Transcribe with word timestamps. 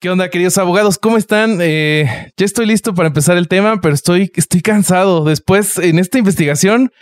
¿Qué 0.00 0.10
onda, 0.10 0.30
queridos 0.30 0.56
abogados? 0.58 0.96
¿Cómo 0.96 1.16
están? 1.16 1.58
Eh, 1.60 2.30
ya 2.36 2.46
estoy 2.46 2.66
listo 2.66 2.94
para 2.94 3.08
empezar 3.08 3.36
el 3.36 3.48
tema, 3.48 3.80
pero 3.80 3.94
estoy, 3.94 4.30
estoy 4.36 4.60
cansado. 4.60 5.24
Después, 5.24 5.76
en 5.76 5.98
esta 5.98 6.18
investigación, 6.18 6.92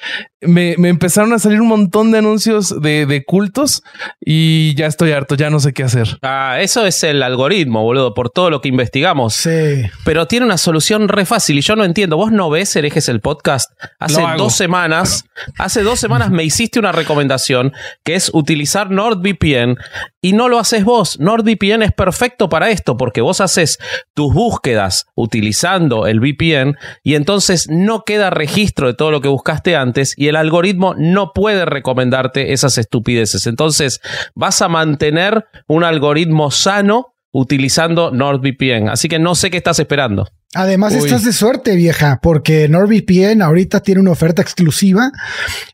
me, 0.46 0.76
me 0.78 0.88
empezaron 0.88 1.32
a 1.32 1.38
salir 1.38 1.60
un 1.60 1.68
montón 1.68 2.10
de 2.10 2.18
anuncios 2.18 2.80
de, 2.80 3.06
de, 3.06 3.24
cultos 3.24 3.82
y 4.20 4.74
ya 4.74 4.86
estoy 4.86 5.12
harto, 5.12 5.34
ya 5.34 5.50
no 5.50 5.60
sé 5.60 5.72
qué 5.72 5.82
hacer. 5.82 6.18
Ah, 6.22 6.58
eso 6.60 6.86
es 6.86 7.02
el 7.04 7.22
algoritmo, 7.22 7.82
boludo, 7.82 8.14
por 8.14 8.30
todo 8.30 8.50
lo 8.50 8.60
que 8.60 8.68
investigamos. 8.68 9.34
Sí. 9.34 9.82
Pero 10.04 10.26
tiene 10.26 10.46
una 10.46 10.58
solución 10.58 11.08
re 11.08 11.24
fácil 11.24 11.58
y 11.58 11.62
yo 11.62 11.76
no 11.76 11.84
entiendo. 11.84 12.16
¿Vos 12.16 12.32
no 12.32 12.50
ves 12.50 12.74
herejes 12.76 13.08
el 13.08 13.20
podcast? 13.20 13.70
Hace 13.98 14.22
dos 14.36 14.54
semanas, 14.54 15.24
hace 15.58 15.82
dos 15.82 15.98
semanas 15.98 16.30
me 16.30 16.44
hiciste 16.44 16.78
una 16.78 16.92
recomendación 16.92 17.72
que 18.04 18.14
es 18.14 18.30
utilizar 18.32 18.90
NordVPN 18.90 19.76
y 20.20 20.32
no 20.32 20.48
lo 20.48 20.58
haces 20.58 20.84
vos. 20.84 21.18
NordVPN 21.20 21.82
es 21.82 21.92
perfecto 21.92 22.48
para 22.48 22.70
esto 22.70 22.96
porque 22.96 23.20
vos 23.20 23.40
haces 23.40 23.78
tus 24.14 24.32
búsquedas 24.32 25.06
utilizando 25.14 26.06
el 26.06 26.20
VPN 26.20 26.76
y 27.02 27.14
entonces 27.14 27.68
no 27.68 28.02
queda 28.04 28.30
registro 28.30 28.88
de 28.88 28.94
todo 28.94 29.10
lo 29.10 29.20
que 29.20 29.28
buscaste 29.28 29.76
antes 29.76 30.14
y 30.16 30.28
el 30.28 30.35
algoritmo 30.36 30.94
no 30.96 31.32
puede 31.34 31.64
recomendarte 31.64 32.52
esas 32.52 32.78
estupideces. 32.78 33.46
Entonces 33.46 34.00
vas 34.34 34.62
a 34.62 34.68
mantener 34.68 35.46
un 35.66 35.84
algoritmo 35.84 36.50
sano 36.50 37.14
utilizando 37.32 38.10
NordVPN. 38.10 38.88
Así 38.88 39.08
que 39.08 39.18
no 39.18 39.34
sé 39.34 39.50
qué 39.50 39.58
estás 39.58 39.78
esperando. 39.78 40.28
Además, 40.54 40.94
Uy. 40.94 41.00
estás 41.00 41.24
de 41.24 41.32
suerte, 41.32 41.76
vieja, 41.76 42.18
porque 42.22 42.66
NordVPN 42.68 43.42
ahorita 43.42 43.80
tiene 43.80 44.00
una 44.00 44.12
oferta 44.12 44.40
exclusiva. 44.40 45.10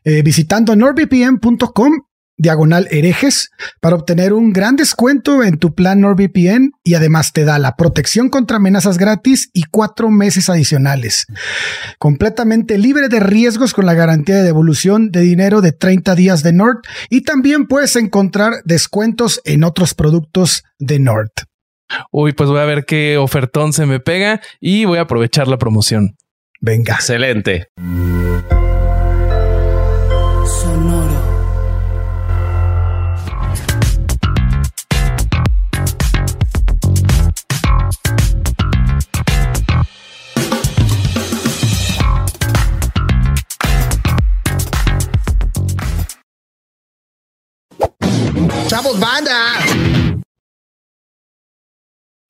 Eh, 0.03 0.21
visitando 0.23 0.75
nordvpn.com 0.75 1.93
diagonal 2.37 2.87
herejes 2.91 3.51
para 3.79 3.95
obtener 3.95 4.33
un 4.33 4.53
gran 4.53 4.75
descuento 4.75 5.43
en 5.43 5.57
tu 5.57 5.73
plan 5.73 6.01
NordVPN 6.01 6.71
y 6.83 6.95
además 6.95 7.33
te 7.33 7.45
da 7.45 7.59
la 7.59 7.75
protección 7.75 8.29
contra 8.29 8.57
amenazas 8.57 8.97
gratis 8.97 9.49
y 9.53 9.63
cuatro 9.63 10.09
meses 10.09 10.49
adicionales. 10.49 11.25
Completamente 11.99 12.77
libre 12.77 13.09
de 13.09 13.19
riesgos 13.19 13.73
con 13.73 13.85
la 13.85 13.93
garantía 13.93 14.35
de 14.35 14.43
devolución 14.43 15.11
de 15.11 15.21
dinero 15.21 15.61
de 15.61 15.71
30 15.71 16.15
días 16.15 16.43
de 16.43 16.53
Nord 16.53 16.79
y 17.09 17.21
también 17.21 17.67
puedes 17.67 17.95
encontrar 17.95 18.53
descuentos 18.65 19.41
en 19.45 19.63
otros 19.63 19.93
productos 19.93 20.63
de 20.79 20.99
Nord. 20.99 21.31
Uy, 22.11 22.33
pues 22.33 22.49
voy 22.49 22.59
a 22.59 22.65
ver 22.65 22.85
qué 22.85 23.17
ofertón 23.17 23.73
se 23.73 23.85
me 23.85 23.99
pega 23.99 24.41
y 24.59 24.85
voy 24.85 24.97
a 24.97 25.01
aprovechar 25.01 25.47
la 25.47 25.57
promoción. 25.57 26.15
Venga. 26.59 26.95
Excelente. 26.95 27.67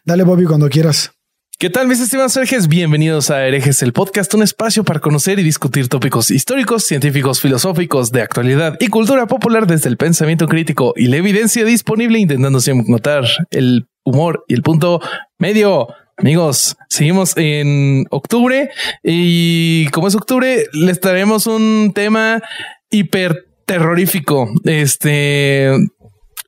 Dale, 0.06 0.24
Bobby, 0.24 0.44
cuando 0.44 0.68
quieras. 0.68 1.14
¿Qué 1.58 1.70
tal, 1.70 1.88
mis 1.88 2.02
estimados 2.02 2.36
herejes? 2.36 2.68
Bienvenidos 2.68 3.30
a 3.30 3.48
Herejes, 3.48 3.82
el 3.84 3.94
podcast, 3.94 4.34
un 4.34 4.44
espacio 4.44 4.84
para 4.84 5.00
conocer 5.00 5.40
y 5.40 5.44
discutir 5.44 5.88
tópicos 5.88 6.30
históricos, 6.30 6.84
científicos, 6.84 7.40
filosóficos, 7.40 8.12
de 8.12 8.22
actualidad 8.22 8.76
y 8.82 8.90
cultura 8.90 9.28
popular 9.28 9.66
desde 9.66 9.88
el 9.88 9.96
pensamiento 9.96 10.50
crítico 10.50 10.94
y 10.98 11.08
la 11.08 11.16
evidencia 11.16 11.64
disponible, 11.64 12.20
intentando 12.20 12.60
siempre 12.60 12.92
notar 12.92 13.24
el 13.50 13.88
humor 14.04 14.44
y 14.50 14.56
el 14.56 14.62
punto 14.62 15.00
medio. 15.40 15.88
Amigos, 16.18 16.76
seguimos 16.90 17.38
en 17.38 18.06
octubre 18.10 18.72
y 19.02 19.88
como 19.92 20.10
es 20.10 20.16
octubre, 20.16 20.66
les 20.74 21.00
traemos 21.00 21.48
un 21.48 21.94
tema 21.96 22.42
hiper 22.90 23.46
terrorífico. 23.66 24.52
Este 24.66 25.72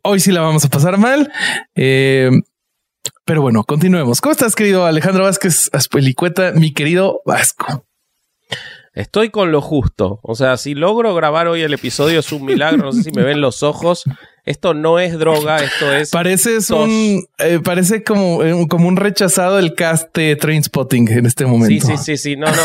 hoy 0.03 0.19
sí 0.19 0.33
la 0.33 0.41
vamos 0.41 0.65
a 0.65 0.69
pasar 0.69 0.97
mal. 0.97 1.31
Eh, 1.73 2.31
pero 3.25 3.41
bueno, 3.41 3.63
continuemos. 3.63 4.21
¿Cómo 4.21 4.31
estás, 4.31 4.55
querido 4.55 4.85
Alejandro 4.85 5.23
Vázquez 5.23 5.69
Aspelicueta, 5.73 6.51
mi 6.53 6.73
querido 6.73 7.21
Vasco? 7.25 7.85
Estoy 8.95 9.29
con 9.29 9.51
lo 9.51 9.61
justo. 9.61 10.21
O 10.23 10.35
sea, 10.35 10.55
si 10.55 10.73
logro 10.73 11.13
grabar 11.13 11.47
hoy 11.47 11.61
el 11.61 11.73
episodio 11.73 12.21
es 12.21 12.31
un 12.31 12.45
milagro. 12.45 12.85
No 12.85 12.91
sé 12.93 13.03
si 13.03 13.11
me 13.11 13.23
ven 13.23 13.41
los 13.41 13.61
ojos. 13.61 14.05
Esto 14.45 14.73
no 14.73 14.99
es 14.99 15.19
droga, 15.19 15.57
esto 15.57 15.93
es. 15.93 16.11
Parece 16.11 16.59
un. 16.73 17.25
Eh, 17.39 17.59
parece 17.61 18.03
como, 18.03 18.39
como 18.69 18.87
un 18.87 18.95
rechazado 18.95 19.57
del 19.57 19.75
cast 19.75 20.15
de 20.15 20.37
Train 20.37 20.63
Spotting 20.63 21.11
en 21.11 21.25
este 21.25 21.45
momento. 21.45 21.87
Sí, 21.87 21.97
sí, 21.97 22.03
sí, 22.03 22.17
sí. 22.17 22.35
No, 22.37 22.47
no. 22.47 22.61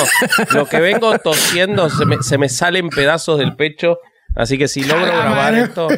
Lo 0.54 0.66
que 0.66 0.78
vengo 0.78 1.18
tosiendo 1.18 1.90
se 1.90 2.06
me, 2.06 2.22
se 2.22 2.38
me 2.38 2.48
salen 2.48 2.90
pedazos 2.90 3.38
del 3.38 3.56
pecho. 3.56 3.98
Así 4.36 4.58
que 4.58 4.68
si 4.68 4.84
logro 4.84 5.06
grabar 5.06 5.54
esto, 5.54 5.88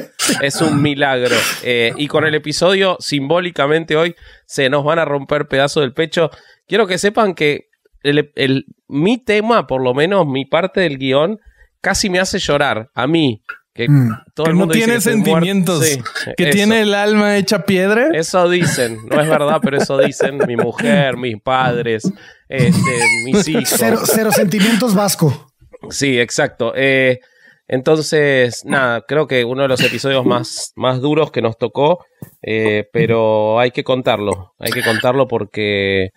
es 0.41 0.60
un 0.60 0.81
milagro. 0.81 1.37
Eh, 1.62 1.93
y 1.97 2.09
con 2.09 2.25
el 2.25 2.34
episodio, 2.34 2.97
simbólicamente 2.98 3.97
hoy, 3.97 4.15
se 4.47 4.70
nos 4.70 4.84
van 4.84 4.98
a 4.98 5.04
romper 5.04 5.48
pedazos 5.48 5.82
del 5.82 5.93
pecho. 5.93 6.31
Quiero 6.66 6.87
que 6.87 6.98
sepan 6.98 7.34
que 7.34 7.69
el, 8.03 8.32
el, 8.34 8.66
mi 8.88 9.19
tema, 9.19 9.66
por 9.66 9.82
lo 9.82 9.94
menos 9.94 10.26
mi 10.26 10.44
parte 10.44 10.81
del 10.81 10.98
guion, 10.98 11.38
casi 11.81 12.09
me 12.09 12.20
hace 12.20 12.38
llorar. 12.38 12.91
A 12.94 13.06
mí, 13.06 13.43
que 13.75 13.88
mm. 13.88 14.10
todo 14.34 14.44
que 14.44 14.50
el 14.50 14.56
mundo 14.56 14.75
no 14.75 14.78
tiene 14.78 15.00
sentimientos, 15.00 15.87
sí, 15.87 16.03
que 16.37 16.44
eso. 16.44 16.53
tiene 16.53 16.82
el 16.82 16.94
alma 16.94 17.37
hecha 17.37 17.64
piedra. 17.64 18.09
Eso 18.12 18.49
dicen, 18.49 18.99
no 19.10 19.20
es 19.20 19.28
verdad, 19.28 19.60
pero 19.62 19.78
eso 19.78 19.99
dicen 19.99 20.38
mi 20.47 20.56
mujer, 20.56 21.16
mis 21.16 21.41
padres, 21.41 22.10
este, 22.49 23.04
mis 23.25 23.49
hijos. 23.49 23.75
Cero, 23.76 24.00
cero 24.04 24.31
sentimientos 24.32 24.94
vasco. 24.94 25.53
Sí, 25.91 26.19
exacto. 26.19 26.72
Eh, 26.76 27.20
entonces, 27.72 28.66
nada, 28.66 29.00
creo 29.09 29.27
que 29.27 29.47
uno 29.47 29.62
de 29.62 29.69
los 29.69 29.83
episodios 29.83 30.27
más, 30.27 30.75
más 30.77 31.00
duros 31.00 31.31
que 31.31 31.41
nos 31.41 31.56
tocó, 31.56 32.05
eh, 32.43 32.87
pero 32.93 33.59
hay 33.59 33.71
que 33.71 33.83
contarlo, 33.83 34.53
hay 34.59 34.72
que 34.72 34.83
contarlo 34.83 35.27
porque 35.27 36.11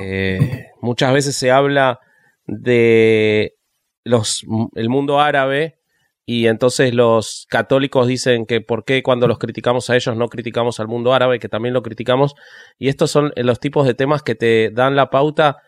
eh, 0.00 0.68
muchas 0.80 1.12
veces 1.12 1.36
se 1.36 1.50
habla 1.50 2.00
de 2.46 3.56
los, 4.04 4.46
el 4.74 4.88
mundo 4.88 5.20
árabe 5.20 5.76
y 6.24 6.46
entonces 6.46 6.94
los 6.94 7.44
católicos 7.50 8.06
dicen 8.06 8.46
que 8.46 8.62
por 8.62 8.86
qué 8.86 9.02
cuando 9.02 9.28
los 9.28 9.38
criticamos 9.38 9.90
a 9.90 9.96
ellos 9.96 10.16
no 10.16 10.28
criticamos 10.28 10.80
al 10.80 10.88
mundo 10.88 11.12
árabe, 11.12 11.40
que 11.40 11.50
también 11.50 11.74
lo 11.74 11.82
criticamos, 11.82 12.36
y 12.78 12.88
estos 12.88 13.10
son 13.10 13.34
los 13.36 13.60
tipos 13.60 13.86
de 13.86 13.92
temas 13.92 14.22
que 14.22 14.34
te 14.34 14.70
dan 14.70 14.96
la 14.96 15.10
pauta 15.10 15.58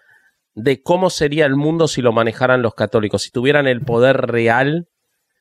de 0.54 0.82
cómo 0.82 1.10
sería 1.10 1.46
el 1.46 1.56
mundo 1.56 1.88
si 1.88 2.02
lo 2.02 2.12
manejaran 2.12 2.62
los 2.62 2.74
católicos, 2.74 3.22
si 3.22 3.30
tuvieran 3.30 3.66
el 3.66 3.80
poder 3.80 4.16
real, 4.28 4.88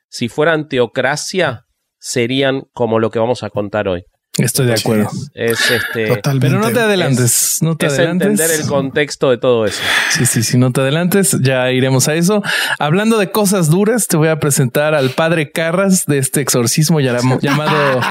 si 0.09 0.28
fueran 0.28 0.68
teocracia, 0.68 1.66
serían 2.00 2.63
como 2.74 3.00
lo 3.00 3.12
que 3.12 3.19
vamos 3.19 3.44
a 3.44 3.50
contar 3.50 3.88
hoy. 3.88 4.06
Estoy 4.39 4.66
de 4.66 4.73
acuerdo. 4.73 5.09
Es, 5.35 5.59
es 5.61 5.71
este. 5.71 6.07
Totalmente. 6.16 6.47
Pero 6.47 6.59
no 6.59 6.71
te 6.71 6.79
adelantes. 6.79 7.53
Es, 7.53 7.61
no 7.61 7.75
te 7.77 7.85
es 7.85 7.94
adelantes. 7.94 8.27
entender 8.29 8.59
el 8.59 8.66
contexto 8.67 9.29
de 9.29 9.38
todo 9.38 9.66
eso. 9.67 9.79
Sí, 10.09 10.25
sí, 10.25 10.41
sí. 10.41 10.57
No 10.57 10.71
te 10.71 10.81
adelantes. 10.81 11.38
Ya 11.41 11.69
iremos 11.71 12.07
a 12.07 12.16
eso. 12.16 12.41
Hablando 12.79 13.19
de 13.19 13.29
cosas 13.29 13.69
duras, 13.69 14.07
te 14.07 14.17
voy 14.17 14.29
a 14.29 14.39
presentar 14.39 14.95
al 14.95 15.11
padre 15.11 15.51
Carras 15.51 16.05
de 16.07 16.17
este 16.17 16.41
exorcismo 16.41 16.99
llamado 16.99 18.01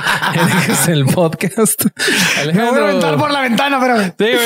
el 0.89 1.07
podcast. 1.07 1.87
Alejandro. 2.41 2.53
Me 2.53 2.71
voy 2.71 2.79
a 2.79 2.85
aventar 2.91 3.17
por 3.19 3.31
la 3.33 3.41
ventana, 3.41 3.81
pero. 3.81 3.99
Sí, 4.03 4.37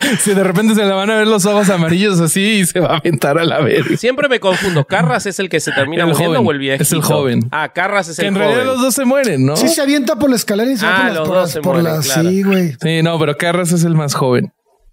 güey. 0.00 0.16
si 0.20 0.32
de 0.34 0.44
repente 0.44 0.74
se 0.76 0.84
le 0.84 0.92
van 0.92 1.10
a 1.10 1.16
ver 1.16 1.26
los 1.26 1.44
ojos 1.46 1.68
amarillos 1.70 2.20
así 2.20 2.40
y 2.60 2.66
se 2.66 2.78
va 2.78 2.94
a 2.94 2.96
aventar 2.98 3.36
a 3.38 3.44
la 3.44 3.60
verga. 3.60 3.96
Siempre 3.96 4.28
me 4.28 4.38
confundo. 4.38 4.84
Carras 4.84 5.26
es 5.26 5.40
el 5.40 5.48
que 5.48 5.58
se 5.58 5.72
termina 5.72 6.04
el 6.04 6.10
muriendo 6.10 6.36
joven. 6.36 6.48
o 6.48 6.52
el 6.52 6.58
viejito. 6.58 6.82
Es 6.84 6.92
el 6.92 7.02
joven. 7.02 7.48
Ah, 7.50 7.72
Carras 7.72 8.08
es 8.08 8.16
que 8.16 8.22
el 8.22 8.28
en 8.28 8.34
joven. 8.34 8.48
realidad 8.48 8.72
los 8.74 8.80
dos 8.80 8.94
se 8.94 9.04
mueren, 9.04 9.44
¿no? 9.44 9.56
Sí, 9.56 9.68
se 9.68 9.82
avienta 9.82 10.14
por 10.16 10.30
la 10.30 10.35
escalera 10.36 10.70
y 10.70 10.76
se 10.76 10.86
ah, 10.86 11.10
va 11.14 11.24
por 11.24 11.36
los 11.36 11.54
las, 11.54 11.54
por 11.62 11.74
mueren, 11.74 11.84
las, 11.84 12.06
claro. 12.06 12.30
sí, 12.30 12.42
güey. 12.42 12.76
Sí, 12.80 13.02
no, 13.02 13.18
pero 13.18 13.36
Carras 13.36 13.72
es 13.72 13.84
el 13.84 13.94
más 13.94 14.14
joven. 14.14 14.52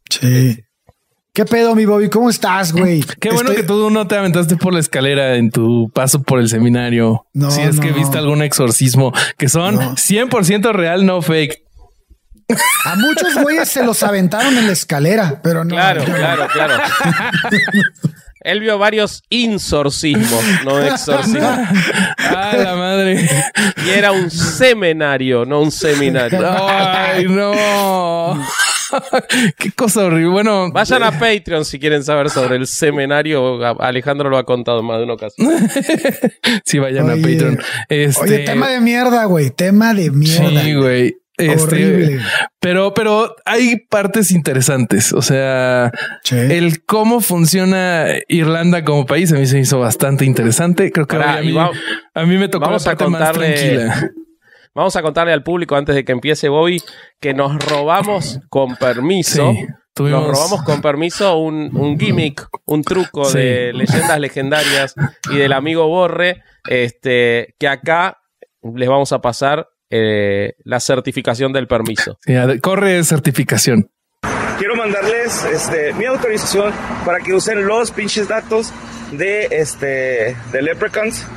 Sí. 0.10 0.64
¿Qué 1.34 1.46
pedo, 1.46 1.74
mi 1.74 1.86
Bobby? 1.86 2.10
¿Cómo 2.10 2.30
estás, 2.30 2.74
güey? 2.74 3.04
Qué 3.20 3.32
bueno 3.32 3.56
que 3.56 3.64
tú 3.64 3.90
no 3.90 4.08
te 4.08 4.16
aventaste 4.16 4.56
por 4.56 4.72
la 4.72 4.80
escalera 4.80 5.36
en 5.36 5.50
tu 5.50 5.90
paso 5.92 6.22
por 6.22 6.40
el 6.40 6.48
seminario. 6.48 7.26
No, 7.34 7.50
si 7.50 7.62
es 7.62 7.80
que 7.80 7.90
no. 7.90 7.96
viste 7.96 8.20
algún 8.20 8.44
exorcismo 8.44 9.12
que 9.38 9.50
son 9.50 9.76
No. 9.76 9.96
100% 9.96 10.72
real, 10.74 11.06
no 11.06 11.22
fake. 11.24 11.64
A 12.86 12.96
muchos 12.96 13.36
güeyes 13.42 13.68
se 13.70 13.84
los 13.84 14.04
aventaron 14.04 14.56
en 14.58 14.68
la 14.68 14.74
escalera, 14.74 15.42
pero 15.42 15.64
no. 15.64 15.74
Claro, 15.74 16.04
claro, 16.06 16.48
claro. 16.54 16.76
Él 18.44 18.60
vio 18.60 18.78
varios 18.78 19.24
insorcismos, 19.30 20.44
no 20.66 20.80
exorcismos. 20.80 21.44
Ah, 22.36 22.56
la 22.58 22.76
madre. 22.76 23.30
Y 23.86 23.90
era 23.90 24.12
un 24.12 24.32
seminario, 24.32 25.46
no 25.46 25.62
un 25.62 25.72
seminario. 25.72 26.40
Ay, 26.68 27.26
no. 27.28 28.42
Qué 29.58 29.72
cosa 29.72 30.06
horrible. 30.06 30.30
Bueno, 30.30 30.72
Vayan 30.72 31.04
a 31.04 31.12
Patreon 31.12 31.66
si 31.66 31.80
quieren 31.80 32.04
saber 32.04 32.30
sobre 32.30 32.56
el 32.56 32.68
seminario. 32.68 33.64
Alejandro 33.82 34.30
lo 34.30 34.38
ha 34.38 34.46
contado 34.46 34.80
en 34.80 34.86
más 34.86 34.98
de 34.98 35.04
una 35.04 35.14
ocasión. 35.14 35.50
sí, 36.66 36.80
vayan 36.80 37.10
a. 37.10 37.16
Patreon. 37.16 37.60
Este, 37.90 38.22
Oye, 38.22 38.40
tema 38.40 38.70
de 38.70 38.82
mierda, 38.82 39.26
güey. 39.26 39.52
Tema 39.52 39.94
de 39.94 40.12
mierda. 40.12 40.62
Sí, 40.62 40.74
güey. 40.74 41.16
Este, 41.38 41.64
Horrible. 41.64 42.20
Pero, 42.60 42.94
pero 42.94 43.36
hay 43.46 43.78
partes 43.90 44.32
interesantes. 44.32 45.14
O 45.14 45.22
sea, 45.22 45.92
el 46.32 46.86
cómo 46.86 47.22
funciona 47.22 48.06
Irlanda 48.28 48.84
como 48.84 49.06
país 49.06 49.32
a 49.34 49.36
mí 49.38 49.46
se 49.46 49.56
me 49.56 49.62
hizo 49.62 49.80
bastante 49.80 50.26
interesante. 50.26 50.92
Creo 50.92 51.08
que 51.08 51.16
a, 51.18 51.42
mí, 51.42 51.56
a 51.58 52.26
mí 52.26 52.38
me 52.38 52.48
tocó 52.50 52.66
vamos 52.68 52.86
la 52.86 52.92
a 52.92 52.96
parte 52.96 53.10
más 53.12 53.22
contarle- 53.22 53.54
tranquila. 53.56 54.10
Vamos 54.76 54.96
a 54.96 55.02
contarle 55.04 55.34
al 55.34 55.44
público 55.44 55.76
antes 55.76 55.94
de 55.94 56.04
que 56.04 56.12
empiece 56.14 56.50
Bobby 56.50 56.82
que 57.20 57.34
nos 57.36 57.64
robamos 57.64 58.40
con 58.50 58.76
permiso. 58.76 59.52
Sí, 59.54 59.68
tuvimos- 59.94 60.28
Nos 60.28 60.32
robamos 60.38 60.64
con 60.64 60.82
permiso 60.82 61.38
un, 61.38 61.76
un 61.76 62.00
gimmick, 62.00 62.48
un 62.66 62.82
truco 62.84 63.26
Sí. 63.26 63.38
de 63.38 63.74
leyendas 63.74 64.20
legendarias 64.20 64.96
y 65.32 65.38
del 65.38 65.54
amigo 65.54 65.88
Borre, 65.88 66.42
este, 66.68 67.54
que 67.60 67.68
acá 67.68 68.18
les 68.76 68.90
vamos 68.90 69.12
a 69.14 69.22
pasar 69.22 69.68
eh, 69.96 70.56
la 70.64 70.80
certificación 70.80 71.54
del 71.54 71.68
permiso. 71.68 72.18
Corre 72.62 73.04
certificación. 73.04 73.92
quiero 74.58 74.76
mandarles 74.76 75.46
este, 75.54 75.94
mi 75.94 76.06
autorización 76.06 76.74
para 77.06 77.20
que 77.20 77.34
usen 77.34 77.68
los 77.68 77.92
pinches 77.92 78.28
datos 78.28 78.74
de, 79.12 79.48
este, 79.52 80.36
de 80.52 80.62
Leprechauns. 80.64 81.28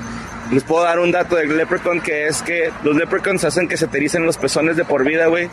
Les 0.51 0.63
puedo 0.63 0.85
dar 0.85 1.01
un 1.01 1.11
dato 1.11 1.37
de 1.37 1.47
Leprechaun 1.47 2.01
que 2.01 2.29
es 2.29 2.41
que 2.41 2.71
los 2.83 2.97
Leprechauns 2.97 3.45
hacen 3.45 3.69
que 3.69 3.77
se 3.77 3.89
te 3.89 3.99
ericen 3.99 4.25
los 4.25 4.39
pezones 4.39 4.77
de 4.77 4.85
por 4.85 5.05
vida, 5.05 5.27
güey. 5.27 5.51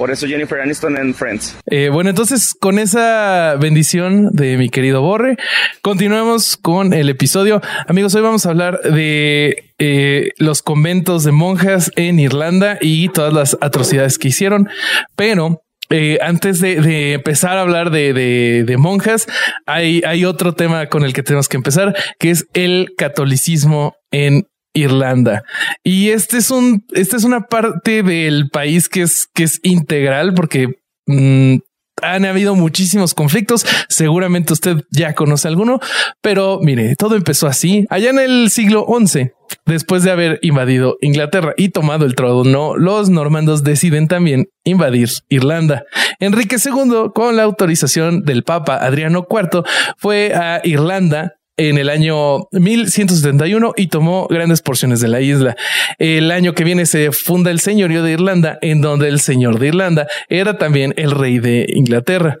Por 0.00 0.10
eso 0.10 0.26
Jennifer 0.26 0.58
Aniston 0.58 0.96
en 0.96 1.14
Friends. 1.14 1.58
Eh, 1.66 1.90
bueno, 1.92 2.08
entonces 2.08 2.54
con 2.58 2.78
esa 2.78 3.56
bendición 3.60 4.30
de 4.32 4.56
mi 4.56 4.70
querido 4.70 5.02
Borre, 5.02 5.36
continuamos 5.82 6.56
con 6.56 6.94
el 6.94 7.10
episodio. 7.10 7.60
Amigos, 7.86 8.14
hoy 8.14 8.22
vamos 8.22 8.46
a 8.46 8.48
hablar 8.48 8.80
de 8.80 9.74
eh, 9.78 10.30
los 10.38 10.62
conventos 10.62 11.24
de 11.24 11.32
monjas 11.32 11.92
en 11.96 12.18
Irlanda 12.18 12.78
y 12.80 13.10
todas 13.10 13.34
las 13.34 13.58
atrocidades 13.60 14.16
que 14.16 14.28
hicieron. 14.28 14.70
Pero 15.16 15.60
eh, 15.90 16.16
antes 16.22 16.62
de, 16.62 17.12
empezar 17.12 17.58
a 17.58 17.60
hablar 17.60 17.90
de, 17.90 18.76
monjas, 18.78 19.26
hay, 19.66 20.00
hay 20.06 20.24
otro 20.24 20.54
tema 20.54 20.86
con 20.86 21.04
el 21.04 21.12
que 21.12 21.22
tenemos 21.22 21.46
que 21.46 21.58
empezar, 21.58 21.94
que 22.18 22.30
es 22.30 22.46
el 22.54 22.94
catolicismo 22.96 23.96
en 24.10 24.46
Irlanda. 24.74 25.42
Y 25.82 26.10
este 26.10 26.38
es 26.38 26.50
un, 26.50 26.84
esta 26.92 27.16
es 27.16 27.24
una 27.24 27.42
parte 27.42 28.02
del 28.02 28.50
país 28.50 28.88
que 28.88 29.02
es, 29.02 29.26
que 29.32 29.44
es 29.44 29.60
integral 29.62 30.34
porque 30.34 30.78
mm, 31.06 31.56
han 32.02 32.24
habido 32.24 32.54
muchísimos 32.54 33.14
conflictos. 33.14 33.66
Seguramente 33.88 34.52
usted 34.52 34.84
ya 34.90 35.14
conoce 35.14 35.48
alguno, 35.48 35.80
pero 36.20 36.60
mire, 36.62 36.94
todo 36.96 37.16
empezó 37.16 37.46
así 37.46 37.86
allá 37.90 38.10
en 38.10 38.18
el 38.18 38.50
siglo 38.50 38.86
XI. 38.86 39.32
Después 39.66 40.04
de 40.04 40.12
haber 40.12 40.38
invadido 40.42 40.96
Inglaterra 41.00 41.54
y 41.56 41.70
tomado 41.70 42.06
el 42.06 42.14
trono, 42.14 42.76
los 42.76 43.10
normandos 43.10 43.64
deciden 43.64 44.06
también 44.06 44.48
invadir 44.64 45.08
Irlanda. 45.28 45.84
Enrique 46.20 46.56
II, 46.64 47.10
con 47.14 47.36
la 47.36 47.42
autorización 47.42 48.22
del 48.22 48.44
Papa 48.44 48.76
Adriano 48.76 49.26
IV, 49.28 49.64
fue 49.96 50.34
a 50.34 50.60
Irlanda 50.62 51.39
en 51.68 51.76
el 51.76 51.90
año 51.90 52.48
1171 52.52 53.74
y 53.76 53.88
tomó 53.88 54.26
grandes 54.28 54.62
porciones 54.62 55.00
de 55.00 55.08
la 55.08 55.20
isla. 55.20 55.56
El 55.98 56.30
año 56.30 56.54
que 56.54 56.64
viene 56.64 56.86
se 56.86 57.12
funda 57.12 57.50
el 57.50 57.60
señorío 57.60 58.02
de 58.02 58.12
Irlanda, 58.12 58.58
en 58.62 58.80
donde 58.80 59.08
el 59.08 59.20
señor 59.20 59.58
de 59.58 59.68
Irlanda 59.68 60.06
era 60.30 60.56
también 60.56 60.94
el 60.96 61.10
rey 61.10 61.38
de 61.38 61.66
Inglaterra. 61.68 62.38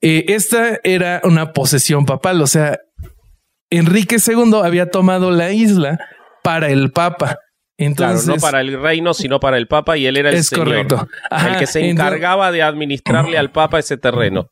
Eh, 0.00 0.24
esta 0.28 0.80
era 0.84 1.20
una 1.24 1.52
posesión 1.52 2.06
papal, 2.06 2.40
o 2.40 2.46
sea, 2.46 2.78
Enrique 3.68 4.16
II 4.26 4.60
había 4.64 4.90
tomado 4.90 5.30
la 5.30 5.52
isla 5.52 5.98
para 6.42 6.70
el 6.70 6.92
Papa. 6.92 7.36
Entonces, 7.78 8.24
claro, 8.24 8.36
no 8.36 8.40
para 8.40 8.60
el 8.60 8.80
reino, 8.80 9.12
sino 9.12 9.38
para 9.40 9.58
el 9.58 9.66
Papa, 9.66 9.98
y 9.98 10.06
él 10.06 10.16
era 10.16 10.30
el 10.30 10.36
es 10.36 10.46
señor. 10.48 10.66
correcto. 10.66 11.08
Ajá, 11.30 11.48
el 11.52 11.58
que 11.58 11.66
se 11.66 11.88
encargaba 11.88 12.52
de 12.52 12.62
administrarle 12.62 13.36
al 13.36 13.50
Papa 13.50 13.78
ese 13.78 13.98
terreno. 13.98 14.46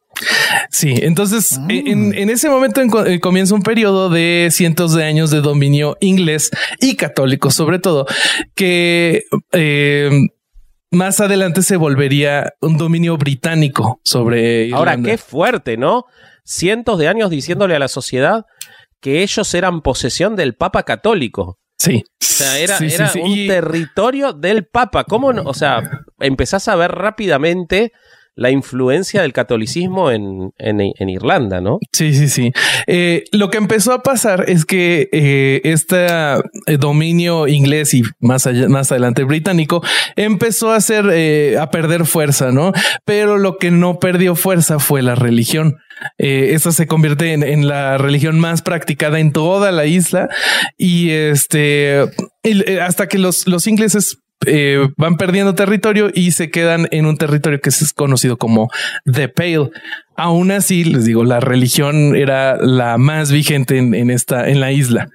Sí, 0.71 0.95
entonces 1.01 1.59
en, 1.69 2.15
en 2.15 2.31
ese 2.31 2.49
momento 2.51 2.81
en- 2.81 2.91
eh, 3.07 3.21
comienza 3.21 3.55
un 3.55 3.63
periodo 3.63 4.09
de 4.11 4.49
cientos 4.53 4.95
de 4.95 5.05
años 5.05 5.31
de 5.31 5.41
dominio 5.41 5.97
inglés 6.01 6.51
y 6.81 6.97
católico, 6.97 7.51
sobre 7.51 7.79
todo, 7.79 8.07
que 8.55 9.25
eh, 9.53 10.11
más 10.91 11.21
adelante 11.21 11.63
se 11.63 11.77
volvería 11.77 12.53
un 12.61 12.77
dominio 12.77 13.17
británico 13.17 14.01
sobre 14.05 14.65
Irlanda. 14.65 14.77
Ahora, 14.79 14.97
qué 15.03 15.19
fuerte, 15.19 15.77
¿no? 15.77 16.05
Cientos 16.45 16.99
de 16.99 17.09
años 17.09 17.31
diciéndole 17.31 17.77
a 17.77 17.79
la 17.79 17.89
sociedad 17.89 18.45
que 19.01 19.23
ellos 19.23 19.55
eran 19.55 19.81
posesión 19.83 20.37
del 20.37 20.55
Papa 20.57 20.83
católico. 20.83 21.59
Sí. 21.79 22.03
O 22.21 22.25
sea, 22.25 22.59
era, 22.59 22.77
Sí, 22.77 22.91
sí, 22.91 22.95
era 22.97 23.09
sí. 23.09 23.21
un 23.21 23.31
Y- 23.31 23.47
territorio 23.47 24.33
del 24.33 24.67
Papa. 24.67 25.05
¿Cómo? 25.05 25.33
no? 25.33 25.43
O 25.45 25.55
sea, 25.55 25.81
empezás 26.19 26.69
a 26.69 26.77
ver 26.77 26.91
rápidamente 26.93 27.93
la 28.41 28.51
influencia 28.51 29.21
del 29.21 29.35
catolicismo 29.35 30.11
en, 30.11 30.51
en- 30.57 31.09
Irlanda, 31.11 31.61
¿no? 31.61 31.79
Sí, 31.93 32.15
sí, 32.15 32.29
sí. 32.29 32.53
Eh, 32.87 33.25
lo 33.33 33.51
que 33.51 33.59
empezó 33.59 33.93
a 33.93 34.03
pasar 34.03 34.47
es 34.49 34.65
que 34.65 35.11
eh, 35.13 35.61
este 35.65 36.07
eh, 36.07 36.79
dominio 36.79 37.49
inglés 37.49 37.93
y 37.93 38.03
más 38.19 38.47
allá, 38.47 38.67
más 38.69 38.91
adelante 38.93 39.25
británico 39.25 39.83
empezó 40.17 40.73
a 40.73 40.77
hacer 40.77 41.59
a 41.59 41.71
perder 41.71 42.07
fuerza, 42.07 42.51
¿no? 42.51 42.73
Pero 43.05 43.37
lo 43.37 43.59
que 43.59 43.71
no 43.71 43.99
perdió 43.99 44.35
fuerza 44.35 44.79
fue 44.79 45.03
la 45.03 45.15
religión. 45.17 45.77
Eh, 46.17 46.53
esta 46.55 46.73
se 46.73 46.87
convierte 46.87 47.35
en, 47.35 47.69
la 47.69 47.99
religión 47.99 48.41
más 48.41 48.63
practicada 48.63 49.21
en 49.21 49.33
toda 49.33 49.71
la 49.71 49.85
isla 49.85 50.31
y 50.79 51.11
este 51.11 52.01
hasta 52.81 53.07
que 53.07 53.19
los, 53.19 53.47
los 53.47 53.67
ingleses 53.67 54.17
eh, 54.47 54.89
van 54.97 55.17
perdiendo 55.17 55.55
territorio 55.55 56.11
y 56.15 56.33
se 56.33 56.51
quedan 56.51 56.89
en 56.91 57.05
un 57.05 57.19
territorio 57.19 57.61
que 57.61 57.69
es 57.69 57.93
conocido 57.93 58.39
como 58.39 58.71
The 59.05 59.29
Pale. 59.29 59.71
Aún 60.17 60.51
así, 60.51 60.85
les 60.85 61.07
digo, 61.07 61.25
la 61.25 61.41
religión 61.41 62.15
era 62.15 62.57
la 62.57 62.99
más 62.99 63.33
vigente 63.33 63.79
en, 63.79 64.11
esta, 64.11 64.49
en 64.49 64.61
la 64.61 64.71
isla. 64.71 65.09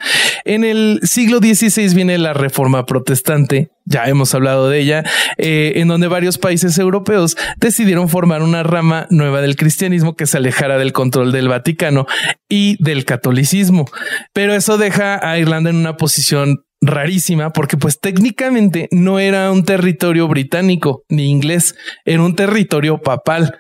En 0.46 0.64
el 0.64 1.00
siglo 1.04 1.38
XVI 1.40 1.94
viene 1.94 2.18
la 2.18 2.34
reforma 2.34 2.86
protestante. 2.86 3.70
Ya 3.86 4.06
hemos 4.06 4.34
hablado 4.34 4.68
de 4.68 4.80
ella, 4.80 5.04
eh, 5.38 5.74
en 5.76 5.88
donde 5.88 6.08
varios 6.08 6.40
países 6.40 6.80
europeos 6.80 7.38
decidieron 7.58 8.10
formar 8.10 8.42
una 8.42 8.64
rama 8.64 9.06
nueva 9.12 9.42
del 9.42 9.56
cristianismo 9.56 10.16
que 10.16 10.26
se 10.26 10.38
alejara 10.38 10.80
del 10.80 10.92
control 10.92 11.32
del 11.32 11.50
Vaticano 11.50 12.08
y 12.50 12.82
del 12.84 13.06
catolicismo. 13.06 13.86
Pero 14.34 14.54
eso 14.54 14.80
deja 14.80 15.20
a 15.28 15.38
Irlanda 15.38 15.70
en 15.70 15.76
una 15.76 15.98
posición 15.98 16.66
rarísima 16.82 17.52
porque 17.52 17.78
pues 17.78 18.00
técnicamente 18.00 18.88
no 18.92 19.20
era 19.20 19.52
un 19.52 19.64
territorio 19.64 20.28
británico 20.28 21.04
ni 21.10 21.30
inglés, 21.30 21.76
era 22.06 22.22
un 22.22 22.36
territorio 22.36 23.00
papal. 23.02 23.58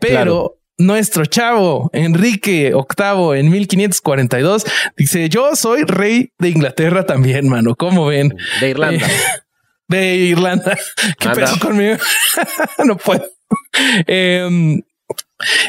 Pero 0.00 0.14
Claro. 0.14 0.58
nuestro 0.78 1.26
chavo 1.26 1.90
Enrique 1.92 2.72
VIII 2.72 3.38
en 3.38 3.50
1542 3.50 4.64
dice 4.96 5.28
yo 5.28 5.54
soy 5.56 5.82
rey 5.82 6.32
de 6.38 6.48
Inglaterra 6.50 7.04
también, 7.06 7.48
mano. 7.48 7.74
¿Cómo 7.76 8.06
ven? 8.06 8.34
De 8.60 8.70
Irlanda. 8.70 9.06
Eh, 9.06 9.10
de 9.88 10.14
Irlanda. 10.16 10.78
¿Qué 11.18 11.28
pedo 11.30 11.58
conmigo? 11.60 11.96
no 12.84 12.96
puedo. 12.96 13.24
Em, 14.06 14.80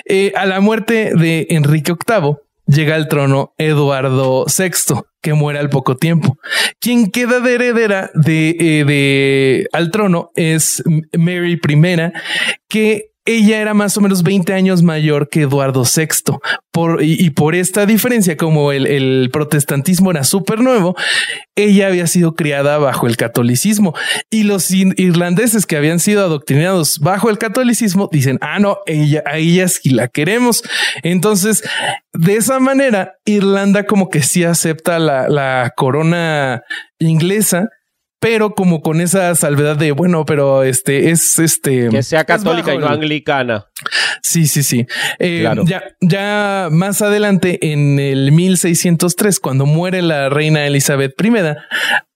eh, 0.05 0.31
a 0.35 0.45
la 0.45 0.59
muerte 0.59 1.11
de 1.15 1.47
Enrique 1.49 1.93
VIII 1.93 2.35
llega 2.65 2.95
al 2.95 3.07
trono 3.07 3.53
Eduardo 3.57 4.45
VI, 4.45 5.01
que 5.21 5.33
muere 5.33 5.59
al 5.59 5.69
poco 5.69 5.97
tiempo. 5.97 6.37
Quien 6.79 7.11
queda 7.11 7.39
de 7.39 7.53
heredera 7.53 8.11
de, 8.13 8.55
eh, 8.59 8.85
de 8.85 9.67
al 9.71 9.91
trono 9.91 10.31
es 10.35 10.83
Mary 11.17 11.53
I, 11.53 12.11
que 12.67 13.10
ella 13.25 13.61
era 13.61 13.73
más 13.73 13.95
o 13.97 14.01
menos 14.01 14.23
20 14.23 14.53
años 14.53 14.81
mayor 14.81 15.29
que 15.29 15.41
Eduardo 15.41 15.83
VI. 15.83 16.37
Por, 16.71 17.03
y, 17.03 17.29
por 17.31 17.53
esta 17.53 17.85
diferencia, 17.85 18.37
como 18.37 18.71
el, 18.71 18.87
el 18.87 19.29
protestantismo 19.31 20.09
era 20.09 20.23
súper 20.23 20.59
nuevo, 20.59 20.95
ella 21.55 21.87
había 21.87 22.07
sido 22.07 22.33
criada 22.33 22.77
bajo 22.77 23.07
el 23.07 23.17
catolicismo 23.17 23.93
y 24.29 24.43
los 24.43 24.71
irlandeses 24.71 25.65
que 25.65 25.75
habían 25.75 25.99
sido 25.99 26.23
adoctrinados 26.23 26.99
bajo 26.99 27.29
el 27.29 27.37
catolicismo 27.37 28.09
dicen, 28.11 28.37
ah, 28.41 28.59
no, 28.59 28.79
ella, 28.85 29.21
a 29.25 29.37
ella 29.37 29.67
sí 29.67 29.89
la 29.89 30.07
queremos. 30.07 30.63
Entonces, 31.03 31.61
de 32.13 32.37
esa 32.37 32.59
manera, 32.59 33.15
Irlanda 33.25 33.85
como 33.85 34.09
que 34.09 34.23
sí 34.23 34.43
acepta 34.45 34.97
la, 34.97 35.27
la 35.27 35.73
corona 35.75 36.63
inglesa, 36.99 37.69
pero 38.21 38.53
como 38.53 38.83
con 38.83 39.01
esa 39.01 39.33
salvedad 39.33 39.75
de, 39.75 39.91
bueno, 39.93 40.25
pero 40.25 40.61
este 40.61 41.09
es 41.09 41.39
este... 41.39 41.89
Que 41.89 42.03
sea 42.03 42.23
católica 42.23 42.71
y 42.71 42.77
no 42.77 42.87
anglicana. 42.87 43.65
Sí, 44.21 44.45
sí, 44.45 44.61
sí. 44.61 44.85
Eh, 45.17 45.39
Claro. 45.41 45.63
ya, 45.65 45.83
ya 46.01 46.67
más 46.71 47.01
adelante, 47.01 47.57
en 47.73 47.97
el 47.97 48.31
1603, 48.31 49.39
cuando 49.39 49.65
muere 49.65 50.03
la 50.03 50.29
reina 50.29 50.67
Elizabeth 50.67 51.15
I, 51.19 51.31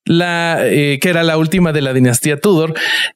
la 0.05 0.59
eh, 0.61 0.99
que 1.01 1.09
era 1.09 1.23
la 1.23 1.39
última 1.39 1.73
de 1.73 1.81
la 1.81 1.91
dinastía 1.91 2.39
Tudor, 2.39 2.75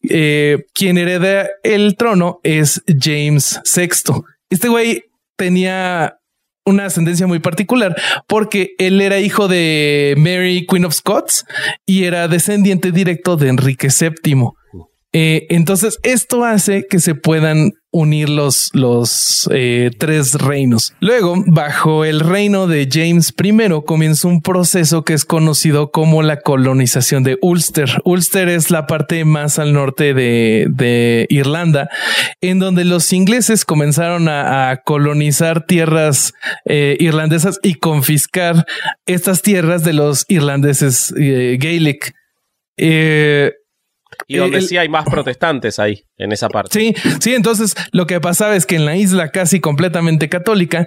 eh, 0.09 0.65
quien 0.73 0.97
hereda 0.97 1.47
el 1.61 1.95
trono 1.95 2.39
es 2.41 2.81
James 2.87 3.61
VI. 3.71 4.23
Este 4.49 4.67
güey 4.67 5.03
tenía 5.37 6.18
una 6.65 6.85
ascendencia 6.85 7.27
muy 7.27 7.39
particular 7.39 7.95
porque 8.27 8.71
él 8.77 9.01
era 9.01 9.19
hijo 9.19 9.47
de 9.47 10.13
Mary 10.17 10.65
Queen 10.69 10.85
of 10.85 10.93
Scots 10.93 11.45
y 11.85 12.03
era 12.03 12.27
descendiente 12.27 12.91
directo 12.91 13.37
de 13.37 13.49
Enrique 13.49 13.87
VII. 13.87 14.49
Eh, 15.11 15.47
entonces, 15.49 15.97
esto 16.03 16.45
hace 16.45 16.85
que 16.87 16.99
se 16.99 17.15
puedan 17.15 17.71
unir 17.91 18.29
los, 18.29 18.69
los 18.73 19.49
eh, 19.51 19.91
tres 19.97 20.35
reinos. 20.35 20.93
Luego, 20.99 21.43
bajo 21.47 22.05
el 22.05 22.19
reino 22.19 22.67
de 22.67 22.87
James 22.91 23.33
I, 23.41 23.81
comienza 23.85 24.27
un 24.27 24.41
proceso 24.41 25.03
que 25.03 25.13
es 25.13 25.25
conocido 25.25 25.91
como 25.91 26.21
la 26.21 26.41
colonización 26.41 27.23
de 27.23 27.37
Ulster. 27.41 27.89
Ulster 28.03 28.49
es 28.49 28.69
la 28.69 28.85
parte 28.85 29.25
más 29.25 29.57
al 29.57 29.73
norte 29.73 30.13
de, 30.13 31.25
Irlanda, 31.29 31.89
en 32.41 32.59
donde 32.59 32.85
los 32.85 33.11
ingleses 33.13 33.65
comenzaron 33.65 34.27
a, 34.29 34.81
colonizar 34.85 35.65
tierras 35.65 36.33
eh, 36.65 36.95
irlandesas 36.99 37.59
y 37.63 37.75
confiscar 37.75 38.65
estas 39.05 39.41
tierras 39.41 39.83
de 39.83 39.93
los 39.93 40.25
irlandeses 40.27 41.13
eh, 41.17 41.57
Gaelic. 41.59 42.13
Y 44.27 44.37
donde 44.37 44.57
el- 44.57 44.67
sí 44.67 44.77
hay 44.77 44.89
más 44.89 45.05
protestantes 45.05 45.79
ahí, 45.79 46.03
en 46.17 46.31
esa 46.31 46.49
parte. 46.49 46.77
Sí, 46.79 46.93
sí, 47.19 47.33
entonces 47.33 47.75
lo 47.91 48.05
que 48.07 48.19
pasaba 48.19 48.55
es 48.55 48.65
que 48.65 48.75
en 48.75 48.85
la 48.85 48.95
isla 48.95 49.29
casi 49.31 49.59
completamente 49.59 50.29
católica 50.29 50.85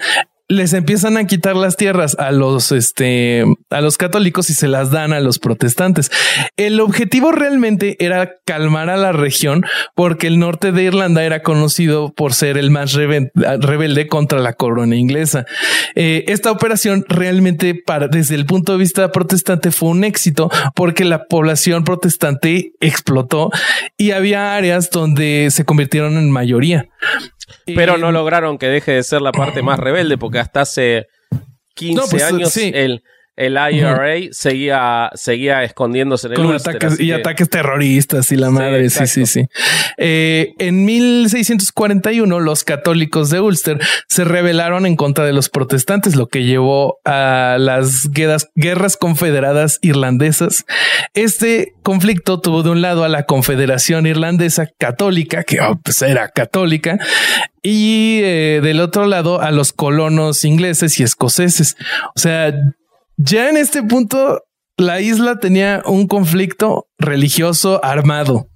les 0.48 0.72
empiezan 0.74 1.16
a 1.16 1.26
quitar 1.26 1.56
las 1.56 1.76
tierras 1.76 2.16
a 2.18 2.30
los 2.30 2.72
este 2.72 3.44
a 3.70 3.80
los 3.80 3.96
católicos 3.96 4.50
y 4.50 4.54
se 4.54 4.68
las 4.68 4.90
dan 4.90 5.12
a 5.12 5.20
los 5.20 5.38
protestantes. 5.38 6.10
El 6.56 6.80
objetivo 6.80 7.32
realmente 7.32 7.96
era 8.04 8.34
calmar 8.44 8.90
a 8.90 8.96
la 8.96 9.12
región 9.12 9.64
porque 9.94 10.26
el 10.26 10.38
norte 10.38 10.72
de 10.72 10.82
Irlanda 10.82 11.24
era 11.24 11.42
conocido 11.42 12.12
por 12.12 12.34
ser 12.34 12.58
el 12.58 12.70
más 12.70 12.92
rebe- 12.94 13.30
rebelde 13.34 14.08
contra 14.08 14.40
la 14.40 14.52
corona 14.52 14.96
inglesa. 14.96 15.46
Eh, 15.94 16.24
esta 16.28 16.50
operación 16.50 17.04
realmente 17.08 17.74
para 17.74 18.08
desde 18.08 18.34
el 18.34 18.44
punto 18.44 18.72
de 18.72 18.78
vista 18.78 19.10
protestante 19.12 19.70
fue 19.70 19.88
un 19.88 20.04
éxito 20.04 20.50
porque 20.74 21.04
la 21.04 21.24
población 21.24 21.84
protestante 21.84 22.72
explotó 22.80 23.50
y 23.96 24.10
había 24.10 24.54
áreas 24.54 24.90
donde 24.90 25.48
se 25.50 25.64
convirtieron 25.64 26.18
en 26.18 26.30
mayoría. 26.30 26.88
Pero 27.66 27.96
Eh, 27.96 27.98
no 27.98 28.12
lograron 28.12 28.58
que 28.58 28.66
deje 28.66 28.92
de 28.92 29.02
ser 29.02 29.22
la 29.22 29.32
parte 29.32 29.62
más 29.62 29.78
rebelde, 29.78 30.18
porque 30.18 30.38
hasta 30.38 30.62
hace 30.62 31.06
15 31.74 32.00
No, 32.00 32.06
pues, 32.08 32.22
años 32.22 32.50
sí. 32.50 32.70
el, 32.74 33.02
el 33.36 33.52
IRA 33.54 34.28
seguía, 34.32 35.10
seguía 35.14 35.62
escondiéndose 35.62 36.26
en 36.26 36.32
el 36.34 36.36
con 36.36 36.46
Ulster, 36.48 36.76
ataques 36.76 37.00
y 37.00 37.06
que- 37.06 37.14
ataques 37.14 37.48
terroristas 37.48 38.30
y 38.30 38.36
la 38.36 38.50
madre. 38.50 38.90
Sí, 38.90 39.06
sí, 39.06 39.26
sí. 39.26 39.46
Eh, 39.96 40.52
en 40.58 40.84
1641, 40.84 42.40
los 42.40 42.64
católicos 42.64 43.30
de 43.30 43.40
Ulster 43.40 43.78
se 44.08 44.24
rebelaron 44.24 44.84
en 44.86 44.96
contra 44.96 45.24
de 45.24 45.32
los 45.32 45.48
protestantes, 45.48 46.14
lo 46.14 46.26
que 46.28 46.44
llevó 46.44 46.98
a 47.04 47.56
las 47.58 48.10
guerras, 48.10 48.48
guerras 48.54 48.96
confederadas 48.96 49.78
irlandesas. 49.82 50.64
Este 51.14 51.72
conflicto 51.82 52.40
tuvo 52.40 52.62
de 52.62 52.70
un 52.70 52.82
lado 52.82 53.04
a 53.04 53.08
la 53.08 53.24
Confederación 53.24 54.06
Irlandesa 54.06 54.68
Católica, 54.78 55.42
que 55.44 55.60
oh, 55.60 55.80
pues 55.82 56.02
era 56.02 56.28
católica, 56.28 56.98
y 57.62 58.20
eh, 58.22 58.60
del 58.62 58.80
otro 58.80 59.06
lado 59.06 59.40
a 59.40 59.50
los 59.50 59.72
colonos 59.72 60.44
ingleses 60.44 60.98
y 61.00 61.02
escoceses. 61.02 61.76
O 62.14 62.18
sea, 62.18 62.52
ya 63.24 63.48
en 63.48 63.56
este 63.56 63.82
punto 63.82 64.42
la 64.76 65.00
isla 65.00 65.38
tenía 65.38 65.82
un 65.86 66.06
conflicto 66.06 66.88
religioso 66.98 67.84
armado. 67.84 68.48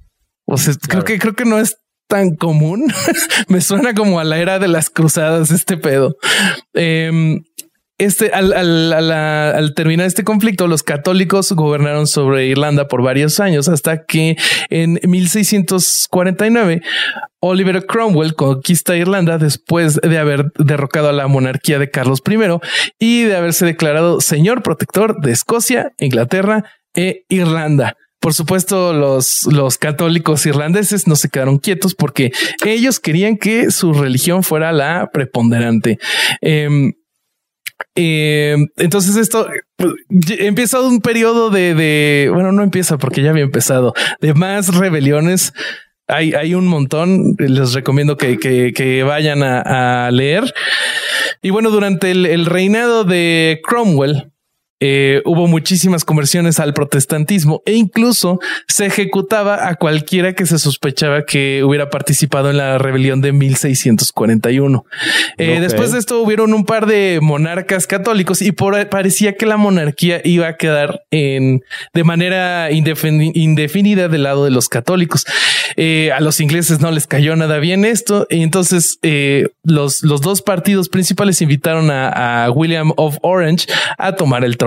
O 0.46 0.56
sea, 0.56 0.74
creo 0.88 1.04
que 1.04 1.18
creo 1.18 1.34
que 1.34 1.44
no 1.44 1.58
es 1.58 1.78
tan 2.08 2.36
común. 2.36 2.92
Me 3.48 3.60
suena 3.60 3.94
como 3.94 4.20
a 4.20 4.24
la 4.24 4.38
era 4.38 4.58
de 4.58 4.68
las 4.68 4.90
cruzadas 4.90 5.50
este 5.50 5.76
pedo. 5.76 6.16
Em, 6.72 7.42
este, 7.98 8.30
al, 8.32 8.52
al- 8.52 8.92
a 8.92 9.00
la- 9.00 9.50
al 9.50 9.74
terminar 9.74 10.06
este 10.06 10.22
conflicto, 10.24 10.66
los 10.68 10.82
católicos 10.82 11.52
gobernaron 11.52 12.06
sobre 12.06 12.46
Irlanda 12.46 12.88
por 12.88 13.02
varios 13.02 13.40
años 13.40 13.68
hasta 13.68 14.04
que 14.04 14.36
en 14.70 15.00
1649 15.02 16.82
Oliver 17.40 17.86
Cromwell 17.86 18.34
conquista 18.34 18.96
Irlanda 18.96 19.38
después 19.38 19.96
de 19.96 20.18
haber 20.18 20.52
derrocado 20.58 21.08
a 21.08 21.12
la 21.12 21.26
monarquía 21.28 21.78
de 21.78 21.90
Carlos 21.90 22.22
I 22.28 22.36
y 22.98 23.22
de 23.24 23.36
haberse 23.36 23.64
declarado 23.66 24.20
señor 24.20 24.62
protector 24.62 25.20
de 25.20 25.32
Escocia, 25.32 25.92
Inglaterra 25.98 26.64
e 26.94 27.24
Irlanda. 27.28 27.96
Por 28.18 28.32
supuesto, 28.34 28.92
los, 28.92 29.44
los 29.52 29.78
católicos 29.78 30.46
irlandeses 30.46 31.06
no 31.06 31.14
se 31.14 31.28
quedaron 31.28 31.58
quietos 31.58 31.94
porque 31.94 32.32
ellos 32.64 32.98
querían 32.98 33.36
que 33.36 33.70
su 33.70 33.92
religión 33.92 34.42
fuera 34.42 34.72
la 34.72 35.10
preponderante. 35.12 35.98
Em, 36.40 36.92
eh, 37.94 38.56
entonces 38.76 39.16
esto 39.16 39.48
y- 40.08 40.46
empieza 40.46 40.80
un 40.80 41.00
periodo 41.00 41.50
de, 41.50 41.74
de, 41.74 42.30
bueno, 42.32 42.52
no 42.52 42.62
empieza 42.62 42.98
porque 42.98 43.22
ya 43.22 43.30
había 43.30 43.44
empezado, 43.44 43.92
de 44.20 44.34
más 44.34 44.74
rebeliones. 44.74 45.52
Hay, 46.08 46.34
hay 46.34 46.54
un 46.54 46.68
montón. 46.68 47.34
Les 47.38 47.72
recomiendo 47.72 48.16
que, 48.16 48.38
que- 48.38 49.02
vayan 49.02 49.42
a, 49.42 50.08
leer. 50.12 50.44
Y 51.42 51.50
bueno, 51.50 51.70
durante 51.70 52.12
el 52.12 52.46
reinado 52.46 53.02
de 53.04 53.60
Cromwell, 53.64 54.30
eh, 54.78 55.22
hubo 55.24 55.46
muchísimas 55.46 56.04
conversiones 56.04 56.60
al 56.60 56.74
protestantismo 56.74 57.62
e 57.64 57.72
incluso 57.72 58.40
se 58.68 58.84
ejecutaba 58.84 59.68
a 59.68 59.76
cualquiera 59.76 60.34
que 60.34 60.44
se 60.44 60.58
sospechaba 60.58 61.24
que 61.24 61.62
hubiera 61.64 61.88
participado 61.88 62.50
en 62.50 62.58
la 62.58 62.76
rebelión 62.76 63.22
de 63.22 63.32
1641. 63.32 64.84
Eh. 65.38 65.60
Después 65.60 65.92
de 65.92 65.98
esto 65.98 66.20
hubieron 66.20 66.52
un 66.52 66.66
par 66.66 66.84
de 66.86 67.20
monarcas 67.22 67.86
católicos 67.86 68.42
y 68.42 68.52
por, 68.52 68.88
parecía 68.90 69.32
que 69.34 69.46
la 69.46 69.56
monarquía 69.56 70.20
iba 70.24 70.46
a 70.48 70.56
quedar 70.56 71.00
en 71.10 71.62
de 71.94 72.04
manera 72.04 72.70
indefini- 72.70 73.32
indefinida 73.34 74.08
del 74.08 74.24
lado 74.24 74.44
de 74.44 74.50
los 74.50 74.68
católicos. 74.68 75.24
Eh, 75.76 76.10
a 76.12 76.20
los 76.20 76.40
ingleses 76.40 76.80
no 76.80 76.90
les 76.90 77.06
cayó 77.06 77.34
nada 77.36 77.58
bien 77.58 77.84
esto 77.86 78.26
y 78.28 78.42
entonces 78.42 78.98
eh, 79.02 79.48
los, 79.64 80.02
los 80.02 80.20
dos 80.20 80.42
partidos 80.42 80.90
principales 80.90 81.40
invitaron 81.40 81.90
a, 81.90 82.44
a 82.44 82.50
William 82.50 82.92
of 82.96 83.16
Orange 83.22 83.66
a 83.96 84.12
tomar 84.16 84.44
el 84.44 84.56
trono 84.56 84.65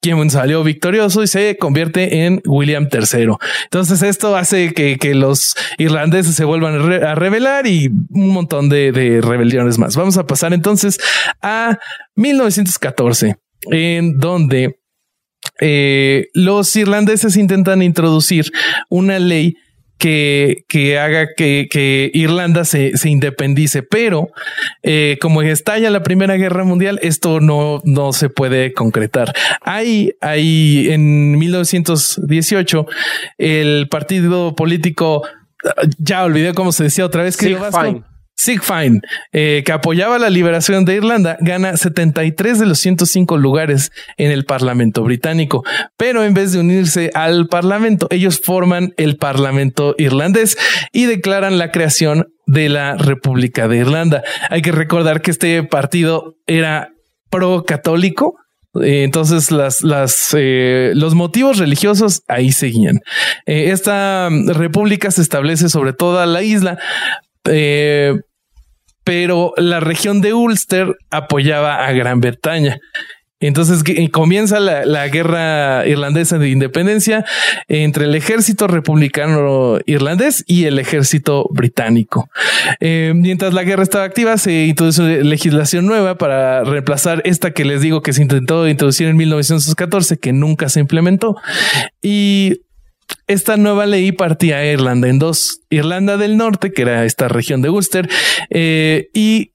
quien 0.00 0.30
salió 0.30 0.62
victorioso 0.62 1.22
y 1.22 1.26
se 1.26 1.56
convierte 1.56 2.26
en 2.26 2.40
William 2.46 2.88
III. 2.92 3.28
Entonces 3.64 4.02
esto 4.02 4.36
hace 4.36 4.72
que, 4.72 5.14
los 5.14 5.54
irlandeses 5.78 6.34
se 6.36 6.44
vuelvan 6.44 6.74
a, 6.74 6.78
re- 6.78 7.06
a 7.06 7.14
rebelar 7.14 7.66
y 7.66 7.88
un 8.10 8.28
montón 8.30 8.68
de, 8.68 8.92
de 8.92 9.20
rebeliones 9.20 9.78
más. 9.78 9.96
Vamos 9.96 10.16
a 10.16 10.26
pasar 10.26 10.52
entonces 10.52 10.98
a 11.42 11.78
1914, 12.14 13.36
en 13.70 14.18
donde 14.18 14.78
eh, 15.60 16.26
los 16.34 16.74
irlandeses 16.76 17.36
intentan 17.36 17.82
introducir 17.82 18.50
una 18.88 19.18
ley 19.18 19.54
que, 19.98 20.64
que 20.68 20.98
haga 20.98 21.34
que, 21.34 21.68
que 21.70 22.10
Irlanda 22.14 22.64
se, 22.64 22.96
se 22.96 23.08
independice, 23.08 23.82
pero 23.82 24.28
eh, 24.82 25.18
como 25.20 25.42
estalla 25.42 25.90
la 25.90 26.02
Primera 26.02 26.36
Guerra 26.36 26.64
Mundial, 26.64 26.98
esto 27.02 27.40
no, 27.40 27.80
no 27.84 28.12
se 28.12 28.28
puede 28.28 28.72
concretar. 28.72 29.32
Hay, 29.62 30.12
hay 30.20 30.88
en 30.90 31.38
1918 31.38 32.86
el 33.38 33.88
partido 33.88 34.54
político, 34.54 35.22
ya 35.98 36.24
olvidé 36.24 36.54
cómo 36.54 36.72
se 36.72 36.84
decía 36.84 37.04
otra 37.06 37.22
vez, 37.22 37.36
Sinn 37.36 37.56
Féin, 38.36 39.00
eh, 39.32 39.62
que 39.64 39.72
apoyaba 39.72 40.18
la 40.18 40.30
liberación 40.30 40.84
de 40.84 40.94
Irlanda, 40.94 41.36
gana 41.40 41.76
73 41.76 42.58
de 42.58 42.66
los 42.66 42.78
105 42.78 43.36
lugares 43.38 43.92
en 44.16 44.30
el 44.30 44.44
Parlamento 44.44 45.02
británico. 45.02 45.64
Pero 45.96 46.22
en 46.24 46.34
vez 46.34 46.52
de 46.52 46.60
unirse 46.60 47.10
al 47.14 47.48
Parlamento, 47.48 48.06
ellos 48.10 48.40
forman 48.42 48.92
el 48.96 49.16
Parlamento 49.16 49.94
irlandés 49.98 50.56
y 50.92 51.06
declaran 51.06 51.58
la 51.58 51.70
creación 51.70 52.28
de 52.46 52.68
la 52.68 52.96
República 52.96 53.68
de 53.68 53.78
Irlanda. 53.78 54.22
Hay 54.50 54.62
que 54.62 54.72
recordar 54.72 55.20
que 55.20 55.30
este 55.30 55.62
partido 55.64 56.36
era 56.46 56.92
pro 57.30 57.64
católico. 57.64 58.36
Eh, 58.82 59.04
Entonces 59.04 59.50
las, 59.50 59.82
las, 59.82 60.34
eh, 60.36 60.92
los 60.94 61.14
motivos 61.14 61.58
religiosos 61.58 62.22
ahí 62.28 62.52
seguían. 62.52 63.00
Eh, 63.46 63.70
esta 63.70 64.28
mm, 64.30 64.50
república 64.50 65.10
se 65.10 65.22
establece 65.22 65.68
sobre 65.68 65.92
toda 65.92 66.26
la 66.26 66.42
isla, 66.42 66.78
pero 69.06 69.52
la 69.56 69.78
región 69.78 70.20
de 70.20 70.34
Ulster 70.34 70.96
apoyaba 71.10 71.86
a 71.86 71.92
Gran 71.92 72.20
Bretaña. 72.20 72.80
Entonces 73.38 73.84
que- 73.84 74.10
comienza 74.10 74.58
la, 74.58 74.84
la 74.84 75.06
guerra 75.06 75.86
irlandesa 75.86 76.38
de 76.38 76.48
independencia 76.48 77.24
entre 77.68 78.06
el 78.06 78.14
ejército 78.16 78.66
republicano 78.66 79.78
irlandés 79.86 80.42
y 80.48 80.64
el 80.64 80.80
ejército 80.80 81.46
británico. 81.52 82.28
Eh, 82.80 83.12
mientras 83.14 83.54
la 83.54 83.62
guerra 83.62 83.84
estaba 83.84 84.04
activa, 84.04 84.38
se 84.38 84.64
introdujo 84.64 85.02
legislación 85.02 85.86
nueva 85.86 86.16
para 86.18 86.64
reemplazar 86.64 87.22
esta 87.26 87.52
que 87.52 87.64
les 87.64 87.80
digo 87.82 88.00
que 88.02 88.12
se 88.12 88.22
intentó 88.22 88.66
introducir 88.66 89.06
en 89.06 89.16
1914, 89.16 90.18
que 90.18 90.32
nunca 90.32 90.68
se 90.68 90.80
implementó. 90.80 91.36
Y 92.02 92.62
esta 93.26 93.56
nueva 93.56 93.86
ley 93.86 94.12
partía 94.12 94.58
a 94.58 94.66
Irlanda 94.66 95.08
en 95.08 95.18
dos. 95.18 95.60
Irlanda 95.70 96.16
del 96.16 96.36
Norte, 96.36 96.72
que 96.72 96.82
era 96.82 97.04
esta 97.04 97.28
región 97.28 97.62
de 97.62 97.70
Ulster, 97.70 98.08
eh, 98.50 99.08
y 99.12 99.52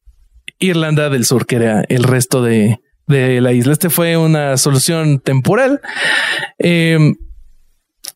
Irlanda 0.59 1.09
del 1.09 1.25
Sur, 1.25 1.45
que 1.45 1.55
era 1.55 1.83
el 1.87 2.03
resto 2.03 2.43
de, 2.43 2.79
de 3.07 3.41
la 3.41 3.53
isla. 3.53 3.73
Este 3.73 3.89
fue 3.89 4.17
una 4.17 4.57
solución 4.57 5.19
temporal. 5.19 5.81
Eh, 6.59 7.13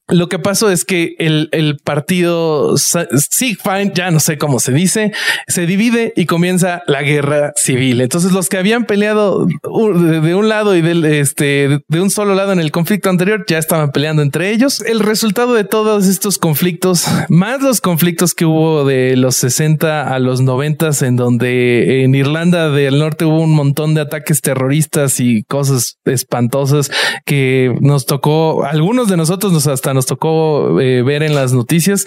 lo 0.08 0.30
que 0.30 0.40
pasó 0.40 0.70
es 0.70 0.86
que 0.86 1.16
el, 1.18 1.50
el 1.52 1.78
partido 1.78 2.78
Sigfine, 2.78 3.92
ya 3.94 4.12
no 4.12 4.20
sé 4.20 4.38
cómo 4.38 4.60
se 4.60 4.72
dice, 4.72 5.12
se 5.48 5.66
divide 5.66 6.14
y 6.16 6.26
comienza 6.26 6.84
la 6.88 7.02
guerra 7.02 7.54
civil. 7.56 8.02
Entonces 8.02 8.32
los 8.32 8.50
que 8.50 8.58
habían 8.58 8.86
peleado 8.86 9.46
de 9.46 10.36
un 10.36 10.50
lado 10.50 10.76
y 10.76 10.82
del 10.82 11.06
este 11.06 11.80
de 11.88 12.02
un 12.02 12.10
solo 12.10 12.36
lado 12.36 12.52
en 12.52 12.60
el 12.60 12.72
conflicto 12.72 13.10
anterior 13.10 13.46
ya 13.48 13.58
estaban 13.58 13.92
peleando 13.92 14.22
entre 14.22 14.52
ellos. 14.52 14.82
El 14.82 15.00
resultado 15.00 15.54
de 15.54 15.64
todos 15.64 16.08
estos 16.08 16.38
conflictos, 16.38 17.06
más 17.30 17.62
los 17.62 17.82
conflictos 17.82 18.34
que 18.34 18.46
hubo 18.46 18.86
de 18.86 19.16
los 19.16 19.36
60 19.36 20.14
a 20.14 20.20
los 20.20 20.42
90 20.42 20.76
en 21.02 21.16
donde 21.16 22.04
en 22.04 22.14
Irlanda 22.14 22.70
del 22.70 23.00
Norte 23.00 23.26
hubo 23.26 23.40
un 23.40 23.54
montón 23.54 23.96
de 23.96 24.02
ataques 24.02 24.42
terroristas 24.42 25.20
y 25.20 25.44
cosas 25.44 25.98
espantosas 26.06 26.92
que 27.26 27.74
nos 27.82 28.06
tocó, 28.06 28.66
algunos 28.66 29.08
de 29.08 29.18
nosotros 29.18 29.52
nos 29.52 29.68
hasta 29.68 29.95
nos 29.96 30.06
tocó 30.06 30.80
eh, 30.80 31.02
ver 31.02 31.24
en 31.24 31.34
las 31.34 31.54
noticias. 31.54 32.06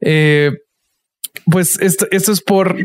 Eh, 0.00 0.52
pues 1.44 1.78
esto, 1.80 2.06
esto 2.10 2.32
es 2.32 2.40
por 2.40 2.76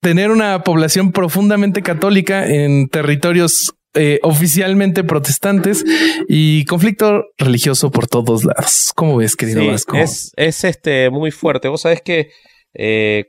tener 0.00 0.30
una 0.30 0.64
población 0.64 1.12
profundamente 1.12 1.82
católica 1.82 2.46
en 2.46 2.88
territorios 2.88 3.74
eh, 3.94 4.18
oficialmente 4.22 5.04
protestantes 5.04 5.84
y 6.28 6.64
conflicto 6.64 7.26
religioso 7.38 7.90
por 7.90 8.08
todos 8.08 8.44
lados. 8.44 8.92
¿Cómo 8.94 9.16
ves, 9.16 9.36
querido 9.36 9.66
Vasco? 9.66 9.96
Es, 9.96 10.32
es 10.36 10.64
este 10.64 11.08
muy 11.10 11.30
fuerte. 11.30 11.68
Vos 11.68 11.82
sabés 11.82 12.02
que 12.02 12.30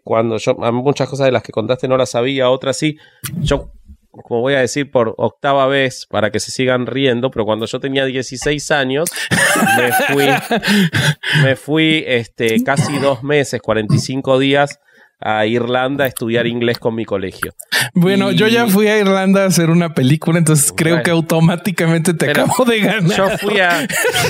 cuando 0.04 0.38
yo 0.38 0.56
muchas 0.56 1.08
cosas 1.08 1.28
de 1.28 1.32
las 1.32 1.42
que 1.42 1.54
contaste 1.54 1.88
no 1.88 1.96
las 1.96 2.10
sabía, 2.10 2.50
otras 2.50 2.76
sí. 2.78 2.98
Yo 3.40 3.72
como 4.24 4.42
voy 4.42 4.56
a 4.56 4.60
decir 4.60 4.92
por 4.92 5.14
octava 5.18 5.68
vez 5.68 6.06
para 6.10 6.32
que 6.32 6.40
se 6.40 6.52
sigan 6.52 6.86
riendo, 6.86 7.32
pero 7.32 7.46
cuando 7.46 7.66
yo 7.66 7.80
tenía 7.80 8.06
16 8.06 8.72
años, 8.72 9.10
me 9.78 9.92
fui, 9.92 10.26
me 11.44 11.56
fui 11.56 12.04
este, 12.08 12.64
casi 12.64 12.98
dos 13.00 13.24
meses, 13.24 13.62
45 13.62 14.40
días 14.40 14.80
a 15.20 15.46
Irlanda 15.46 16.06
a 16.06 16.08
estudiar 16.08 16.48
inglés 16.48 16.78
con 16.78 16.96
mi 16.96 17.06
colegio. 17.06 17.54
Bueno, 17.94 18.32
yo 18.32 18.48
ya 18.48 18.68
fui 18.68 18.88
a 18.88 19.00
Irlanda 19.00 19.44
a 19.44 19.48
hacer 19.48 19.70
una 19.70 19.94
película, 19.94 20.38
entonces 20.38 20.74
creo 20.76 21.02
que 21.02 21.12
automáticamente 21.12 22.14
te 22.14 22.30
acabo 22.30 22.66
de 22.66 22.80
ganar. 22.80 23.18
Yo 23.18 23.30
fui 23.38 23.60
a, 23.60 23.88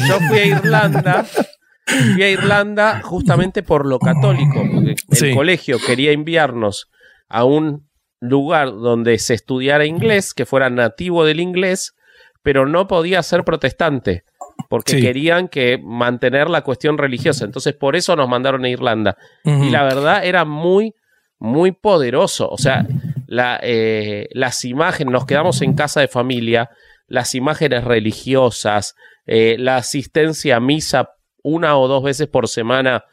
yo 0.08 0.20
fui 0.27 0.39
a 0.39 0.46
Irlanda. 0.46 1.25
Fui 2.13 2.22
a 2.22 2.29
Irlanda 2.29 3.01
justamente 3.01 3.63
por 3.63 3.86
lo 3.86 3.98
católico, 4.00 4.62
porque 4.74 4.96
el 5.29 5.36
colegio 5.36 5.77
quería 5.86 6.12
enviarnos 6.12 6.89
a 7.29 7.46
un 7.46 7.87
lugar 8.20 8.72
donde 8.72 9.18
se 9.20 9.34
estudiara 9.34 9.86
inglés, 9.86 10.34
que 10.34 10.46
fuera 10.46 10.70
nativo 10.70 11.26
del 11.26 11.40
inglés, 11.40 11.96
pero 12.44 12.66
no 12.66 12.88
podía 12.88 13.22
ser 13.24 13.44
protestante, 13.44 14.24
porque 14.70 15.00
querían 15.00 15.48
que 15.48 15.78
mantener 15.78 16.50
la 16.50 16.62
cuestión 16.62 16.98
religiosa. 16.98 17.46
Entonces, 17.46 17.74
por 17.74 17.96
eso 17.96 18.16
nos 18.16 18.30
mandaron 18.30 18.64
a 18.66 18.70
Irlanda. 18.70 19.18
Y 19.44 19.70
la 19.70 19.84
verdad 19.84 20.26
era 20.26 20.46
muy, 20.46 20.94
muy 21.40 21.72
poderoso. 21.72 22.50
O 22.50 22.58
sea, 22.58 22.88
la, 23.28 23.60
eh, 23.62 24.28
las 24.32 24.64
imágenes, 24.66 25.12
nos 25.12 25.26
quedamos 25.26 25.62
en 25.62 25.74
casa 25.74 26.00
de 26.00 26.08
familia, 26.08 26.70
las 27.08 27.36
imágenes 27.36 27.84
religiosas, 27.84 28.96
eh, 29.26 29.58
la 29.60 29.78
asistencia 29.78 30.56
a 30.56 30.60
misa 30.60 31.10
una 31.44 31.78
o 31.78 31.88
dos 31.88 32.04
veces 32.04 32.28
por 32.28 32.48
semana 32.48 33.04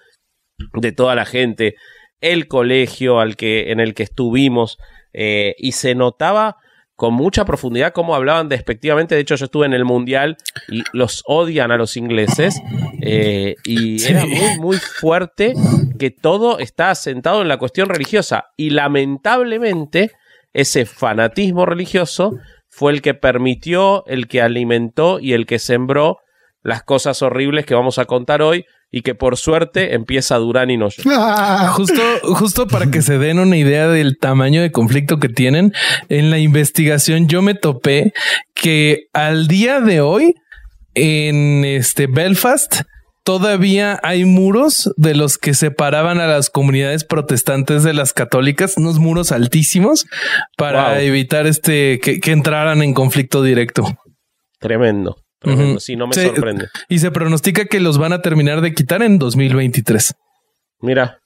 de 0.75 0.93
toda 0.93 1.15
la 1.15 1.25
gente, 1.25 1.75
el 2.21 2.49
colegio 2.49 3.21
al 3.21 3.37
que, 3.37 3.71
en 3.71 3.81
el 3.81 3.95
que 3.95 4.05
estuvimos, 4.05 4.79
eh, 5.15 5.55
y 5.59 5.73
se 5.73 5.95
notaba 5.95 6.57
con 6.97 7.15
mucha 7.15 7.45
profundidad 7.45 7.93
cómo 7.93 8.15
hablaban 8.15 8.49
despectivamente. 8.49 9.15
De 9.15 9.21
hecho, 9.21 9.35
yo 9.35 9.47
estuve 9.47 9.67
en 9.67 9.73
el 9.73 9.85
Mundial 9.85 10.37
y 10.69 10.83
los 10.93 11.23
odian 11.27 11.73
a 11.73 11.77
los 11.77 11.97
ingleses. 11.97 12.61
Eh, 13.03 13.57
y 13.65 14.05
era 14.05 14.25
muy, 14.27 14.59
muy 14.59 14.77
fuerte 14.77 15.55
que 15.99 16.11
todo 16.11 16.59
está 16.59 16.91
asentado 16.91 17.43
en 17.43 17.49
la 17.49 17.59
cuestión 17.59 17.89
religiosa. 17.89 18.47
Y 18.57 18.71
lamentablemente, 18.71 20.13
ese 20.53 20.87
fanatismo 20.87 21.67
religioso 21.67 22.39
fue 22.69 22.93
el 22.93 23.03
que 23.03 23.15
permitió, 23.15 24.05
el 24.07 24.29
que 24.29 24.43
alimentó 24.43 25.19
y 25.21 25.33
el 25.33 25.47
que 25.47 25.59
sembró 25.59 26.19
las 26.63 26.83
cosas 26.83 27.23
horribles 27.23 27.67
que 27.67 27.75
vamos 27.75 27.99
a 27.99 28.07
contar 28.07 28.41
hoy, 28.41 28.65
y 28.97 29.03
que 29.03 29.17
por 29.17 29.37
suerte 29.37 29.95
empieza 29.95 30.37
Durán 30.37 30.71
y 30.71 30.77
no 30.77 30.89
yo. 30.89 31.03
justo, 31.73 32.01
justo 32.23 32.69
para 32.69 32.93
que 32.93 33.03
se 33.03 33.19
den 33.19 33.41
una 33.41 33.57
idea 33.57 33.89
del 33.89 34.19
tamaño 34.19 34.63
de 34.63 34.71
conflicto 34.71 35.19
que 35.19 35.29
tienen, 35.29 35.73
en 36.09 36.31
la 36.31 36.39
investigación 36.39 37.27
yo 37.27 37.43
me 37.43 37.57
topé 37.57 38.13
que 38.55 39.09
al 39.13 39.49
día 39.49 39.81
de 39.81 40.01
hoy 40.01 40.37
en 40.95 41.65
este 41.65 42.07
Belfast 42.07 42.83
todavía 43.25 43.99
hay 44.05 44.25
muros 44.27 44.93
de 44.97 45.17
los 45.17 45.39
que 45.39 45.55
separaban 45.55 46.21
a 46.21 46.29
las 46.29 46.49
comunidades 46.49 47.03
protestantes 47.03 47.83
de 47.83 47.95
las 47.95 48.13
católicas, 48.13 48.77
unos 48.77 49.01
muros 49.01 49.33
altísimos 49.33 50.07
para 50.57 51.03
evitar 51.03 51.49
este 51.49 51.99
que, 51.99 52.21
que 52.21 52.31
entraran 52.31 52.81
en 52.81 52.95
conflicto 52.95 53.43
directo. 53.43 53.99
Tremendo. 54.61 55.24
Sí, 55.79 55.97
no 55.97 56.07
me 56.07 56.15
sorprende. 56.15 56.69
Y 56.89 56.99
se 56.99 57.11
pronostica 57.11 57.67
que 57.67 57.81
los 57.81 57.99
van 57.99 58.13
a 58.13 58.23
terminar 58.23 58.61
de 58.61 58.75
quitar 58.75 59.03
en 59.03 59.19
2023. 59.19 60.15
Mira. 60.81 61.19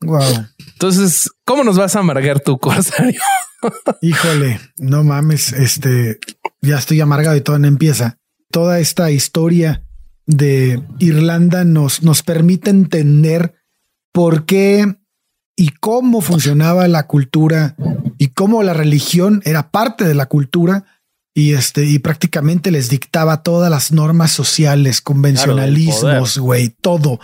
Wow. 0.00 0.46
Entonces, 0.72 1.30
¿cómo 1.44 1.64
nos 1.64 1.78
vas 1.78 1.96
a 1.96 2.00
amargar 2.00 2.40
tu 2.40 2.58
Corsario? 2.58 3.20
Híjole, 4.02 4.60
no 4.76 5.04
mames, 5.04 5.52
este, 5.52 6.18
ya 6.60 6.78
estoy 6.78 7.00
amargado 7.00 7.36
y 7.36 7.40
todo 7.40 7.58
no 7.58 7.66
empieza. 7.66 8.18
Toda 8.50 8.78
esta 8.78 9.10
historia 9.10 9.82
de 10.26 10.82
Irlanda 10.98 11.64
nos, 11.64 12.02
nos 12.02 12.22
permite 12.22 12.70
entender 12.70 13.54
por 14.12 14.44
qué 14.44 14.96
y 15.56 15.70
cómo 15.70 16.20
funcionaba 16.20 16.86
la 16.88 17.06
cultura 17.06 17.76
y 18.18 18.28
cómo 18.28 18.62
la 18.62 18.74
religión 18.74 19.40
era 19.44 19.70
parte 19.70 20.04
de 20.04 20.14
la 20.14 20.26
cultura 20.26 20.84
y 21.36 21.52
este 21.52 21.84
y 21.84 21.98
prácticamente 21.98 22.70
les 22.70 22.88
dictaba 22.88 23.42
todas 23.42 23.70
las 23.70 23.92
normas 23.92 24.32
sociales, 24.32 25.02
convencionalismos, 25.02 26.38
güey, 26.38 26.70
todo. 26.70 27.20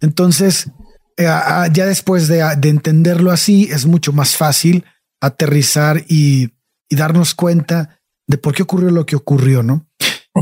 Entonces, 0.00 0.68
eh, 1.16 1.26
ya 1.26 1.86
después 1.86 2.26
de, 2.26 2.40
entenderlo 2.40 3.30
así, 3.30 3.68
es 3.70 3.86
mucho 3.86 4.12
más 4.12 4.36
fácil 4.36 4.84
aterrizar 5.20 6.04
y, 6.08 6.54
y, 6.88 6.96
darnos 6.96 7.36
cuenta 7.36 8.00
de 8.26 8.36
por 8.36 8.52
qué 8.52 8.64
ocurrió 8.64 8.90
lo 8.90 9.06
que 9.06 9.14
ocurrió, 9.14 9.62
¿no? 9.62 9.86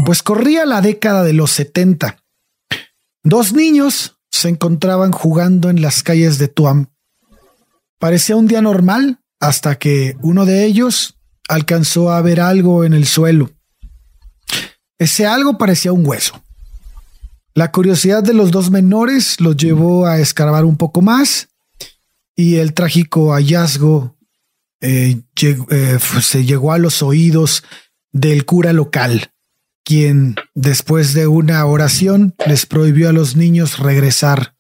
Pues 0.07 0.23
corría 0.23 0.65
la 0.65 0.81
década 0.81 1.23
de 1.23 1.35
los 1.35 1.51
70. 1.51 2.25
Dos 3.23 3.53
niños 3.53 4.17
se 4.31 4.49
encontraban 4.49 5.13
jugando 5.13 5.69
en 5.69 5.83
las 5.83 6.03
calles 6.03 6.39
de 6.39 6.49
Tuam. 6.49 6.87
Parecía 7.99 8.37
un 8.37 8.47
día 8.47 8.63
normal 8.63 9.21
hasta 9.41 9.79
que 9.79 10.17
uno 10.23 10.47
de 10.47 10.65
ellos 10.65 11.20
alcanzó 11.51 12.13
a 12.13 12.23
ver 12.23 12.41
algo 12.41 12.85
en 12.85 12.95
el 12.95 13.07
suelo. 13.07 13.51
Ese 14.99 15.27
algo 15.27 15.59
parecía 15.59 15.93
un 15.93 16.07
hueso. 16.07 16.43
La 17.55 17.73
curiosidad 17.73 18.23
de 18.23 18.35
los 18.35 18.53
dos 18.53 18.71
menores 18.71 19.41
los 19.41 19.57
llevó 19.57 20.07
a 20.07 20.21
escarbar 20.21 20.65
un 20.65 20.77
poco 20.77 21.03
más 21.03 21.49
y 22.37 22.57
el 22.57 22.73
trágico 22.73 23.33
hallazgo 23.33 24.17
eh, 24.81 25.23
eh, 25.43 25.99
se 26.23 26.45
llegó 26.45 26.73
a 26.73 26.79
los 26.79 27.03
oídos 27.03 27.65
del 28.13 28.45
cura 28.45 28.73
local, 28.73 29.33
quien 29.85 30.37
después 30.55 31.15
de 31.15 31.27
una 31.27 31.67
oración 31.67 32.35
les 32.47 32.65
prohibió 32.65 33.09
a 33.09 33.13
los 33.13 33.35
niños 33.35 33.81
regresar 33.81 34.55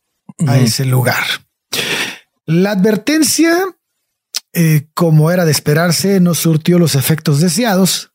a 0.46 0.58
ese 0.58 0.84
lugar. 0.84 1.22
La 2.46 2.72
advertencia 2.72 3.64
eh, 4.52 4.88
como 4.94 5.30
era 5.30 5.44
de 5.44 5.52
esperarse, 5.52 6.20
no 6.20 6.34
surtió 6.34 6.78
los 6.78 6.94
efectos 6.94 7.40
deseados 7.40 8.12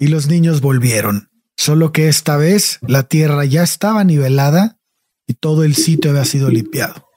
y 0.00 0.08
los 0.08 0.28
niños 0.28 0.60
volvieron. 0.60 1.30
Solo 1.56 1.92
que 1.92 2.08
esta 2.08 2.36
vez 2.36 2.78
la 2.82 3.04
tierra 3.04 3.44
ya 3.44 3.62
estaba 3.62 4.04
nivelada 4.04 4.78
y 5.26 5.34
todo 5.34 5.64
el 5.64 5.74
sitio 5.74 6.10
había 6.10 6.24
sido 6.24 6.50
limpiado. 6.50 7.08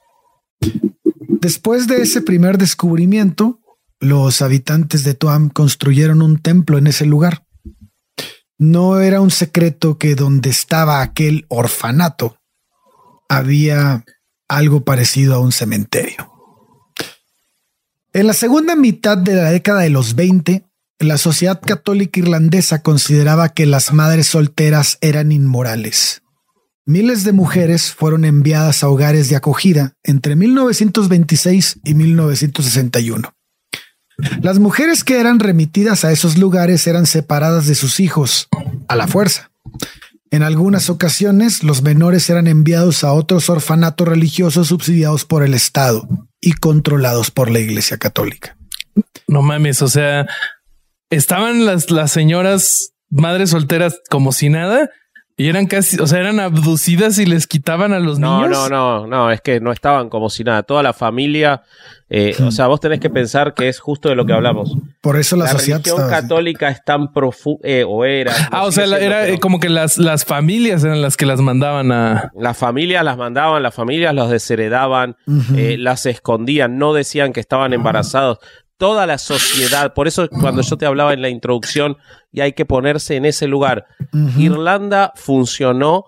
Después 1.40 1.86
de 1.86 2.02
ese 2.02 2.22
primer 2.22 2.58
descubrimiento, 2.58 3.60
los 3.98 4.42
habitantes 4.42 5.04
de 5.04 5.14
Tuam 5.14 5.50
construyeron 5.50 6.22
un 6.22 6.38
templo 6.38 6.78
en 6.78 6.86
ese 6.86 7.06
lugar. 7.06 7.46
No 8.58 9.00
era 9.00 9.20
un 9.20 9.30
secreto 9.30 9.98
que 9.98 10.14
donde 10.14 10.50
estaba 10.50 11.02
aquel 11.02 11.46
orfanato 11.48 12.36
había 13.28 14.04
algo 14.48 14.84
parecido 14.84 15.34
a 15.34 15.38
un 15.38 15.52
cementerio. 15.52 16.39
En 18.12 18.26
la 18.26 18.32
segunda 18.32 18.74
mitad 18.74 19.16
de 19.16 19.36
la 19.36 19.50
década 19.50 19.82
de 19.82 19.90
los 19.90 20.16
20, 20.16 20.64
la 20.98 21.16
sociedad 21.16 21.60
católica 21.60 22.18
irlandesa 22.18 22.82
consideraba 22.82 23.50
que 23.50 23.66
las 23.66 23.92
madres 23.92 24.26
solteras 24.26 24.98
eran 25.00 25.30
inmorales. 25.30 26.22
Miles 26.84 27.22
de 27.22 27.32
mujeres 27.32 27.92
fueron 27.92 28.24
enviadas 28.24 28.82
a 28.82 28.88
hogares 28.88 29.28
de 29.28 29.36
acogida 29.36 29.94
entre 30.02 30.34
1926 30.34 31.78
y 31.84 31.94
1961. 31.94 33.32
Las 34.42 34.58
mujeres 34.58 35.04
que 35.04 35.20
eran 35.20 35.38
remitidas 35.38 36.04
a 36.04 36.10
esos 36.10 36.36
lugares 36.36 36.88
eran 36.88 37.06
separadas 37.06 37.68
de 37.68 37.76
sus 37.76 38.00
hijos 38.00 38.48
a 38.88 38.96
la 38.96 39.06
fuerza 39.06 39.52
En 40.30 40.42
algunas 40.44 40.90
ocasiones, 40.90 41.64
los 41.64 41.82
menores 41.82 42.30
eran 42.30 42.46
enviados 42.46 43.02
a 43.02 43.12
otros 43.12 43.50
orfanatos 43.50 44.06
religiosos 44.06 44.68
subsidiados 44.68 45.24
por 45.24 45.42
el 45.42 45.54
Estado 45.54 46.08
y 46.40 46.52
controlados 46.52 47.32
por 47.32 47.50
la 47.50 47.58
Iglesia 47.58 47.98
Católica. 47.98 48.56
No 49.26 49.42
mames, 49.42 49.82
o 49.82 49.88
sea, 49.88 50.28
estaban 51.10 51.66
las, 51.66 51.90
las 51.90 52.12
señoras 52.12 52.92
madres 53.10 53.50
solteras 53.50 54.00
como 54.08 54.32
si 54.32 54.48
nada 54.48 54.90
y 55.40 55.48
eran 55.48 55.66
casi, 55.66 55.98
o 55.98 56.06
sea, 56.06 56.18
eran 56.20 56.38
abducidas 56.38 57.18
y 57.18 57.24
les 57.24 57.46
quitaban 57.46 57.92
a 57.94 57.98
los 57.98 58.18
No, 58.18 58.42
niños. 58.42 58.68
no, 58.68 58.68
no, 58.68 59.06
no, 59.06 59.30
es 59.30 59.40
que 59.40 59.58
no 59.60 59.72
estaban 59.72 60.10
como 60.10 60.28
si 60.28 60.44
nada. 60.44 60.62
Toda 60.64 60.82
la 60.82 60.92
familia, 60.92 61.62
eh, 62.10 62.36
o 62.44 62.50
sea, 62.50 62.66
vos 62.66 62.78
tenés 62.80 63.00
que 63.00 63.08
pensar 63.08 63.54
que 63.54 63.68
es 63.68 63.80
justo 63.80 64.10
de 64.10 64.16
lo 64.16 64.26
que 64.26 64.34
hablamos. 64.34 64.76
Por 65.00 65.16
eso 65.16 65.36
la, 65.36 65.44
La 65.46 65.52
sociedad 65.52 65.78
religión 65.78 65.96
estaba 66.04 66.20
católica 66.20 66.68
es 66.68 66.84
tan 66.84 67.12
profunda, 67.14 67.66
o 67.88 68.04
era. 68.04 68.34
Ah, 68.50 68.58
no 68.58 68.64
o 68.64 68.72
sea, 68.72 68.86
la- 68.86 68.98
era 68.98 69.20
pero 69.22 69.34
eh, 69.36 69.40
como 69.40 69.60
que 69.60 69.70
las, 69.70 69.96
las 69.96 70.26
familias 70.26 70.84
eran 70.84 71.00
las 71.00 71.16
que 71.16 71.24
las 71.24 71.40
mandaban 71.40 71.90
a. 71.90 72.30
Las 72.36 72.58
familias 72.58 73.02
las 73.02 73.16
mandaban, 73.16 73.62
las 73.62 73.74
familias 73.74 74.14
los 74.14 74.28
desheredaban, 74.30 75.16
eh, 75.56 75.76
las 75.78 76.04
escondían, 76.04 76.76
no 76.76 76.92
decían 76.92 77.32
que 77.32 77.40
estaban 77.40 77.72
embarazados. 77.72 78.38
Toda 78.80 79.06
la 79.06 79.18
sociedad, 79.18 79.92
por 79.92 80.08
eso 80.08 80.26
cuando 80.30 80.62
yo 80.62 80.78
te 80.78 80.86
hablaba 80.86 81.12
en 81.12 81.20
la 81.20 81.28
introducción, 81.28 81.98
y 82.32 82.40
hay 82.40 82.54
que 82.54 82.64
ponerse 82.64 83.14
en 83.16 83.26
ese 83.26 83.46
lugar. 83.46 83.84
Irlanda 84.38 85.12
funcionó 85.16 86.06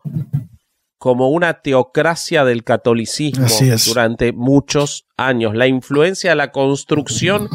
como 0.97 1.29
una 1.29 1.61
teocracia 1.61 2.47
del 2.47 2.65
catolicismo 2.65 3.47
durante 3.87 4.33
muchos 4.33 5.05
años. 5.19 5.55
La 5.55 5.67
influencia 5.67 6.31
de 6.31 6.37
la 6.37 6.51
construcción 6.51 7.51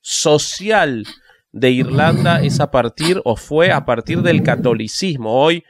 social 0.00 1.04
de 1.52 1.70
Irlanda 1.70 2.42
es 2.42 2.58
a 2.58 2.72
partir 2.72 3.22
o 3.24 3.36
fue 3.36 3.70
a 3.70 3.84
partir 3.84 4.22
del 4.22 4.42
catolicismo. 4.42 5.40
Hoy, 5.40 5.62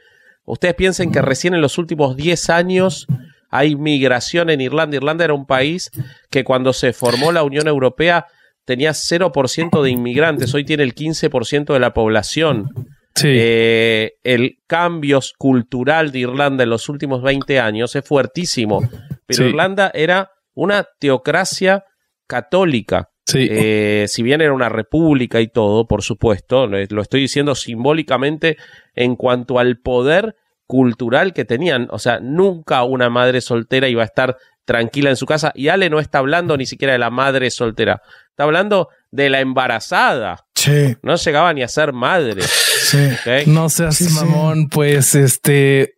ustedes 0.43 0.73
piensen 0.73 1.11
que 1.11 1.21
recién 1.21 1.53
en 1.53 1.61
los 1.61 1.77
últimos 1.77 2.15
10 2.15 2.49
años 2.49 3.05
hay 3.49 3.75
migración 3.75 4.49
en 4.49 4.59
Irlanda. 4.59 4.97
Irlanda 4.97 5.23
era 5.23 5.35
un 5.35 5.45
país 5.45 5.91
que 6.31 6.43
cuando 6.43 6.73
se 6.73 6.93
formó 6.93 7.31
la 7.31 7.43
Unión 7.43 7.67
Europea 7.67 8.25
tenía 8.67 8.91
0% 8.91 9.81
de 9.81 9.89
inmigrantes, 9.89 10.53
hoy 10.53 10.65
tiene 10.65 10.83
el 10.83 10.93
15% 10.93 11.73
de 11.73 11.79
la 11.79 11.93
población. 11.93 12.69
Sí. 13.15 13.29
Eh, 13.31 14.15
el 14.23 14.57
cambio 14.67 15.21
cultural 15.37 16.11
de 16.11 16.19
Irlanda 16.19 16.63
en 16.65 16.69
los 16.69 16.89
últimos 16.89 17.23
20 17.23 17.59
años 17.61 17.95
es 17.95 18.05
fuertísimo. 18.05 18.81
Pero 19.25 19.43
Sí. 19.43 19.49
Irlanda 19.49 19.89
era 19.93 20.31
una 20.53 20.85
teocracia 20.99 21.85
católica. 22.27 23.09
sí. 23.25 23.47
Eh, 23.49 24.05
si 24.07 24.21
bien 24.21 24.41
era 24.41 24.53
una 24.53 24.69
república 24.69 25.39
y 25.41 25.47
todo, 25.47 25.87
por 25.87 26.01
supuesto, 26.03 26.67
lo 26.67 26.77
lo 26.89 27.01
estoy 27.01 27.21
diciendo 27.21 27.55
simbólicamente 27.55 28.57
en 28.95 29.15
cuanto 29.15 29.59
al 29.59 29.79
poder 29.79 30.35
cultural 30.65 31.33
que 31.33 31.45
tenían. 31.45 31.87
O 31.91 31.99
sea, 31.99 32.19
nunca 32.19 32.83
una 32.83 33.09
madre 33.09 33.39
soltera 33.41 33.87
iba 33.87 34.01
a 34.01 34.05
estar 34.05 34.37
tranquila 34.65 35.09
en 35.09 35.15
su 35.15 35.25
casa. 35.25 35.51
Y 35.55 35.69
Ale 35.69 35.89
no 35.89 35.99
está 35.99 36.19
hablando 36.19 36.57
ni 36.57 36.65
siquiera 36.65 36.93
de 36.93 36.99
la 36.99 37.09
madre 37.09 37.49
soltera, 37.49 38.01
está 38.37 38.43
hablando 38.43 38.89
de 39.09 39.31
la 39.31 39.39
embarazada. 39.39 40.45
Sí, 40.53 40.95
No 41.01 41.15
llegaba 41.15 41.51
ni 41.53 41.63
a 41.63 41.67
ser 41.67 41.91
madre. 41.91 42.43
sí. 42.43 42.99
No 43.47 43.67
seas 43.67 43.95
Sí, 43.95 44.05
sí. 44.05 44.13
mamón, 44.13 44.69
pues 44.69 45.15
este. 45.15 45.95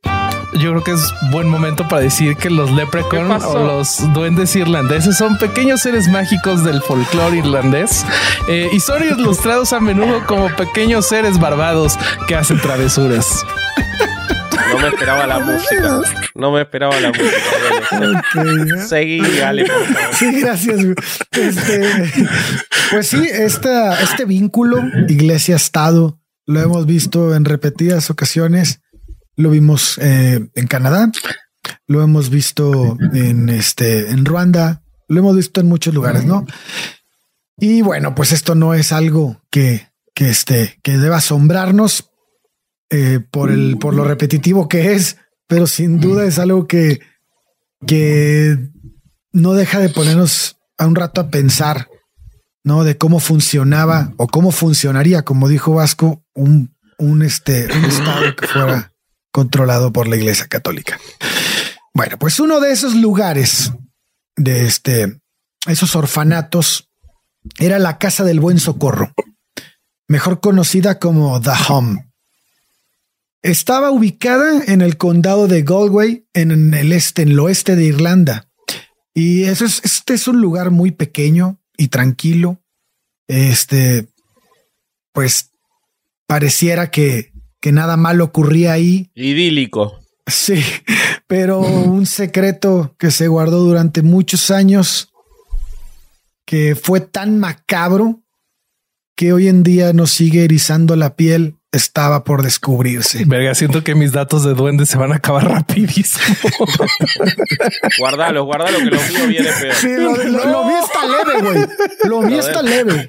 Yo 0.54 0.72
creo 0.72 0.84
que 0.84 0.92
es 0.94 1.02
buen 1.32 1.48
momento 1.50 1.86
para 1.90 2.02
decir 2.02 2.36
que 2.38 2.50
los 2.50 2.70
¿Qué 2.70 2.76
leprechaun 2.78 3.30
o 3.30 3.60
los 3.60 4.14
duendes 4.14 4.56
irlandeses 4.56 5.18
son 5.18 5.38
pequeños 5.38 5.82
seres 5.82 6.08
mágicos 6.08 6.64
del 6.64 6.82
folclore 6.82 7.38
irlandés 7.38 8.04
eh, 8.48 8.68
y 8.72 8.80
son 8.80 9.04
ilustrados 9.04 9.74
a 9.74 9.80
menudo 9.82 10.26
como 10.26 10.48
pequeños 10.56 11.06
seres 11.08 11.40
barbados 11.40 12.00
que 12.28 12.36
hacen 12.36 12.60
travesuras. 12.62 13.46
No 14.72 14.80
me 14.80 14.88
esperaba 14.90 15.28
la 15.28 15.40
música. 15.40 16.02
No 16.36 16.52
me 16.52 16.62
esperaba 16.62 17.00
la 17.00 17.10
música. 17.10 18.88
Seguí, 18.88 19.40
Ale, 19.40 19.66
por 19.66 19.86
favor. 19.86 20.14
Sí, 20.14 20.42
gracias. 20.42 20.80
Este, 21.32 22.12
pues 22.92 23.08
sí, 23.08 23.28
esta, 23.32 24.02
este 24.02 24.26
vínculo 24.26 24.82
iglesia-estado 25.08 26.20
lo 26.46 26.62
hemos 26.62 26.86
visto 26.86 27.36
en 27.36 27.46
repetidas 27.46 28.10
ocasiones. 28.10 28.82
Lo 29.36 29.52
vimos 29.52 29.98
eh, 30.02 30.50
en 30.54 30.68
Canadá, 30.68 31.12
lo 31.88 32.02
hemos 32.02 32.30
visto 32.30 32.98
en 33.14 33.50
este 33.50 34.12
en 34.12 34.26
Ruanda, 34.26 34.84
lo 35.08 35.20
hemos 35.20 35.36
visto 35.36 35.62
en 35.62 35.68
muchos 35.68 35.94
lugares, 35.94 36.26
¿no? 36.26 36.46
Y 37.58 37.82
bueno, 37.82 38.16
pues 38.16 38.32
esto 38.32 38.56
no 38.56 38.74
es 38.74 38.92
algo 38.92 39.42
que, 39.50 39.88
que 40.14 40.30
este 40.30 40.80
que 40.84 40.98
deba 40.98 41.18
asombrarnos 41.18 42.09
eh, 42.90 43.20
por 43.32 43.52
el 43.52 43.78
por 43.80 43.94
lo 43.94 44.04
repetitivo 44.04 44.68
que 44.68 44.94
es, 44.94 45.18
pero 45.48 45.68
sin 45.68 46.00
duda 46.00 46.26
es 46.26 46.40
algo 46.40 46.68
que 46.68 47.00
que 47.86 48.58
no 49.32 49.54
deja 49.54 49.80
de 49.80 49.90
ponernos 49.90 50.58
a 50.78 50.88
un 50.88 50.96
rato 50.96 51.22
a 51.22 51.30
pensar, 51.30 51.88
¿no? 52.64 52.84
De 52.84 52.98
cómo 52.98 53.20
funcionaba 53.20 54.14
o 54.18 54.28
cómo 54.28 54.52
funcionaría, 54.52 55.24
como 55.24 55.48
dijo 55.48 55.74
Vasco, 55.74 56.24
un, 56.34 56.76
un, 56.98 57.22
este, 57.22 57.66
un 57.72 57.86
estado 57.86 58.36
que 58.36 58.48
fuera 58.48 58.94
controlado 59.32 59.92
por 59.94 60.08
la 60.08 60.16
Iglesia 60.16 60.48
Católica. 60.48 61.00
Bueno, 61.94 62.18
pues 62.18 62.40
uno 62.40 62.60
de 62.60 62.72
esos 62.72 62.96
lugares, 62.96 63.74
de 64.36 64.66
este, 64.66 65.20
esos 65.68 65.96
orfanatos, 65.96 66.90
era 67.58 67.80
la 67.80 67.98
Casa 67.98 68.24
del 68.24 68.40
Buen 68.40 68.60
Socorro, 68.60 69.14
mejor 70.08 70.40
conocida 70.40 71.00
como 71.00 71.40
The 71.42 71.52
Home. 71.68 72.09
Estaba 73.42 73.92
ubicada 73.92 74.64
en 74.66 74.82
el 74.82 74.98
condado 74.98 75.48
de 75.48 75.64
Galway, 75.64 76.26
en 76.34 76.74
el 76.74 76.92
este, 76.92 77.22
en 77.22 77.30
el 77.30 77.40
oeste 77.40 77.76
de 77.76 77.86
Irlanda. 77.86 78.50
Y 79.14 79.44
eso 79.44 79.66
es, 79.66 79.82
este 79.84 80.14
es 80.14 80.28
un 80.28 80.42
lugar 80.42 80.72
muy 80.72 80.92
pequeño 80.92 81.60
y 81.78 81.88
tranquilo. 81.88 82.62
Este, 83.28 84.10
pues 85.14 85.52
pareciera 86.28 86.92
que, 86.92 87.32
que 87.62 87.72
nada 87.72 87.98
malo 87.98 88.26
ocurría 88.26 88.74
ahí. 88.74 89.12
Idílico. 89.16 90.00
Sí, 90.28 90.64
pero 91.28 91.60
un 91.60 92.06
secreto 92.06 92.96
que 93.00 93.12
se 93.12 93.28
guardó 93.28 93.60
durante 93.60 94.02
muchos 94.02 94.52
años, 94.52 95.12
que 96.46 96.76
fue 96.76 97.02
tan 97.02 97.40
macabro 97.40 98.22
que 99.16 99.34
hoy 99.34 99.48
en 99.48 99.64
día 99.64 99.92
nos 99.92 100.12
sigue 100.12 100.44
erizando 100.44 100.96
la 100.96 101.16
piel, 101.16 101.59
estaba 101.72 102.24
por 102.24 102.42
descubrirse. 102.42 103.26
Verga, 103.26 103.54
siento 103.54 103.84
que 103.84 103.94
mis 103.94 104.12
datos 104.12 104.44
de 104.44 104.54
duendes 104.56 104.90
se 104.90 104.98
van 104.98 105.12
a 105.12 105.18
acabar 105.18 105.48
rapidísimo. 105.52 106.36
Guardalo, 108.00 108.44
guardalo 108.46 108.80
que 108.80 108.86
lo 108.86 109.02
mío 109.02 109.28
viene 109.28 109.50
peor. 109.62 109.76
Sí, 109.76 109.88
lo, 109.96 110.16
lo- 110.16 110.46
lo 110.46 110.64
mío 110.66 110.80
está 110.84 111.06
leve, 111.06 111.42
güey. 111.42 111.68
Lo 112.06 112.22
mío 112.22 112.40
está 112.40 112.62
leve. 112.62 113.06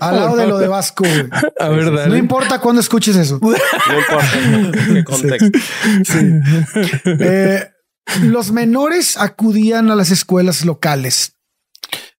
Al 0.00 0.16
lado 0.16 0.36
de 0.36 0.46
lo 0.46 0.58
de 0.58 0.68
Vasco, 0.68 1.04
güey. 1.04 1.28
A 1.60 1.68
ver, 1.68 2.08
No 2.08 2.16
importa 2.16 2.60
cuándo 2.60 2.80
escuches 2.80 3.16
eso. 3.16 3.38
No 3.40 3.50
importa 3.98 4.38
en 4.38 4.94
qué 4.94 5.04
contexto. 5.04 5.58
Eh, 7.04 7.68
los 8.22 8.50
menores 8.50 9.16
acudían 9.16 9.90
a 9.90 9.94
las 9.94 10.10
escuelas 10.10 10.64
locales, 10.64 11.36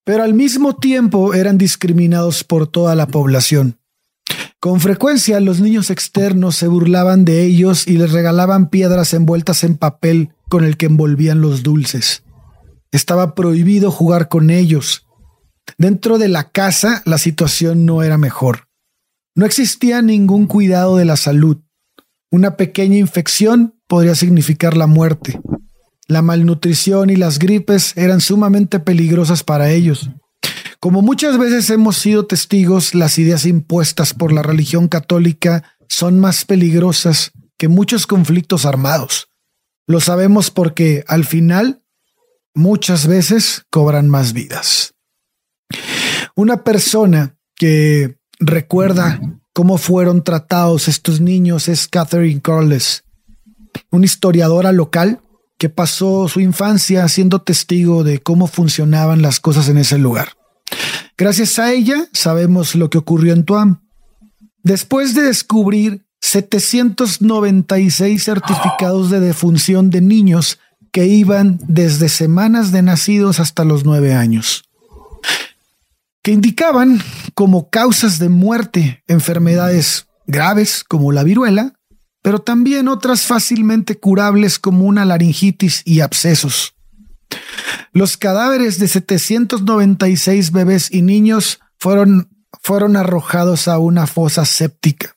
pero 0.05 0.23
al 0.23 0.33
mismo 0.33 0.75
tiempo 0.77 1.33
eran 1.33 1.57
discriminados 1.57 2.43
por 2.45 2.67
toda 2.67 2.95
la 2.95 3.07
población. 3.07 3.77
Con 4.63 4.79
frecuencia 4.79 5.41
los 5.41 5.59
niños 5.59 5.89
externos 5.89 6.55
se 6.55 6.69
burlaban 6.69 7.25
de 7.25 7.43
ellos 7.43 7.85
y 7.85 7.97
les 7.97 8.13
regalaban 8.13 8.69
piedras 8.69 9.13
envueltas 9.13 9.65
en 9.65 9.75
papel 9.75 10.29
con 10.47 10.63
el 10.63 10.77
que 10.77 10.85
envolvían 10.85 11.41
los 11.41 11.63
dulces. 11.63 12.23
Estaba 12.89 13.35
prohibido 13.35 13.91
jugar 13.91 14.29
con 14.29 14.49
ellos. 14.49 15.05
Dentro 15.77 16.17
de 16.17 16.29
la 16.29 16.49
casa 16.49 17.01
la 17.05 17.17
situación 17.17 17.85
no 17.85 18.03
era 18.03 18.17
mejor. 18.17 18.69
No 19.35 19.45
existía 19.45 20.01
ningún 20.01 20.47
cuidado 20.47 20.95
de 20.95 21.03
la 21.03 21.17
salud. 21.17 21.57
Una 22.31 22.55
pequeña 22.55 22.95
infección 22.95 23.75
podría 23.89 24.15
significar 24.15 24.77
la 24.77 24.87
muerte. 24.87 25.41
La 26.07 26.21
malnutrición 26.21 27.09
y 27.09 27.17
las 27.17 27.37
gripes 27.37 27.97
eran 27.97 28.21
sumamente 28.21 28.79
peligrosas 28.79 29.43
para 29.43 29.71
ellos. 29.71 30.09
Como 30.83 31.01
muchas 31.01 31.37
veces 31.37 31.69
hemos 31.69 31.95
sido 31.95 32.25
testigos, 32.25 32.93
las 32.93 33.17
ideas 33.17 33.45
impuestas 33.45 34.13
por 34.13 34.33
la 34.33 34.41
religión 34.41 34.89
católica 34.89 35.77
son 35.87 36.19
más 36.19 36.43
peligrosas 36.43 37.31
que 37.57 37.69
muchos 37.69 38.05
conflictos 38.05 38.65
armados. 38.65 39.29
Lo 39.87 40.01
sabemos 40.01 40.51
porque 40.51 41.05
al 41.07 41.23
final 41.23 41.85
muchas 42.53 43.07
veces 43.07 43.63
cobran 43.69 44.09
más 44.09 44.33
vidas. 44.33 44.93
Una 46.35 46.65
persona 46.65 47.37
que 47.55 48.17
recuerda 48.41 49.21
cómo 49.53 49.77
fueron 49.77 50.21
tratados 50.21 50.89
estos 50.89 51.21
niños 51.21 51.69
es 51.69 51.87
Catherine 51.87 52.41
Corliss, 52.41 53.05
una 53.89 54.03
historiadora 54.03 54.73
local 54.73 55.21
que 55.57 55.69
pasó 55.69 56.27
su 56.27 56.41
infancia 56.41 57.07
siendo 57.07 57.41
testigo 57.41 58.03
de 58.03 58.19
cómo 58.19 58.47
funcionaban 58.47 59.21
las 59.21 59.39
cosas 59.39 59.69
en 59.69 59.77
ese 59.77 59.97
lugar. 59.97 60.42
Gracias 61.17 61.59
a 61.59 61.71
ella 61.71 62.07
sabemos 62.11 62.75
lo 62.75 62.89
que 62.89 62.97
ocurrió 62.97 63.33
en 63.33 63.43
Tuam. 63.43 63.81
Después 64.63 65.13
de 65.13 65.23
descubrir 65.23 66.05
796 66.21 68.23
certificados 68.23 69.09
de 69.09 69.19
defunción 69.19 69.89
de 69.89 70.01
niños 70.01 70.59
que 70.91 71.05
iban 71.05 71.59
desde 71.67 72.07
semanas 72.07 72.71
de 72.71 72.81
nacidos 72.81 73.39
hasta 73.39 73.65
los 73.65 73.83
nueve 73.83 74.13
años, 74.13 74.63
que 76.21 76.31
indicaban 76.31 77.01
como 77.33 77.69
causas 77.69 78.19
de 78.19 78.29
muerte 78.29 79.03
enfermedades 79.07 80.07
graves 80.27 80.83
como 80.83 81.11
la 81.11 81.23
viruela, 81.23 81.73
pero 82.21 82.39
también 82.39 82.87
otras 82.87 83.23
fácilmente 83.23 83.99
curables 83.99 84.59
como 84.59 84.85
una 84.85 85.03
laringitis 85.03 85.81
y 85.83 85.99
abscesos. 85.99 86.72
Los 87.91 88.17
cadáveres 88.17 88.79
de 88.79 88.87
796 88.87 90.51
bebés 90.51 90.91
y 90.91 91.01
niños 91.01 91.59
fueron, 91.77 92.29
fueron 92.61 92.95
arrojados 92.95 93.67
a 93.67 93.77
una 93.77 94.07
fosa 94.07 94.45
séptica. 94.45 95.15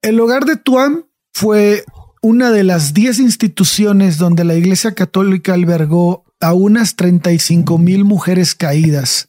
El 0.00 0.20
hogar 0.20 0.44
de 0.44 0.56
Tuam 0.56 1.04
fue 1.32 1.84
una 2.22 2.50
de 2.50 2.64
las 2.64 2.94
10 2.94 3.18
instituciones 3.20 4.18
donde 4.18 4.44
la 4.44 4.54
Iglesia 4.54 4.94
Católica 4.94 5.54
albergó 5.54 6.24
a 6.40 6.54
unas 6.54 6.96
35 6.96 7.78
mil 7.78 8.04
mujeres 8.04 8.54
caídas. 8.54 9.28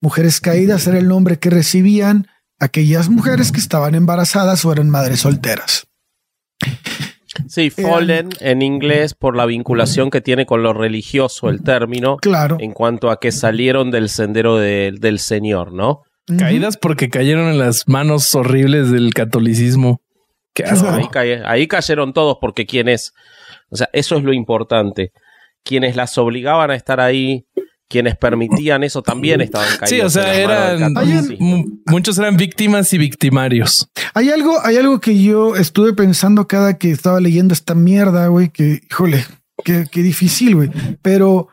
Mujeres 0.00 0.40
caídas 0.40 0.86
era 0.86 0.98
el 0.98 1.08
nombre 1.08 1.38
que 1.38 1.50
recibían 1.50 2.28
aquellas 2.58 3.08
mujeres 3.08 3.52
que 3.52 3.60
estaban 3.60 3.94
embarazadas 3.94 4.64
o 4.64 4.72
eran 4.72 4.90
madres 4.90 5.20
solteras. 5.20 5.86
Sí, 7.48 7.70
fallen 7.70 8.28
en 8.40 8.62
inglés 8.62 9.14
por 9.14 9.36
la 9.36 9.46
vinculación 9.46 10.10
que 10.10 10.20
tiene 10.20 10.46
con 10.46 10.62
lo 10.62 10.72
religioso 10.72 11.48
el 11.48 11.62
término. 11.62 12.16
Claro. 12.18 12.56
En 12.60 12.72
cuanto 12.72 13.10
a 13.10 13.18
que 13.18 13.32
salieron 13.32 13.90
del 13.90 14.08
sendero 14.08 14.56
del 14.56 15.18
Señor, 15.18 15.72
¿no? 15.72 16.02
Caídas 16.38 16.76
porque 16.76 17.08
cayeron 17.08 17.48
en 17.48 17.58
las 17.58 17.88
manos 17.88 18.34
horribles 18.34 18.90
del 18.90 19.12
catolicismo. 19.14 20.00
Ahí, 21.46 21.66
cayeron 21.66 22.12
todos 22.12 22.36
porque 22.40 22.66
quienes, 22.66 23.12
o 23.70 23.76
sea, 23.76 23.88
eso 23.92 24.16
es 24.16 24.22
lo 24.22 24.32
importante. 24.32 25.12
Quienes 25.64 25.96
las 25.96 26.18
obligaban 26.18 26.70
a 26.70 26.74
estar 26.74 27.00
ahí, 27.00 27.46
quienes 27.92 28.16
permitían 28.16 28.82
eso 28.82 29.02
también 29.02 29.42
estaban 29.42 29.68
caídos. 29.78 29.90
Sí, 29.90 30.00
o 30.00 30.08
sea, 30.08 30.34
eran 30.34 30.94
muchos 31.84 32.16
eran 32.18 32.38
víctimas 32.38 32.90
y 32.94 32.98
victimarios. 32.98 33.86
Hay 34.14 34.30
algo, 34.30 34.58
hay 34.64 34.78
algo 34.78 34.98
que 34.98 35.22
yo 35.22 35.56
estuve 35.56 35.92
pensando 35.92 36.48
cada 36.48 36.78
que 36.78 36.90
estaba 36.90 37.20
leyendo 37.20 37.52
esta 37.52 37.74
mierda, 37.74 38.28
güey, 38.28 38.48
que, 38.48 38.80
híjole, 38.90 39.26
qué, 39.62 39.86
difícil, 39.92 40.56
güey. 40.56 40.70
Pero 41.02 41.48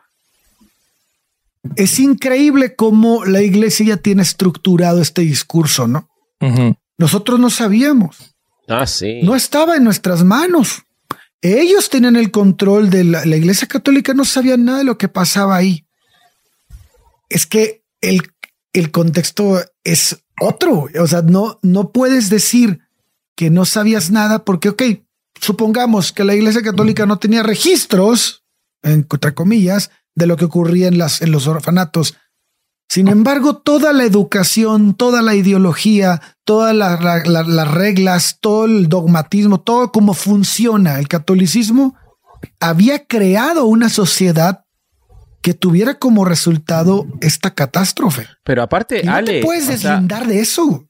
es 1.76 2.00
increíble 2.00 2.74
cómo 2.76 3.26
la 3.26 3.42
iglesia 3.42 3.86
ya 3.86 3.98
tiene 3.98 4.22
estructurado 4.22 5.02
este 5.02 5.24
discurso, 5.24 5.90
¿no? 5.90 6.08
Nosotros 6.98 7.38
no 7.38 7.50
sabíamos. 7.50 8.34
Ah, 8.70 8.88
sí. 8.88 9.20
No 9.24 9.36
estaba 9.36 9.76
en 9.76 9.84
nuestras 9.84 10.24
manos. 10.24 10.84
Ellos 11.42 11.90
tenían 11.90 12.16
el 12.16 12.32
control 12.32 12.90
de 12.90 13.04
la, 13.04 13.26
iglesia 13.26 13.68
católica, 13.68 14.14
no 14.14 14.24
sabían 14.24 14.64
nada 14.64 14.80
de 14.80 14.84
lo 14.86 14.98
que 14.98 15.10
pasaba 15.10 15.58
ahí. 15.58 15.86
Es 17.30 17.46
que 17.46 17.86
el, 18.02 18.22
el 18.74 18.92
contexto 18.92 19.62
es 19.84 20.24
otro. 20.42 20.88
O 21.00 21.08
sea, 21.08 21.22
no, 21.22 21.60
no 21.62 21.92
puedes 21.92 22.30
decir 22.30 22.80
que 23.36 23.50
no 23.50 23.66
sabías 23.66 24.12
nada 24.12 24.44
porque, 24.44 24.70
ok, 24.70 24.84
supongamos 25.40 26.12
que 26.12 26.24
la 26.24 26.36
iglesia 26.36 26.62
católica 26.62 27.06
no 27.06 27.20
tenía 27.20 27.44
registros, 27.44 28.44
entre 28.84 29.34
comillas, 29.34 29.92
de 30.16 30.28
lo 30.28 30.36
que 30.36 30.46
ocurría 30.46 30.88
en, 30.88 30.98
las, 30.98 31.22
en 31.22 31.32
los 31.32 31.48
orfanatos 31.48 32.16
sin 32.90 33.08
embargo, 33.08 33.58
toda 33.58 33.94
la 33.94 34.04
educación, 34.04 34.96
toda 34.96 35.22
la 35.22 35.36
ideología, 35.36 36.22
todas 36.44 36.76
las 36.76 37.72
reglas, 37.72 38.40
todo 38.42 38.66
el 38.66 38.90
dogmatismo, 38.90 39.62
todo 39.62 39.92
cómo 39.92 40.16
funciona 40.16 40.98
el 40.98 41.08
catolicismo, 41.08 41.96
había 42.60 43.06
creado 43.06 43.66
una 43.66 43.90
sociedad 43.90 44.66
que 45.42 45.54
tuviera 45.54 45.96
como 45.96 46.26
resultado 46.26 47.06
esta 47.22 47.54
catástrofe. 47.54 48.28
Pero 48.44 48.62
aparte, 48.62 49.04
no 49.04 49.24
te 49.24 49.42
puedes 49.42 49.68
deslindar 49.68 50.28
de 50.28 50.40
eso 50.40 50.90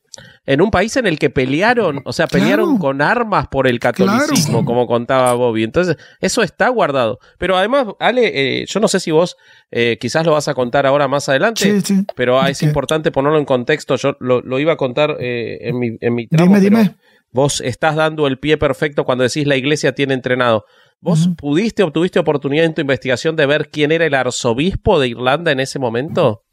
en 0.49 0.61
un 0.61 0.71
país 0.71 0.97
en 0.97 1.05
el 1.05 1.19
que 1.19 1.29
pelearon, 1.29 2.01
o 2.05 2.11
sea, 2.11 2.25
pelearon 2.25 2.79
con 2.79 3.03
armas 3.03 3.47
por 3.49 3.67
el 3.67 3.79
catolicismo, 3.79 4.65
como 4.65 4.87
contaba 4.87 5.31
Bobby. 5.35 5.63
Entonces, 5.63 5.95
eso 6.21 6.41
está 6.41 6.69
guardado. 6.69 7.19
Pero 7.37 7.55
además, 7.55 7.85
Ale, 7.99 8.61
eh, 8.61 8.65
yo 8.67 8.79
no 8.79 8.87
sé 8.87 8.99
si 8.99 9.11
vos 9.11 9.37
eh, 9.69 9.99
quizás 10.01 10.25
lo 10.25 10.31
vas 10.31 10.47
a 10.47 10.55
contar 10.55 10.87
ahora 10.87 11.07
más 11.07 11.29
adelante, 11.29 11.83
pero 12.15 12.43
es 12.47 12.63
importante 12.63 13.11
ponerlo 13.11 13.37
en 13.37 13.45
contexto. 13.45 13.95
Yo 13.97 14.17
lo, 14.19 14.59
iba 14.59 14.73
a 14.73 14.77
contar 14.77 15.17
eh, 15.19 15.59
en 15.61 15.77
mi, 15.77 15.97
en 16.01 16.15
mi 16.15 16.27
tramo, 16.27 16.55
Dime, 16.55 16.61
dime. 16.61 16.95
Vos 17.31 17.61
estás 17.61 17.95
dando 17.95 18.25
el 18.25 18.39
pie 18.39 18.57
perfecto 18.57 19.05
cuando 19.05 19.23
decís 19.23 19.45
la 19.45 19.55
iglesia 19.55 19.93
tiene 19.93 20.15
entrenado. 20.15 20.65
¿Vos 21.01 21.29
pudiste 21.37 21.83
o 21.83 21.91
tuviste 21.91 22.19
oportunidad 22.19 22.65
en 22.65 22.73
tu 22.73 22.81
investigación 22.81 23.35
de 23.35 23.45
ver 23.45 23.69
quién 23.69 23.91
era 23.91 24.05
el 24.05 24.13
arzobispo 24.13 24.99
de 24.99 25.07
Irlanda 25.07 25.51
en 25.51 25.61
ese 25.61 25.79
momento? 25.79 26.43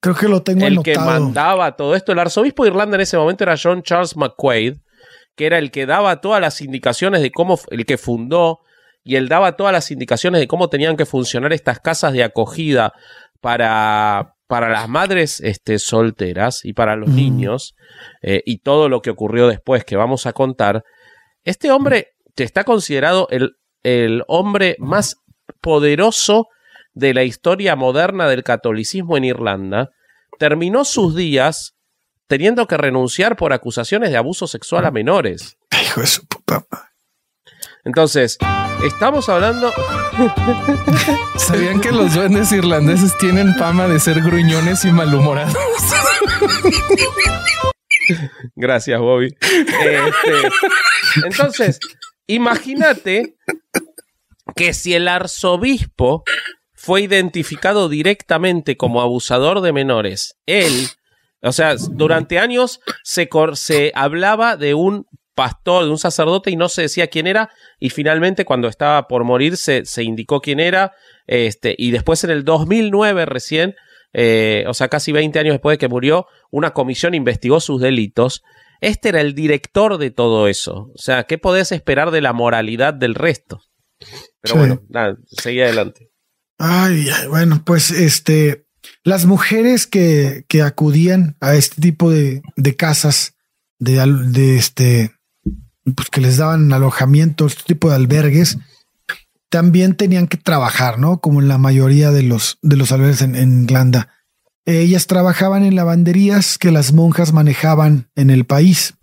Creo 0.00 0.14
que 0.14 0.28
lo 0.28 0.42
tengo 0.42 0.66
el 0.66 0.82
que 0.82 0.98
mandaba 0.98 1.76
todo 1.76 1.94
esto. 1.94 2.12
El 2.12 2.18
arzobispo 2.18 2.64
de 2.64 2.70
Irlanda 2.70 2.94
en 2.94 3.02
ese 3.02 3.18
momento 3.18 3.44
era 3.44 3.56
John 3.62 3.82
Charles 3.82 4.16
McQuaid, 4.16 4.76
que 5.34 5.46
era 5.46 5.58
el 5.58 5.70
que 5.70 5.84
daba 5.84 6.20
todas 6.20 6.40
las 6.40 6.62
indicaciones 6.62 7.20
de 7.20 7.30
cómo, 7.30 7.58
el 7.70 7.84
que 7.84 7.98
fundó, 7.98 8.60
y 9.04 9.16
él 9.16 9.28
daba 9.28 9.56
todas 9.56 9.72
las 9.72 9.90
indicaciones 9.90 10.40
de 10.40 10.48
cómo 10.48 10.68
tenían 10.68 10.96
que 10.96 11.06
funcionar 11.06 11.52
estas 11.52 11.78
casas 11.80 12.14
de 12.14 12.24
acogida 12.24 12.94
para, 13.40 14.34
para 14.46 14.70
las 14.70 14.88
madres 14.88 15.40
este, 15.40 15.78
solteras 15.78 16.64
y 16.64 16.72
para 16.72 16.96
los 16.96 17.10
niños, 17.10 17.76
eh, 18.22 18.42
y 18.46 18.58
todo 18.58 18.88
lo 18.88 19.02
que 19.02 19.10
ocurrió 19.10 19.46
después 19.46 19.84
que 19.84 19.96
vamos 19.96 20.26
a 20.26 20.32
contar. 20.32 20.84
Este 21.44 21.70
hombre 21.70 22.15
está 22.44 22.64
considerado 22.64 23.28
el, 23.30 23.56
el 23.82 24.22
hombre 24.28 24.76
más 24.78 25.16
poderoso 25.60 26.48
de 26.94 27.12
la 27.12 27.24
historia 27.24 27.76
moderna 27.76 28.26
del 28.28 28.42
catolicismo 28.42 29.16
en 29.16 29.24
Irlanda, 29.24 29.90
terminó 30.38 30.84
sus 30.84 31.14
días 31.14 31.76
teniendo 32.26 32.66
que 32.66 32.76
renunciar 32.76 33.36
por 33.36 33.52
acusaciones 33.52 34.10
de 34.10 34.16
abuso 34.16 34.46
sexual 34.46 34.86
a 34.86 34.90
menores. 34.90 35.58
Hijo 35.82 36.00
de 36.00 36.06
su 36.06 36.26
puta 36.26 36.64
Entonces, 37.84 38.38
estamos 38.84 39.28
hablando. 39.28 39.72
¿Sabían 41.36 41.80
que 41.80 41.92
los 41.92 42.14
duendes 42.14 42.50
irlandeses 42.52 43.16
tienen 43.18 43.54
fama 43.54 43.86
de 43.86 44.00
ser 44.00 44.22
gruñones 44.22 44.84
y 44.84 44.90
malhumorados? 44.90 45.54
Gracias, 48.54 49.00
Bobby. 49.00 49.36
Este, 49.40 50.48
entonces, 51.24 51.78
imagínate 52.26 53.36
que 54.54 54.72
si 54.72 54.94
el 54.94 55.08
arzobispo 55.08 56.24
fue 56.74 57.02
identificado 57.02 57.88
directamente 57.88 58.76
como 58.76 59.00
abusador 59.00 59.60
de 59.60 59.72
menores. 59.72 60.36
Él, 60.46 60.88
o 61.42 61.52
sea, 61.52 61.74
durante 61.76 62.38
años 62.38 62.80
se, 63.02 63.28
se 63.54 63.92
hablaba 63.94 64.56
de 64.56 64.74
un 64.74 65.06
pastor, 65.34 65.84
de 65.84 65.90
un 65.90 65.98
sacerdote 65.98 66.50
y 66.50 66.56
no 66.56 66.68
se 66.68 66.82
decía 66.82 67.08
quién 67.08 67.26
era 67.26 67.50
y 67.78 67.90
finalmente 67.90 68.44
cuando 68.44 68.68
estaba 68.68 69.06
por 69.06 69.24
morir 69.24 69.56
se, 69.56 69.84
se 69.84 70.02
indicó 70.02 70.40
quién 70.40 70.60
era 70.60 70.94
este, 71.26 71.74
y 71.76 71.90
después 71.90 72.22
en 72.24 72.30
el 72.30 72.44
2009 72.44 73.26
recién, 73.26 73.74
eh, 74.12 74.64
o 74.68 74.74
sea, 74.74 74.88
casi 74.88 75.12
20 75.12 75.38
años 75.38 75.54
después 75.54 75.74
de 75.74 75.78
que 75.78 75.88
murió, 75.88 76.26
una 76.50 76.70
comisión 76.70 77.14
investigó 77.14 77.60
sus 77.60 77.80
delitos. 77.80 78.42
Este 78.80 79.08
era 79.10 79.20
el 79.20 79.34
director 79.34 79.98
de 79.98 80.10
todo 80.10 80.48
eso. 80.48 80.90
O 80.94 80.98
sea, 80.98 81.24
¿qué 81.24 81.38
podés 81.38 81.72
esperar 81.72 82.10
de 82.10 82.20
la 82.20 82.32
moralidad 82.32 82.94
del 82.94 83.14
resto? 83.14 83.62
Pero 84.40 84.56
bueno, 84.56 84.82
nada, 84.88 85.16
seguí 85.28 85.60
adelante. 85.60 86.10
Ay, 86.58 87.08
bueno, 87.28 87.62
pues 87.64 87.90
este, 87.90 88.66
las 89.04 89.26
mujeres 89.26 89.86
que, 89.86 90.44
que 90.48 90.62
acudían 90.62 91.36
a 91.40 91.54
este 91.54 91.80
tipo 91.80 92.10
de, 92.10 92.42
de 92.56 92.76
casas, 92.76 93.34
de, 93.78 94.04
de 94.28 94.56
este, 94.56 95.12
pues 95.94 96.08
que 96.10 96.20
les 96.20 96.38
daban 96.38 96.72
alojamiento, 96.72 97.46
este 97.46 97.62
tipo 97.64 97.88
de 97.88 97.96
albergues, 97.96 98.58
también 99.48 99.96
tenían 99.96 100.26
que 100.26 100.36
trabajar, 100.36 100.98
¿no? 100.98 101.20
Como 101.20 101.40
en 101.40 101.48
la 101.48 101.58
mayoría 101.58 102.10
de 102.10 102.22
los, 102.22 102.58
de 102.62 102.76
los 102.76 102.92
albergues 102.92 103.22
en, 103.22 103.36
en 103.36 103.64
Irlanda. 103.64 104.15
Ellas 104.66 105.06
trabajaban 105.06 105.64
en 105.64 105.76
lavanderías 105.76 106.58
que 106.58 106.70
las 106.70 106.92
monjas 106.92 107.32
manejaban 107.32 108.10
en 108.14 108.30
el 108.30 108.44
país. 108.44 108.94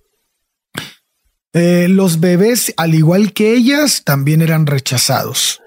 Eh, 1.54 1.88
los 1.90 2.20
bebés, 2.20 2.74
al 2.78 2.96
igual 2.96 3.34
que 3.34 3.54
ellas, 3.54 4.04
también 4.04 4.42
eran 4.42 4.66
rechazados 4.66 5.64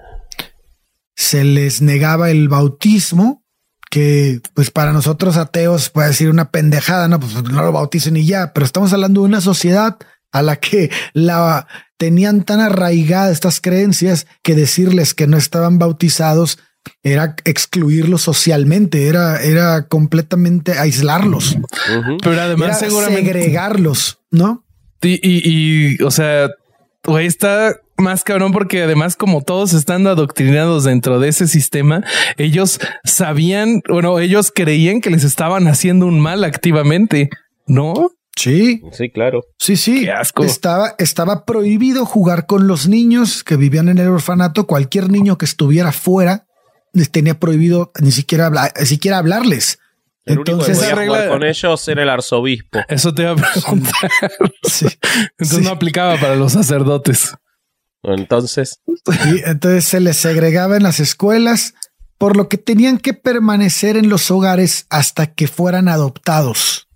se 1.17 1.43
les 1.43 1.81
negaba 1.81 2.29
el 2.29 2.47
bautismo, 2.47 3.43
que 3.89 4.39
pues 4.53 4.69
para 4.69 4.93
nosotros 4.93 5.35
ateos 5.35 5.89
puede 5.89 6.09
decir 6.09 6.29
una 6.29 6.51
pendejada, 6.51 7.07
no, 7.07 7.19
pues 7.19 7.33
no 7.33 7.63
lo 7.63 7.71
bauticen 7.71 8.15
y 8.17 8.25
ya, 8.25 8.53
pero 8.53 8.65
estamos 8.65 8.93
hablando 8.93 9.21
de 9.21 9.27
una 9.27 9.41
sociedad 9.41 9.97
a 10.31 10.41
la 10.43 10.57
que 10.57 10.91
la 11.13 11.67
tenían 11.97 12.43
tan 12.43 12.59
arraigadas 12.59 13.31
estas 13.31 13.59
creencias 13.59 14.27
que 14.43 14.53
decirles 14.53 15.15
que 15.15 15.25
no 15.25 15.37
estaban 15.37 15.79
bautizados 15.79 16.59
era 17.03 17.35
excluirlos 17.45 18.21
socialmente, 18.21 19.07
era, 19.07 19.41
era 19.41 19.87
completamente 19.87 20.73
aislarlos. 20.73 21.57
Pero 22.21 22.41
además 22.41 22.79
seguramente 22.79 23.33
segregarlos, 23.33 24.19
¿no? 24.31 24.63
Y, 25.01 25.19
y, 25.21 26.01
o 26.03 26.11
sea, 26.11 26.49
güey, 27.03 27.27
está 27.27 27.75
más 27.97 28.23
cabrón 28.23 28.51
porque 28.51 28.83
además 28.83 29.15
como 29.15 29.41
todos 29.41 29.73
estando 29.73 30.09
adoctrinados 30.09 30.83
dentro 30.83 31.19
de 31.19 31.29
ese 31.29 31.47
sistema, 31.47 32.03
ellos 32.37 32.79
sabían, 33.03 33.81
bueno, 33.89 34.19
ellos 34.19 34.51
creían 34.53 35.01
que 35.01 35.09
les 35.09 35.23
estaban 35.23 35.67
haciendo 35.67 36.05
un 36.05 36.19
mal 36.19 36.43
activamente, 36.43 37.29
¿no? 37.65 38.11
Sí. 38.35 38.81
Sí, 38.91 39.09
claro. 39.09 39.43
Sí, 39.57 39.75
sí. 39.75 40.01
Qué 40.05 40.11
asco. 40.11 40.43
Estaba, 40.43 40.93
estaba 40.99 41.43
prohibido 41.43 42.05
jugar 42.05 42.45
con 42.45 42.67
los 42.67 42.87
niños 42.87 43.43
que 43.43 43.57
vivían 43.57 43.89
en 43.89 43.97
el 43.97 44.09
orfanato. 44.09 44.67
Cualquier 44.67 45.09
niño 45.09 45.39
que 45.39 45.45
estuviera 45.45 45.91
fuera 45.91 46.46
les 46.97 47.11
tenía 47.11 47.39
prohibido 47.39 47.91
ni 48.01 48.11
siquiera, 48.11 48.47
hablar, 48.47 48.73
ni 48.79 48.85
siquiera 48.85 49.17
hablarles. 49.19 49.79
El 50.25 50.39
único 50.39 50.51
Entonces, 50.51 50.77
que 50.77 50.81
podía 50.83 50.95
regla- 50.95 51.15
jugar 51.17 51.29
con 51.29 51.43
ellos 51.45 51.87
era 51.87 52.03
el 52.03 52.09
arzobispo. 52.09 52.79
Eso 52.89 53.13
te 53.13 53.21
iba 53.21 53.31
a 53.31 53.35
preguntar. 53.35 54.11
sí. 54.63 54.87
Entonces 55.37 55.57
Sí. 55.59 55.63
no 55.63 55.69
aplicaba 55.69 56.19
para 56.19 56.35
los 56.35 56.51
sacerdotes. 56.53 57.33
Entonces, 58.03 58.79
Y 58.85 59.41
entonces 59.45 59.85
se 59.85 59.99
les 59.99 60.17
segregaba 60.17 60.77
en 60.77 60.83
las 60.83 60.99
escuelas, 60.99 61.73
por 62.17 62.35
lo 62.37 62.47
que 62.49 62.57
tenían 62.57 62.97
que 62.97 63.13
permanecer 63.13 63.97
en 63.97 64.09
los 64.09 64.29
hogares 64.31 64.85
hasta 64.89 65.27
que 65.33 65.47
fueran 65.47 65.87
adoptados. 65.87 66.87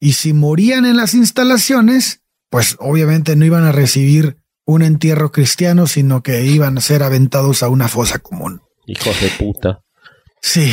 Y 0.00 0.12
si 0.14 0.32
morían 0.32 0.84
en 0.86 0.96
las 0.96 1.14
instalaciones, 1.14 2.22
pues 2.50 2.76
obviamente 2.80 3.36
no 3.36 3.44
iban 3.44 3.64
a 3.64 3.72
recibir 3.72 4.38
un 4.64 4.82
entierro 4.82 5.32
cristiano, 5.32 5.86
sino 5.86 6.22
que 6.22 6.44
iban 6.44 6.78
a 6.78 6.80
ser 6.80 7.02
aventados 7.02 7.62
a 7.62 7.68
una 7.68 7.88
fosa 7.88 8.18
común. 8.18 8.62
Hijos 8.88 9.20
de 9.20 9.28
puta. 9.38 9.82
Sí, 10.40 10.72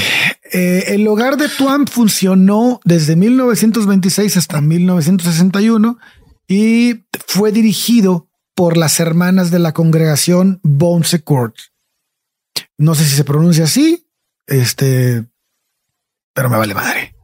eh, 0.51 0.85
el 0.89 1.07
hogar 1.07 1.37
de 1.37 1.49
Tuam 1.49 1.87
funcionó 1.87 2.79
desde 2.85 3.15
1926 3.15 4.37
hasta 4.37 4.61
1961 4.61 5.97
y 6.47 7.05
fue 7.27 7.51
dirigido 7.51 8.29
por 8.53 8.77
las 8.77 8.99
hermanas 8.99 9.51
de 9.51 9.59
la 9.59 9.73
congregación 9.73 10.59
Bon 10.63 11.03
Secours. 11.03 11.73
No 12.77 12.95
sé 12.95 13.05
si 13.05 13.15
se 13.15 13.23
pronuncia 13.23 13.65
así, 13.65 14.07
este, 14.47 15.25
pero 16.33 16.49
me 16.49 16.57
vale 16.57 16.73
madre. 16.73 17.15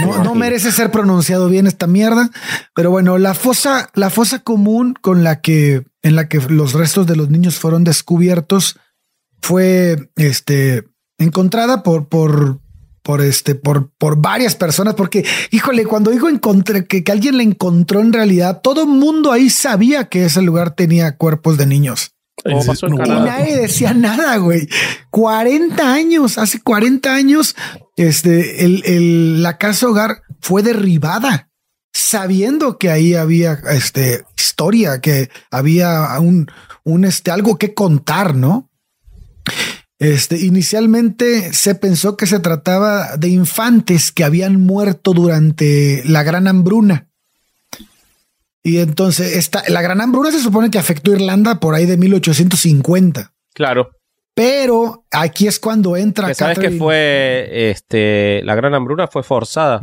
No, 0.00 0.24
no 0.24 0.34
merece 0.34 0.72
ser 0.72 0.90
pronunciado 0.90 1.50
bien 1.50 1.66
esta 1.66 1.86
mierda, 1.86 2.30
pero 2.74 2.90
bueno, 2.90 3.18
la 3.18 3.34
fosa, 3.34 3.90
la 3.94 4.08
fosa 4.08 4.38
común 4.38 4.94
con 4.98 5.22
la 5.22 5.42
que 5.42 5.84
en 6.02 6.16
la 6.16 6.28
que 6.28 6.38
los 6.38 6.72
restos 6.72 7.06
de 7.06 7.16
los 7.16 7.28
niños 7.28 7.58
fueron 7.58 7.84
descubiertos 7.84 8.78
fue 9.42 10.10
este 10.16 10.84
encontrada 11.18 11.82
por 11.82 12.08
por 12.08 12.60
por 13.02 13.20
este 13.22 13.54
por 13.54 13.90
por 13.96 14.16
varias 14.20 14.54
personas 14.54 14.94
porque 14.94 15.24
híjole 15.50 15.84
cuando 15.86 16.10
digo 16.10 16.28
encontré 16.28 16.86
que, 16.86 17.02
que 17.02 17.12
alguien 17.12 17.36
la 17.36 17.42
encontró 17.42 18.00
en 18.00 18.12
realidad 18.12 18.60
todo 18.62 18.82
el 18.82 18.88
mundo 18.88 19.32
ahí 19.32 19.48
sabía 19.50 20.08
que 20.08 20.24
ese 20.26 20.42
lugar 20.42 20.74
tenía 20.74 21.16
cuerpos 21.16 21.56
de 21.56 21.66
niños 21.66 22.12
Como 22.44 22.64
pasó 22.64 22.86
en 22.86 22.94
y 22.94 22.96
nadie 22.98 23.56
decía 23.56 23.92
nada, 23.92 24.36
güey. 24.38 24.66
40 25.10 25.92
años, 25.92 26.38
hace 26.38 26.60
40 26.62 27.14
años, 27.14 27.54
este, 27.96 28.64
el, 28.64 28.82
el- 28.86 29.42
la 29.42 29.58
casa 29.58 29.86
hogar 29.88 30.22
fue 30.40 30.62
derribada, 30.62 31.50
sabiendo 31.92 32.78
que 32.78 32.90
ahí 32.90 33.14
había 33.14 33.60
este, 33.72 34.24
historia, 34.38 35.02
que 35.02 35.28
había 35.50 36.18
un, 36.18 36.50
un 36.82 37.04
este, 37.04 37.30
algo 37.30 37.58
que 37.58 37.74
contar, 37.74 38.34
¿no? 38.34 38.69
Este, 40.00 40.38
inicialmente 40.38 41.52
se 41.52 41.74
pensó 41.74 42.16
que 42.16 42.26
se 42.26 42.40
trataba 42.40 43.18
de 43.18 43.28
infantes 43.28 44.12
que 44.12 44.24
habían 44.24 44.58
muerto 44.58 45.12
durante 45.12 46.02
la 46.06 46.22
gran 46.22 46.48
hambruna. 46.48 47.08
Y 48.62 48.78
entonces 48.78 49.36
esta, 49.36 49.62
la 49.68 49.82
gran 49.82 50.00
hambruna 50.00 50.30
se 50.30 50.40
supone 50.40 50.70
que 50.70 50.78
afectó 50.78 51.10
a 51.12 51.16
Irlanda 51.16 51.60
por 51.60 51.74
ahí 51.74 51.84
de 51.84 51.98
1850. 51.98 53.34
Claro. 53.54 53.90
Pero 54.34 55.04
aquí 55.10 55.46
es 55.46 55.58
cuando 55.60 55.96
entra 55.98 56.28
Que 56.28 56.34
sabes 56.34 56.58
que 56.58 56.70
fue 56.70 57.70
este 57.70 58.40
la 58.44 58.54
gran 58.54 58.72
hambruna 58.74 59.06
fue 59.06 59.22
forzada 59.22 59.82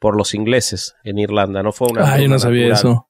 por 0.00 0.16
los 0.16 0.34
ingleses 0.34 0.94
en 1.04 1.18
Irlanda, 1.18 1.62
no 1.62 1.70
fue 1.70 1.88
una 1.88 2.12
Ah, 2.12 2.18
yo 2.18 2.28
no 2.28 2.40
sabía 2.40 2.70
natural. 2.70 2.92
eso. 2.92 3.08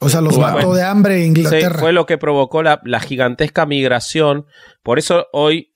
O 0.00 0.08
sea, 0.08 0.20
los 0.22 0.36
Bueno. 0.36 0.54
mató 0.54 0.74
de 0.74 0.82
hambre 0.82 1.24
en 1.24 1.34
Sí, 1.34 1.42
Inglaterra. 1.42 1.78
fue 1.78 1.92
lo 1.92 2.06
que 2.06 2.18
provocó 2.18 2.62
la, 2.62 2.80
la 2.84 3.00
gigantesca 3.00 3.66
migración. 3.66 4.46
Por 4.82 4.98
eso 4.98 5.26
hoy 5.32 5.74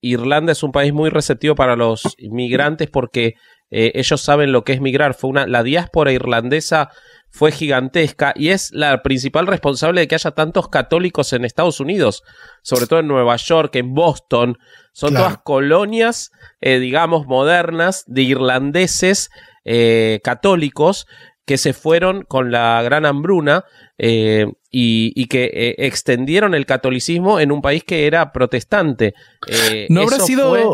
Irlanda 0.00 0.52
es 0.52 0.62
un 0.62 0.72
país 0.72 0.92
muy 0.92 1.08
receptivo 1.10 1.54
para 1.54 1.76
los 1.76 2.02
migrantes 2.30 2.88
porque 2.90 3.34
eh, 3.70 3.92
ellos 3.94 4.20
saben 4.20 4.50
lo 4.50 4.64
que 4.64 4.72
es 4.72 4.80
migrar. 4.80 5.14
Fue 5.14 5.30
una, 5.30 5.46
la 5.46 5.62
diáspora 5.62 6.10
irlandesa 6.12 6.90
fue 7.32 7.52
gigantesca 7.52 8.32
y 8.34 8.48
es 8.48 8.72
la 8.72 9.02
principal 9.02 9.46
responsable 9.46 10.00
de 10.00 10.08
que 10.08 10.16
haya 10.16 10.32
tantos 10.32 10.68
católicos 10.68 11.32
en 11.32 11.44
Estados 11.44 11.78
Unidos, 11.78 12.24
sobre 12.62 12.88
todo 12.88 12.98
en 12.98 13.06
Nueva 13.06 13.36
York, 13.36 13.76
en 13.76 13.94
Boston. 13.94 14.58
Son 14.92 15.10
Claro. 15.10 15.26
todas 15.26 15.38
colonias, 15.44 16.32
eh, 16.60 16.80
digamos, 16.80 17.26
modernas 17.26 18.02
de 18.08 18.22
irlandeses 18.22 19.30
eh, 19.64 20.18
católicos 20.24 21.06
que 21.50 21.58
se 21.58 21.72
fueron 21.72 22.22
con 22.22 22.52
la 22.52 22.80
gran 22.80 23.04
hambruna 23.04 23.64
eh, 23.98 24.46
y, 24.70 25.10
y 25.20 25.26
que 25.26 25.50
eh, 25.52 25.74
extendieron 25.78 26.54
el 26.54 26.64
catolicismo 26.64 27.40
en 27.40 27.50
un 27.50 27.60
país 27.60 27.82
que 27.82 28.06
era 28.06 28.30
protestante. 28.30 29.14
Eh, 29.48 29.88
¿No 29.90 30.02
habrá 30.02 30.20
sido... 30.20 30.50
fue- 30.50 30.64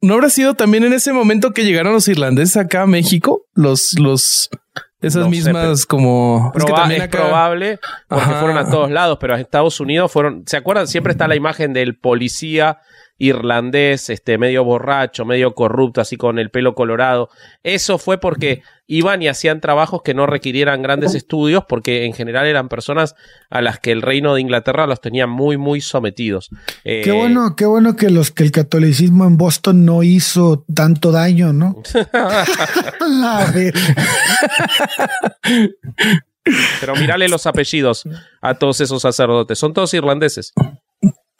¿No 0.00 0.14
habrá 0.14 0.30
sido 0.30 0.54
también 0.54 0.84
en 0.84 0.92
ese 0.92 1.12
momento 1.12 1.50
que 1.50 1.64
llegaron 1.64 1.92
los 1.92 2.06
irlandeses 2.06 2.56
acá 2.56 2.82
a 2.82 2.86
México? 2.86 3.46
Los, 3.52 3.94
los, 3.98 4.48
esas 5.00 5.24
No 5.24 5.28
mismas 5.28 5.86
como... 5.86 6.52
es 6.54 6.62
que 6.64 6.70
Proba- 6.70 6.76
también 6.82 7.02
es 7.02 7.08
probable 7.08 7.80
porque 8.06 8.24
Ajá. 8.24 8.38
fueron 8.40 8.58
a 8.58 8.70
todos 8.70 8.88
lados, 8.92 9.18
pero 9.20 9.34
a 9.34 9.40
Estados 9.40 9.80
Unidos 9.80 10.12
fueron. 10.12 10.44
¿Se 10.46 10.56
acuerdan? 10.56 10.86
Siempre 10.86 11.10
está 11.10 11.26
la 11.26 11.34
imagen 11.34 11.72
del 11.72 11.98
policía 11.98 12.78
irlandés, 13.18 14.10
este 14.10 14.36
medio 14.38 14.64
borracho, 14.64 15.24
medio 15.24 15.54
corrupto, 15.54 16.00
así 16.00 16.16
con 16.16 16.38
el 16.38 16.50
pelo 16.50 16.74
colorado. 16.74 17.30
Eso 17.62 17.98
fue 17.98 18.18
porque 18.18 18.62
iban 18.86 19.22
y 19.22 19.28
hacían 19.28 19.60
trabajos 19.60 20.02
que 20.02 20.14
no 20.14 20.26
requirieran 20.26 20.82
grandes 20.82 21.14
estudios, 21.14 21.64
porque 21.68 22.04
en 22.04 22.12
general 22.12 22.46
eran 22.46 22.68
personas 22.68 23.14
a 23.50 23.60
las 23.62 23.80
que 23.80 23.92
el 23.92 24.02
reino 24.02 24.34
de 24.34 24.42
Inglaterra 24.42 24.86
los 24.86 25.00
tenía 25.00 25.26
muy, 25.26 25.56
muy 25.56 25.80
sometidos. 25.80 26.50
Eh, 26.84 27.00
Qué 27.02 27.12
bueno, 27.12 27.56
qué 27.56 27.66
bueno 27.66 27.96
que 27.96 28.10
los 28.10 28.30
que 28.30 28.44
el 28.44 28.52
catolicismo 28.52 29.24
en 29.24 29.36
Boston 29.36 29.84
no 29.84 30.02
hizo 30.02 30.64
tanto 30.72 31.10
daño, 31.10 31.52
¿no? 31.52 31.82
Pero 36.80 36.94
mirale 36.94 37.28
los 37.28 37.46
apellidos 37.46 38.04
a 38.40 38.54
todos 38.54 38.80
esos 38.80 39.02
sacerdotes. 39.02 39.58
Son 39.58 39.72
todos 39.72 39.92
irlandeses. 39.94 40.52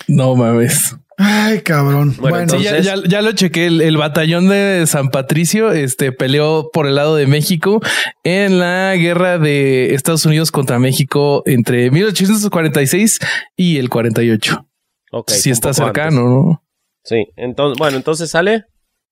No 0.09 0.37
mames. 0.37 0.97
Ay, 1.19 1.61
cabrón. 1.63 2.15
Bueno, 2.19 2.37
Bueno, 2.37 2.59
Sí, 2.59 2.63
ya, 2.65 2.77
Entonces- 2.77 3.03
ya- 3.05 3.09
ya 3.09 3.23
lo 3.23 3.33
chequé. 3.33 3.67
El, 3.67 3.81
el 3.81 3.97
batallón 3.97 4.49
de 4.49 4.85
San 4.87 5.09
Patricio 5.09 5.73
este, 5.73 6.13
peleó 6.13 6.69
por 6.73 6.87
el 6.87 6.97
lado 6.97 7.17
de 7.17 7.27
México 7.27 7.81
en 8.23 8.59
la 8.59 8.95
guerra 8.97 9.39
de 9.39 9.95
Estados 9.95 10.27
Unidos 10.27 10.51
contra 10.53 10.79
México 10.79 11.43
entre 11.47 11.91
1846 11.91 13.19
y 13.57 13.79
el 13.79 13.89
48. 13.89 14.67
Ok, 15.13 15.31
sí 15.31 15.49
un 15.49 15.53
está 15.55 15.73
cercano, 15.73 16.21
antes. 16.21 16.31
¿no? 16.35 16.63
Sí, 17.05 17.27
entonces, 17.37 17.79
bueno, 17.79 17.97
entonces 17.97 18.31
sale. 18.31 18.65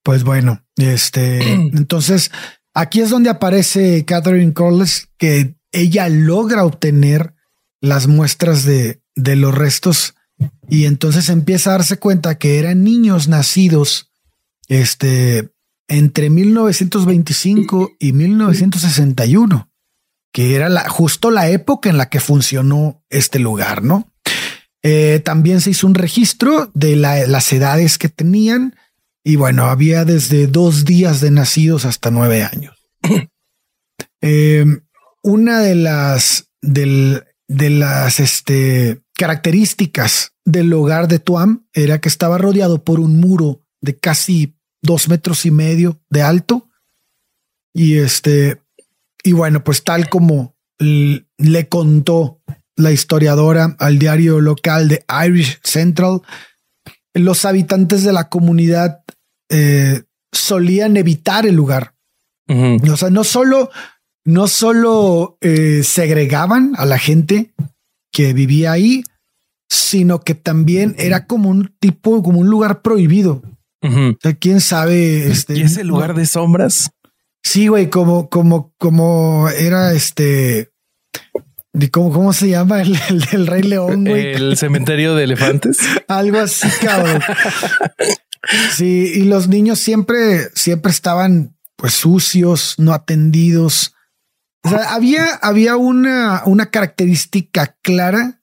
pues 0.03 0.23
bueno, 0.23 0.63
este, 0.77 1.39
entonces 1.53 2.29
aquí 2.75 3.01
es 3.01 3.09
donde 3.09 3.29
aparece 3.31 4.05
Catherine 4.05 4.53
Corliss, 4.53 5.09
que 5.17 5.55
ella 5.71 6.07
logra 6.09 6.65
obtener 6.65 7.33
las 7.81 8.05
muestras 8.07 8.63
de, 8.65 9.01
de 9.15 9.35
los 9.35 9.55
restos 9.55 10.13
y 10.69 10.85
entonces 10.85 11.29
empieza 11.29 11.69
a 11.69 11.73
darse 11.73 11.97
cuenta 11.97 12.37
que 12.37 12.59
eran 12.59 12.83
niños 12.83 13.27
nacidos 13.27 14.11
este, 14.67 15.49
entre 15.87 16.29
1925 16.29 17.91
y 17.99 18.13
1961, 18.13 19.69
que 20.33 20.55
era 20.55 20.69
la, 20.69 20.89
justo 20.89 21.31
la 21.31 21.49
época 21.49 21.89
en 21.89 21.97
la 21.97 22.09
que 22.09 22.19
funcionó 22.19 23.03
este 23.09 23.39
lugar, 23.39 23.83
¿no? 23.83 24.11
Eh, 24.83 25.19
también 25.23 25.61
se 25.61 25.71
hizo 25.71 25.87
un 25.87 25.95
registro 25.95 26.69
de 26.73 26.95
la- 26.95 27.25
las 27.25 27.51
edades 27.53 27.97
que 27.97 28.09
tenían 28.09 28.75
y 29.23 29.35
bueno, 29.37 29.65
había 29.65 30.05
desde 30.05 30.45
dos 30.45 30.85
días 30.85 31.21
de 31.21 31.31
nacidos 31.31 31.85
hasta 31.85 32.11
nueve 32.11 32.43
años. 32.43 32.75
Eh, 34.21 34.65
una 35.21 35.59
de 35.59 35.75
las, 35.75 36.47
del- 36.61 37.23
de 37.47 37.69
las 37.69 38.19
este, 38.19 39.01
características 39.17 40.33
del 40.43 40.71
hogar 40.73 41.07
de 41.07 41.19
Tuam 41.19 41.67
era 41.73 41.99
que 41.99 42.09
estaba 42.09 42.37
rodeado 42.37 42.83
por 42.83 42.99
un 42.99 43.19
muro 43.19 43.61
de 43.81 43.97
casi 43.97 44.57
dos 44.81 45.09
metros 45.09 45.45
y 45.45 45.51
medio 45.51 46.01
de 46.09 46.21
alto. 46.21 46.69
Y 47.73 47.97
este, 47.97 48.61
y 49.23 49.33
bueno, 49.33 49.63
pues 49.63 49.83
tal 49.83 50.09
como 50.09 50.55
le 50.79 51.69
contó 51.69 52.41
la 52.75 52.91
historiadora 52.91 53.75
al 53.79 53.97
diario 53.97 54.41
local 54.41 54.89
de 54.89 55.05
Irish 55.25 55.59
Central, 55.63 56.21
los 57.13 57.45
habitantes 57.45 58.03
de 58.03 58.11
la 58.11 58.29
comunidad 58.29 59.03
eh, 59.49 60.03
solían 60.31 60.97
evitar 60.97 61.45
el 61.45 61.55
lugar. 61.55 61.95
O 62.47 62.97
sea, 62.97 63.09
no 63.09 63.23
solo, 63.23 63.71
no 64.23 64.47
solo 64.47 65.37
eh, 65.41 65.81
segregaban 65.83 66.73
a 66.77 66.85
la 66.85 66.99
gente 66.99 67.53
que 68.15 68.31
vivía 68.31 68.71
ahí, 68.71 69.03
sino 69.69 70.21
que 70.21 70.35
también 70.35 70.95
era 70.97 71.27
como 71.27 71.49
un 71.49 71.75
tipo, 71.81 72.23
como 72.23 72.39
un 72.39 72.49
lugar 72.49 72.81
prohibido. 72.81 73.41
o 73.81 74.17
sea, 74.21 74.33
quién 74.35 74.61
sabe. 74.61 75.27
Este, 75.27 75.57
¿Y 75.57 75.63
ese 75.63 75.83
lugar 75.83 76.15
de 76.15 76.25
sombras? 76.25 76.91
Sí, 77.43 77.67
güey, 77.67 77.89
como, 77.89 78.29
como, 78.29 78.73
como 78.77 79.49
era 79.49 79.91
este. 79.91 80.71
¿Cómo, 81.91 82.13
¿Cómo 82.13 82.31
se 82.31 82.47
llama 82.47 82.81
el, 82.81 82.97
del 83.31 83.47
Rey 83.47 83.63
León, 83.63 84.05
güey? 84.05 84.31
El 84.33 84.55
cementerio 84.55 85.13
de 85.13 85.25
elefantes. 85.25 85.77
Algo 86.07 86.39
así, 86.39 86.69
cabrón. 86.81 87.21
sí, 88.71 89.11
y 89.13 89.23
los 89.23 89.49
niños 89.49 89.79
siempre, 89.79 90.51
siempre 90.53 90.91
estaban 90.91 91.57
pues 91.75 91.93
sucios, 91.93 92.75
no 92.77 92.93
atendidos. 92.93 93.93
O 94.65 94.69
sea, 94.69 94.95
había, 94.95 95.35
había 95.43 95.75
una, 95.75 96.41
una 96.45 96.71
característica 96.71 97.77
clara 97.83 98.41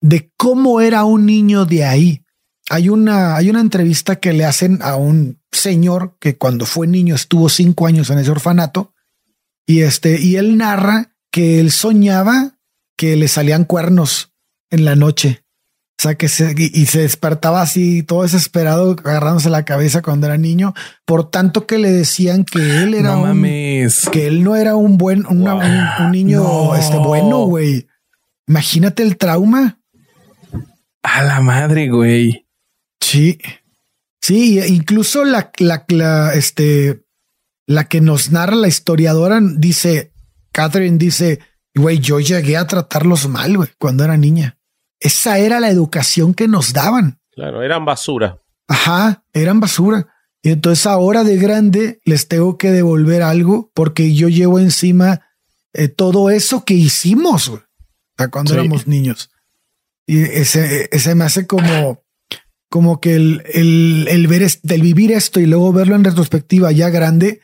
de 0.00 0.32
cómo 0.36 0.80
era 0.80 1.04
un 1.04 1.26
niño 1.26 1.64
de 1.64 1.84
ahí. 1.84 2.24
Hay 2.68 2.88
una, 2.88 3.36
hay 3.36 3.50
una 3.50 3.60
entrevista 3.60 4.16
que 4.16 4.32
le 4.32 4.44
hacen 4.44 4.80
a 4.82 4.96
un 4.96 5.40
señor 5.52 6.16
que 6.18 6.36
cuando 6.36 6.66
fue 6.66 6.88
niño 6.88 7.14
estuvo 7.14 7.48
cinco 7.48 7.86
años 7.86 8.10
en 8.10 8.18
ese 8.18 8.32
orfanato 8.32 8.94
y 9.64 9.82
este, 9.82 10.20
y 10.20 10.36
él 10.36 10.56
narra 10.56 11.14
que 11.30 11.60
él 11.60 11.70
soñaba 11.70 12.58
que 12.96 13.14
le 13.14 13.28
salían 13.28 13.64
cuernos 13.64 14.34
en 14.70 14.84
la 14.84 14.96
noche. 14.96 15.39
O 16.00 16.02
sea, 16.02 16.14
que 16.14 16.28
se, 16.28 16.54
y, 16.56 16.86
se 16.86 17.00
despertaba 17.00 17.60
así, 17.60 18.02
todo 18.02 18.22
desesperado, 18.22 18.92
agarrándose 19.04 19.50
la 19.50 19.66
cabeza 19.66 20.00
cuando 20.00 20.28
era 20.28 20.38
niño, 20.38 20.72
por 21.04 21.28
tanto 21.28 21.66
que 21.66 21.76
le 21.76 21.92
decían 21.92 22.46
que 22.46 22.58
él 22.82 22.94
era 22.94 23.18
un, 23.18 23.42
que 24.10 24.26
él 24.26 24.42
no 24.42 24.56
era 24.56 24.76
un 24.76 24.96
buen, 24.96 25.26
un, 25.26 25.44
niño 26.10 26.74
este, 26.74 26.96
bueno, 26.96 27.40
güey. 27.40 27.86
Imagínate 28.48 29.02
el 29.02 29.18
trauma. 29.18 29.78
A 31.02 31.22
la 31.22 31.42
madre, 31.42 31.90
güey. 31.90 32.46
Sí. 33.02 33.38
Sí, 34.22 34.58
incluso 34.58 35.26
la, 35.26 35.52
la, 35.58 36.32
este, 36.32 37.04
la 37.66 37.88
que 37.88 38.00
nos 38.00 38.30
narra 38.30 38.56
la 38.56 38.68
historiadora 38.68 39.38
dice, 39.42 40.14
Catherine 40.50 40.96
dice, 40.96 41.40
güey, 41.74 41.98
yo 41.98 42.20
llegué 42.20 42.56
a 42.56 42.66
tratarlos 42.66 43.28
mal, 43.28 43.54
güey, 43.58 43.68
cuando 43.78 44.02
era 44.02 44.16
niña. 44.16 44.56
Esa 45.00 45.38
era 45.38 45.60
la 45.60 45.70
educación 45.70 46.34
que 46.34 46.46
nos 46.46 46.72
daban. 46.72 47.20
Claro, 47.32 47.62
eran 47.62 47.84
basura. 47.84 48.38
Ajá, 48.68 49.24
eran 49.32 49.58
basura. 49.58 50.06
Y 50.42 50.50
entonces 50.50 50.86
ahora 50.86 51.24
de 51.24 51.36
grande 51.36 52.00
les 52.04 52.28
tengo 52.28 52.56
que 52.56 52.70
devolver 52.70 53.22
algo 53.22 53.70
porque 53.74 54.14
yo 54.14 54.28
llevo 54.28 54.58
encima 54.58 55.22
eh, 55.72 55.88
todo 55.88 56.30
eso 56.30 56.64
que 56.64 56.74
hicimos 56.74 57.48
güey, 57.48 57.62
cuando 58.30 58.54
éramos 58.54 58.86
niños. 58.86 59.30
Y 60.06 60.22
ese, 60.22 60.88
ese 60.92 61.14
me 61.14 61.24
hace 61.24 61.46
como, 61.46 62.02
como 62.68 63.00
que 63.00 63.14
el, 63.14 63.42
el, 63.52 64.06
el 64.08 64.26
ver, 64.26 64.50
del 64.62 64.82
vivir 64.82 65.12
esto 65.12 65.40
y 65.40 65.46
luego 65.46 65.72
verlo 65.72 65.94
en 65.94 66.04
retrospectiva 66.04 66.72
ya 66.72 66.88
grande, 66.90 67.40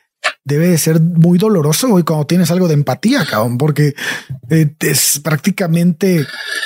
debe 0.46 0.68
de 0.68 0.78
ser 0.78 1.00
muy 1.00 1.38
doloroso 1.38 1.92
hoy 1.92 2.04
cuando 2.04 2.24
tienes 2.24 2.52
algo 2.52 2.68
de 2.68 2.74
empatía, 2.74 3.26
cabrón, 3.26 3.58
porque 3.58 3.94
eh, 4.48 4.72
es 4.78 5.20
prácticamente 5.22 6.24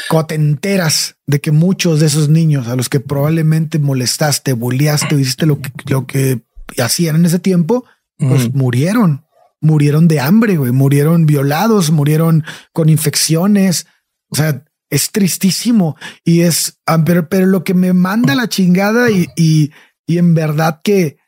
cuando 0.09 0.26
te 0.26 0.35
enteras 0.35 1.16
de 1.26 1.41
que 1.41 1.51
muchos 1.51 1.99
de 1.99 2.07
esos 2.07 2.28
niños 2.28 2.68
a 2.68 2.76
los 2.76 2.91
que 2.91 3.01
probablemente 3.01 3.78
molestaste, 3.78 4.53
bulleaste 4.53 5.14
o 5.14 5.18
hiciste 5.18 5.47
lo 5.47 5.62
que, 5.62 5.72
lo 5.87 6.07
que 6.07 6.43
hacían 6.78 7.16
en 7.16 7.24
ese 7.24 7.39
tiempo, 7.39 7.87
pues 8.18 8.53
murieron, 8.53 9.24
murieron 9.62 10.07
de 10.07 10.20
hambre, 10.20 10.59
güey, 10.59 10.72
murieron 10.72 11.24
violados, 11.24 11.91
murieron 11.91 12.45
con 12.74 12.91
infecciones. 12.91 13.87
O 14.28 14.37
sea, 14.37 14.62
es 14.91 15.11
tristísimo 15.11 15.97
y 16.22 16.43
es, 16.43 16.78
ah, 16.85 17.03
pero, 17.03 17.31
pero 17.31 17.47
lo 17.47 17.64
que 17.64 17.72
me 17.72 17.95
manda 17.95 18.35
la 18.35 18.51
chingada 18.51 19.11
y, 19.11 19.26
y, 19.37 19.70
y 20.07 20.18
en 20.18 20.35
verdad 20.35 20.81
que, 20.85 21.19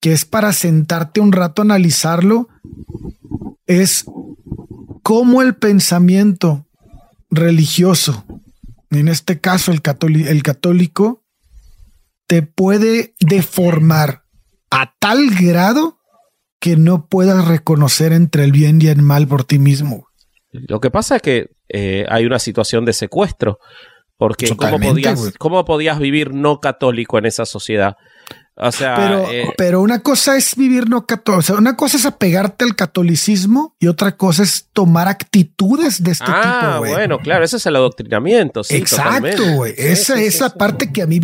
que 0.00 0.12
es 0.12 0.24
para 0.24 0.52
sentarte 0.52 1.20
un 1.20 1.32
rato 1.32 1.62
a 1.62 1.64
analizarlo, 1.64 2.48
es 3.66 4.04
cómo 5.02 5.42
el 5.42 5.56
pensamiento 5.56 6.66
religioso, 7.30 8.24
en 8.90 9.08
este 9.08 9.40
caso 9.40 9.72
el, 9.72 9.80
el 10.26 10.42
católico, 10.42 11.24
te 12.26 12.42
puede 12.42 13.14
deformar 13.20 14.24
a 14.70 14.94
tal 14.98 15.30
grado 15.30 15.98
que 16.60 16.76
no 16.76 17.06
puedas 17.06 17.46
reconocer 17.46 18.12
entre 18.12 18.44
el 18.44 18.52
bien 18.52 18.80
y 18.82 18.88
el 18.88 19.02
mal 19.02 19.26
por 19.26 19.44
ti 19.44 19.58
mismo. 19.58 20.08
Lo 20.50 20.80
que 20.80 20.90
pasa 20.90 21.16
es 21.16 21.22
que 21.22 21.50
eh, 21.68 22.04
hay 22.08 22.26
una 22.26 22.38
situación 22.38 22.84
de 22.84 22.92
secuestro. 22.92 23.58
Porque 24.16 24.48
¿cómo 24.56 24.80
podías, 24.80 25.34
¿cómo 25.38 25.64
podías 25.64 26.00
vivir 26.00 26.34
no 26.34 26.60
católico 26.60 27.18
en 27.18 27.26
esa 27.26 27.46
sociedad? 27.46 27.96
O 28.60 28.72
sea, 28.72 28.96
pero, 28.96 29.30
eh, 29.30 29.54
pero 29.56 29.80
una 29.80 30.00
cosa 30.00 30.36
es 30.36 30.56
vivir 30.56 30.88
no 30.88 31.06
católico, 31.06 31.42
sea, 31.42 31.56
una 31.56 31.76
cosa 31.76 31.96
es 31.96 32.06
apegarte 32.06 32.64
al 32.64 32.74
catolicismo 32.74 33.76
y 33.78 33.86
otra 33.86 34.16
cosa 34.16 34.42
es 34.42 34.68
tomar 34.72 35.06
actitudes 35.06 36.02
de 36.02 36.10
este 36.10 36.24
ah, 36.26 36.78
tipo. 36.80 36.92
bueno, 36.92 37.18
claro, 37.18 37.44
ese 37.44 37.58
es 37.58 37.66
el 37.66 37.76
adoctrinamiento. 37.76 38.64
Sí, 38.64 38.74
Exacto, 38.74 39.44
güey. 39.54 39.74
esa 39.76 40.20
es 40.20 40.40
la 40.40 40.50
parte 40.50 40.92
que 40.92 41.02
a 41.02 41.06
mí, 41.06 41.20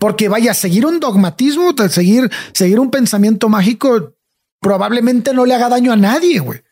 porque 0.00 0.28
vaya, 0.28 0.54
seguir 0.54 0.86
un 0.86 1.00
dogmatismo, 1.00 1.74
seguir, 1.90 2.30
seguir 2.52 2.80
un 2.80 2.90
pensamiento 2.90 3.50
mágico, 3.50 4.14
probablemente 4.58 5.34
no 5.34 5.44
le 5.44 5.54
haga 5.54 5.68
daño 5.68 5.92
a 5.92 5.96
nadie, 5.96 6.38
güey. 6.38 6.62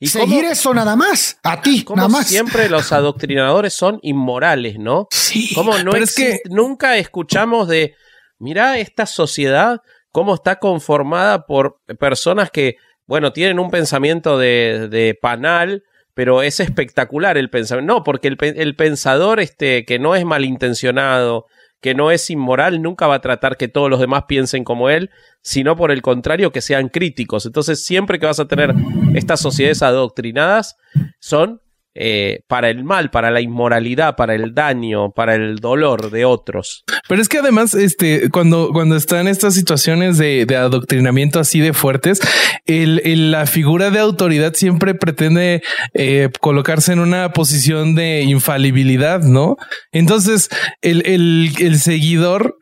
Y 0.00 0.08
seguir 0.08 0.44
eso 0.44 0.72
nada 0.72 0.96
más, 0.96 1.38
a 1.42 1.60
ti, 1.60 1.84
nada 1.94 2.08
más. 2.08 2.26
Siempre 2.26 2.68
los 2.68 2.92
adoctrinadores 2.92 3.74
son 3.74 3.98
inmorales, 4.02 4.78
¿no? 4.78 5.08
Sí. 5.10 5.52
Como 5.54 5.78
no 5.78 5.94
es 5.94 6.14
que 6.14 6.40
nunca 6.50 6.96
escuchamos 6.96 7.68
de, 7.68 7.94
mira 8.42 8.78
esta 8.78 9.06
sociedad, 9.06 9.82
cómo 10.10 10.34
está 10.34 10.56
conformada 10.56 11.46
por 11.46 11.80
personas 11.98 12.50
que, 12.50 12.76
bueno, 13.06 13.32
tienen 13.32 13.58
un 13.58 13.70
pensamiento 13.70 14.36
de, 14.36 14.88
de 14.90 15.18
panal, 15.20 15.84
pero 16.12 16.42
es 16.42 16.60
espectacular 16.60 17.38
el 17.38 17.50
pensamiento. 17.50 17.94
No, 17.94 18.04
porque 18.04 18.28
el, 18.28 18.36
el 18.40 18.76
pensador 18.76 19.40
este, 19.40 19.84
que 19.84 19.98
no 19.98 20.14
es 20.14 20.24
malintencionado, 20.24 21.46
que 21.80 21.94
no 21.94 22.10
es 22.10 22.30
inmoral, 22.30 22.82
nunca 22.82 23.06
va 23.06 23.16
a 23.16 23.20
tratar 23.20 23.56
que 23.56 23.68
todos 23.68 23.88
los 23.88 24.00
demás 24.00 24.24
piensen 24.28 24.64
como 24.64 24.90
él, 24.90 25.10
sino 25.40 25.76
por 25.76 25.90
el 25.90 26.02
contrario, 26.02 26.52
que 26.52 26.60
sean 26.60 26.88
críticos. 26.88 27.46
Entonces, 27.46 27.84
siempre 27.84 28.18
que 28.18 28.26
vas 28.26 28.40
a 28.40 28.48
tener 28.48 28.74
estas 29.14 29.40
sociedades 29.40 29.82
adoctrinadas, 29.82 30.76
son 31.18 31.60
eh, 31.94 32.40
para 32.48 32.70
el 32.70 32.84
mal, 32.84 33.10
para 33.10 33.30
la 33.30 33.40
inmoralidad, 33.40 34.16
para 34.16 34.34
el 34.34 34.54
daño, 34.54 35.10
para 35.10 35.34
el 35.34 35.56
dolor 35.56 36.10
de 36.10 36.24
otros. 36.24 36.84
Pero 37.08 37.20
es 37.20 37.28
que 37.28 37.38
además, 37.38 37.74
este, 37.74 38.30
cuando, 38.30 38.70
cuando 38.72 38.96
están 38.96 39.28
estas 39.28 39.54
situaciones 39.54 40.16
de, 40.18 40.46
adoctrinamiento 40.56 41.38
así 41.38 41.60
de 41.60 41.72
fuertes, 41.72 42.20
la 42.66 43.46
figura 43.46 43.90
de 43.90 43.98
autoridad 43.98 44.54
siempre 44.54 44.94
pretende 44.94 45.62
eh, 45.94 46.30
colocarse 46.40 46.92
en 46.92 47.00
una 47.00 47.32
posición 47.32 47.94
de 47.94 48.22
infalibilidad, 48.22 49.20
¿no? 49.20 49.56
Entonces, 49.92 50.48
el, 50.80 51.02
el 51.04 51.78
seguidor, 51.78 52.56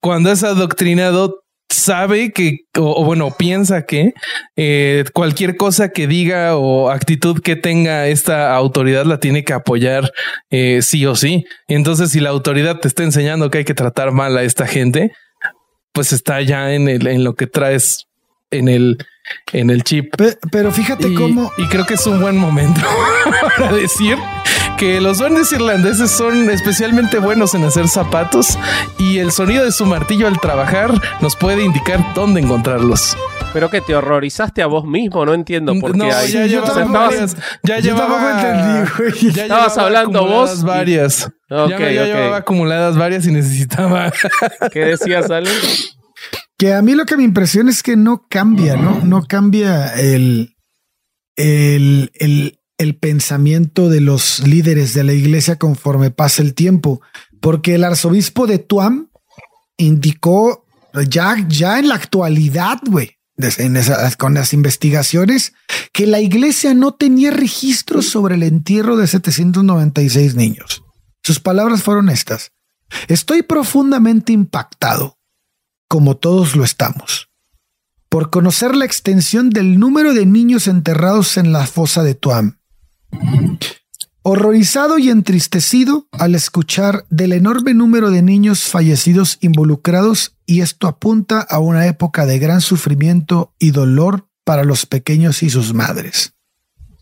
cuando 0.00 0.30
es 0.30 0.44
adoctrinado, 0.44 1.43
sabe 1.84 2.32
que, 2.32 2.60
o, 2.78 3.04
bueno, 3.04 3.34
piensa 3.36 3.84
que 3.84 4.14
eh, 4.56 5.04
cualquier 5.12 5.56
cosa 5.56 5.90
que 5.90 6.06
diga 6.06 6.56
o 6.56 6.90
actitud 6.90 7.40
que 7.40 7.56
tenga 7.56 8.06
esta 8.06 8.54
autoridad 8.54 9.04
la 9.04 9.20
tiene 9.20 9.44
que 9.44 9.52
apoyar 9.52 10.10
eh, 10.50 10.80
sí 10.82 11.04
o 11.06 11.14
sí. 11.14 11.44
Entonces, 11.68 12.10
si 12.10 12.20
la 12.20 12.30
autoridad 12.30 12.80
te 12.80 12.88
está 12.88 13.04
enseñando 13.04 13.50
que 13.50 13.58
hay 13.58 13.64
que 13.64 13.74
tratar 13.74 14.12
mal 14.12 14.36
a 14.36 14.42
esta 14.42 14.66
gente, 14.66 15.12
pues 15.92 16.12
está 16.12 16.40
ya 16.40 16.72
en, 16.72 16.88
el, 16.88 17.06
en 17.06 17.22
lo 17.22 17.34
que 17.34 17.46
traes 17.46 18.06
en 18.50 18.68
el, 18.68 18.98
en 19.52 19.70
el 19.70 19.84
chip. 19.84 20.14
Pero, 20.50 20.72
fíjate 20.72 21.12
cómo. 21.14 21.52
Y 21.58 21.66
creo 21.68 21.84
que 21.84 21.94
es 21.94 22.06
un 22.06 22.20
buen 22.20 22.36
momento 22.36 22.80
para 23.58 23.72
decir 23.74 24.16
que 24.84 25.00
los 25.00 25.16
duendes 25.16 25.50
irlandeses 25.50 26.10
son 26.10 26.50
especialmente 26.50 27.18
buenos 27.18 27.54
en 27.54 27.64
hacer 27.64 27.88
zapatos 27.88 28.58
y 28.98 29.16
el 29.16 29.32
sonido 29.32 29.64
de 29.64 29.72
su 29.72 29.86
martillo 29.86 30.28
al 30.28 30.38
trabajar 30.38 30.92
nos 31.22 31.36
puede 31.36 31.64
indicar 31.64 32.12
dónde 32.12 32.42
encontrarlos. 32.42 33.16
Pero 33.54 33.70
que 33.70 33.80
te 33.80 33.96
horrorizaste 33.96 34.60
a 34.60 34.66
vos 34.66 34.84
mismo, 34.84 35.24
no 35.24 35.32
entiendo 35.32 35.72
por 35.80 35.92
qué. 35.92 35.96
No, 35.96 36.08
ya, 36.10 36.26
ya 36.26 37.78
llevaba, 37.78 38.42
entendí, 38.42 39.32
Ya 39.32 39.44
estabas 39.44 39.78
hablando 39.78 40.26
vos. 40.26 40.62
Varias. 40.62 41.30
ya, 41.48 41.78
llevaba 41.78 42.36
acumuladas 42.36 42.98
varias 42.98 43.26
y 43.26 43.32
necesitaba. 43.32 44.12
¿Qué 44.70 44.80
decías, 44.80 45.30
Ale? 45.30 45.50
Que 46.58 46.74
a 46.74 46.82
mí 46.82 46.94
lo 46.94 47.06
que 47.06 47.16
me 47.16 47.22
impresiona 47.22 47.70
es 47.70 47.82
que 47.82 47.96
no 47.96 48.26
cambia, 48.28 48.76
¿no? 48.76 49.00
No 49.02 49.22
cambia 49.22 49.94
el, 49.94 50.56
el, 51.36 52.10
el, 52.16 52.58
el 52.84 52.96
pensamiento 52.96 53.88
de 53.88 54.00
los 54.00 54.46
líderes 54.46 54.94
de 54.94 55.02
la 55.02 55.12
iglesia 55.12 55.56
conforme 55.56 56.10
pasa 56.10 56.42
el 56.42 56.54
tiempo, 56.54 57.00
porque 57.40 57.74
el 57.74 57.84
arzobispo 57.84 58.46
de 58.46 58.58
Tuam 58.60 59.10
indicó 59.76 60.64
ya, 61.08 61.36
ya 61.48 61.78
en 61.80 61.88
la 61.88 61.96
actualidad, 61.96 62.78
güey, 62.86 63.18
con 64.18 64.34
las 64.34 64.52
investigaciones, 64.52 65.54
que 65.92 66.06
la 66.06 66.20
iglesia 66.20 66.72
no 66.74 66.92
tenía 66.92 67.30
registros 67.32 68.06
sobre 68.06 68.36
el 68.36 68.44
entierro 68.44 68.96
de 68.96 69.08
796 69.08 70.36
niños. 70.36 70.84
Sus 71.22 71.40
palabras 71.40 71.82
fueron 71.82 72.10
estas. 72.10 72.52
Estoy 73.08 73.42
profundamente 73.42 74.32
impactado, 74.32 75.18
como 75.88 76.16
todos 76.16 76.54
lo 76.54 76.64
estamos, 76.64 77.30
por 78.08 78.30
conocer 78.30 78.76
la 78.76 78.84
extensión 78.84 79.50
del 79.50 79.78
número 79.80 80.14
de 80.14 80.26
niños 80.26 80.68
enterrados 80.68 81.36
en 81.36 81.52
la 81.52 81.66
fosa 81.66 82.04
de 82.04 82.14
Tuam. 82.14 82.58
Horrorizado 84.26 84.98
y 84.98 85.10
entristecido 85.10 86.08
al 86.12 86.34
escuchar 86.34 87.04
del 87.10 87.34
enorme 87.34 87.74
número 87.74 88.10
de 88.10 88.22
niños 88.22 88.64
fallecidos 88.64 89.36
involucrados 89.42 90.36
y 90.46 90.62
esto 90.62 90.88
apunta 90.88 91.40
a 91.40 91.58
una 91.58 91.86
época 91.86 92.24
de 92.24 92.38
gran 92.38 92.62
sufrimiento 92.62 93.54
y 93.58 93.70
dolor 93.70 94.28
para 94.42 94.64
los 94.64 94.86
pequeños 94.86 95.42
y 95.42 95.50
sus 95.50 95.74
madres. 95.74 96.32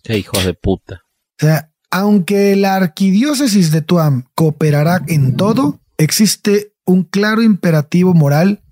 Qué 0.02 0.18
hijos 0.18 0.44
de 0.44 0.54
puta. 0.54 1.02
O 1.40 1.46
sea, 1.46 1.72
aunque 1.92 2.56
la 2.56 2.74
arquidiócesis 2.74 3.70
de 3.70 3.82
Tuam 3.82 4.24
cooperará 4.34 5.02
en 5.06 5.36
todo, 5.36 5.80
existe 5.98 6.74
un 6.84 7.04
claro 7.04 7.42
imperativo 7.42 8.14
moral 8.14 8.64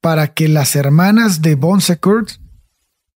para 0.00 0.32
que 0.32 0.48
las 0.48 0.76
hermanas 0.76 1.42
de 1.42 1.54
Bonsecourt, 1.54 2.30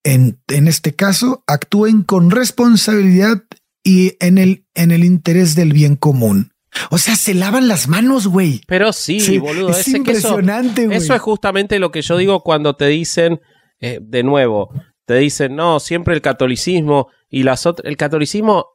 en, 0.02 0.38
en 0.48 0.68
este 0.68 0.94
caso, 0.94 1.42
actúen 1.46 2.02
con 2.02 2.30
responsabilidad 2.30 3.44
y 3.84 4.16
en 4.18 4.38
el, 4.38 4.64
en 4.74 4.90
el 4.90 5.04
interés 5.04 5.54
del 5.54 5.72
bien 5.72 5.94
común. 5.94 6.50
O 6.90 6.98
sea, 6.98 7.14
se 7.14 7.34
lavan 7.34 7.68
las 7.68 7.86
manos, 7.86 8.26
güey. 8.26 8.62
Pero 8.66 8.92
sí, 8.92 9.38
boludo. 9.38 9.70
Es 9.70 9.86
impresionante, 9.88 10.86
güey. 10.86 10.98
Eso, 10.98 11.14
es 11.14 11.20
justamente 11.20 11.78
lo 11.78 11.92
que 11.92 12.02
yo 12.02 12.16
digo 12.16 12.42
cuando 12.42 12.74
te 12.74 12.86
dicen, 12.86 13.40
eh, 13.80 14.00
de 14.02 14.22
nuevo, 14.24 14.70
te 15.04 15.14
dicen, 15.14 15.54
no, 15.54 15.78
siempre 15.78 16.14
el 16.14 16.22
catolicismo 16.22 17.08
y 17.28 17.44
las 17.44 17.66
otras. 17.66 17.88
El 17.88 17.96
catolicismo, 17.96 18.66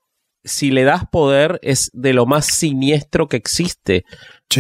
si 0.44 0.72
le 0.72 0.84
das 0.84 1.04
poder, 1.12 1.60
es 1.62 1.90
de 1.94 2.14
lo 2.14 2.26
más 2.26 2.46
siniestro 2.46 3.28
que 3.28 3.38
existe. 3.38 4.06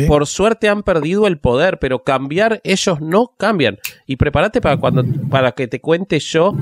Por 0.07 0.27
suerte 0.27 0.69
han 0.69 0.83
perdido 0.83 1.25
el 1.25 1.39
poder, 1.39 1.79
pero 1.79 2.03
cambiar 2.03 2.61
ellos 2.63 3.01
no 3.01 3.35
cambian. 3.37 3.77
Y 4.05 4.17
prepárate 4.17 4.61
para 4.61 4.77
cuando 4.77 5.03
para 5.29 5.53
que 5.53 5.67
te 5.67 5.79
cuente 5.79 6.19
yo 6.19 6.55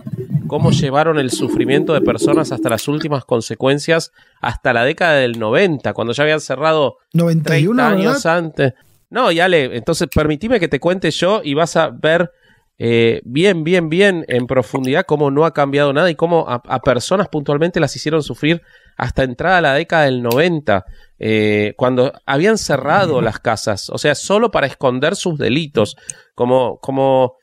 cómo 0.47 0.71
llevaron 0.71 1.19
el 1.19 1.31
sufrimiento 1.31 1.93
de 1.93 2.01
personas 2.01 2.51
hasta 2.51 2.69
las 2.69 2.87
últimas 2.87 3.25
consecuencias, 3.25 4.11
hasta 4.41 4.73
la 4.73 4.83
década 4.85 5.15
del 5.15 5.39
90, 5.39 5.93
cuando 5.93 6.13
ya 6.13 6.23
habían 6.23 6.41
cerrado 6.41 6.97
91 7.13 7.83
años 7.83 8.25
antes. 8.25 8.73
No, 9.09 9.31
ya 9.31 9.47
le, 9.47 9.77
entonces 9.77 10.07
permitime 10.13 10.59
que 10.59 10.67
te 10.67 10.79
cuente 10.79 11.11
yo 11.11 11.41
y 11.43 11.53
vas 11.53 11.75
a 11.77 11.89
ver 11.89 12.31
eh, 12.79 13.21
bien, 13.23 13.63
bien, 13.63 13.89
bien 13.89 14.23
en 14.27 14.45
profundidad 14.45 15.05
cómo 15.07 15.31
no 15.31 15.45
ha 15.45 15.53
cambiado 15.53 15.93
nada 15.93 16.11
y 16.11 16.15
cómo 16.15 16.45
a, 16.47 16.79
personas 16.81 17.27
puntualmente 17.27 17.79
las 17.79 17.95
hicieron 17.95 18.21
sufrir 18.21 18.61
hasta 18.97 19.23
entrada 19.23 19.57
a 19.57 19.61
la 19.61 19.73
década 19.73 20.05
del 20.05 20.21
90, 20.21 20.85
eh, 21.17 21.73
cuando 21.75 22.13
habían 22.25 22.57
cerrado 22.57 23.21
las 23.21 23.39
casas, 23.39 23.89
o 23.89 23.97
sea, 23.97 24.13
solo 24.13 24.51
para 24.51 24.67
esconder 24.67 25.15
sus 25.15 25.39
delitos, 25.39 25.97
como, 26.35 26.77
como 26.79 27.37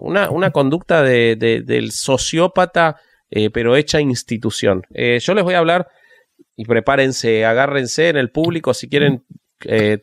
una, 0.00 0.30
una 0.30 0.50
conducta 0.50 1.02
de, 1.02 1.36
del 1.36 1.92
sociópata, 1.92 2.96
eh, 3.30 3.50
pero 3.50 3.76
hecha 3.76 4.00
institución. 4.00 4.82
Eh, 4.92 5.18
yo 5.20 5.34
les 5.34 5.44
voy 5.44 5.54
a 5.54 5.58
hablar 5.58 5.88
y 6.56 6.64
prepárense, 6.64 7.44
agárrense 7.44 8.08
en 8.08 8.16
el 8.16 8.30
público 8.30 8.74
si 8.74 8.88
quieren 8.88 9.24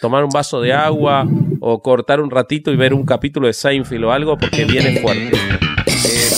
tomar 0.01 0.25
un 0.25 0.31
vaso 0.31 0.59
de 0.59 0.73
agua 0.73 1.25
o 1.61 1.81
cortar 1.81 2.19
un 2.19 2.29
ratito 2.29 2.73
y 2.73 2.75
ver 2.75 2.93
un 2.93 3.05
capítulo 3.05 3.47
de 3.47 3.53
Seinfeld 3.53 4.03
o 4.03 4.11
algo 4.11 4.37
porque 4.37 4.65
viene 4.65 4.99
fuerte. 4.99 5.37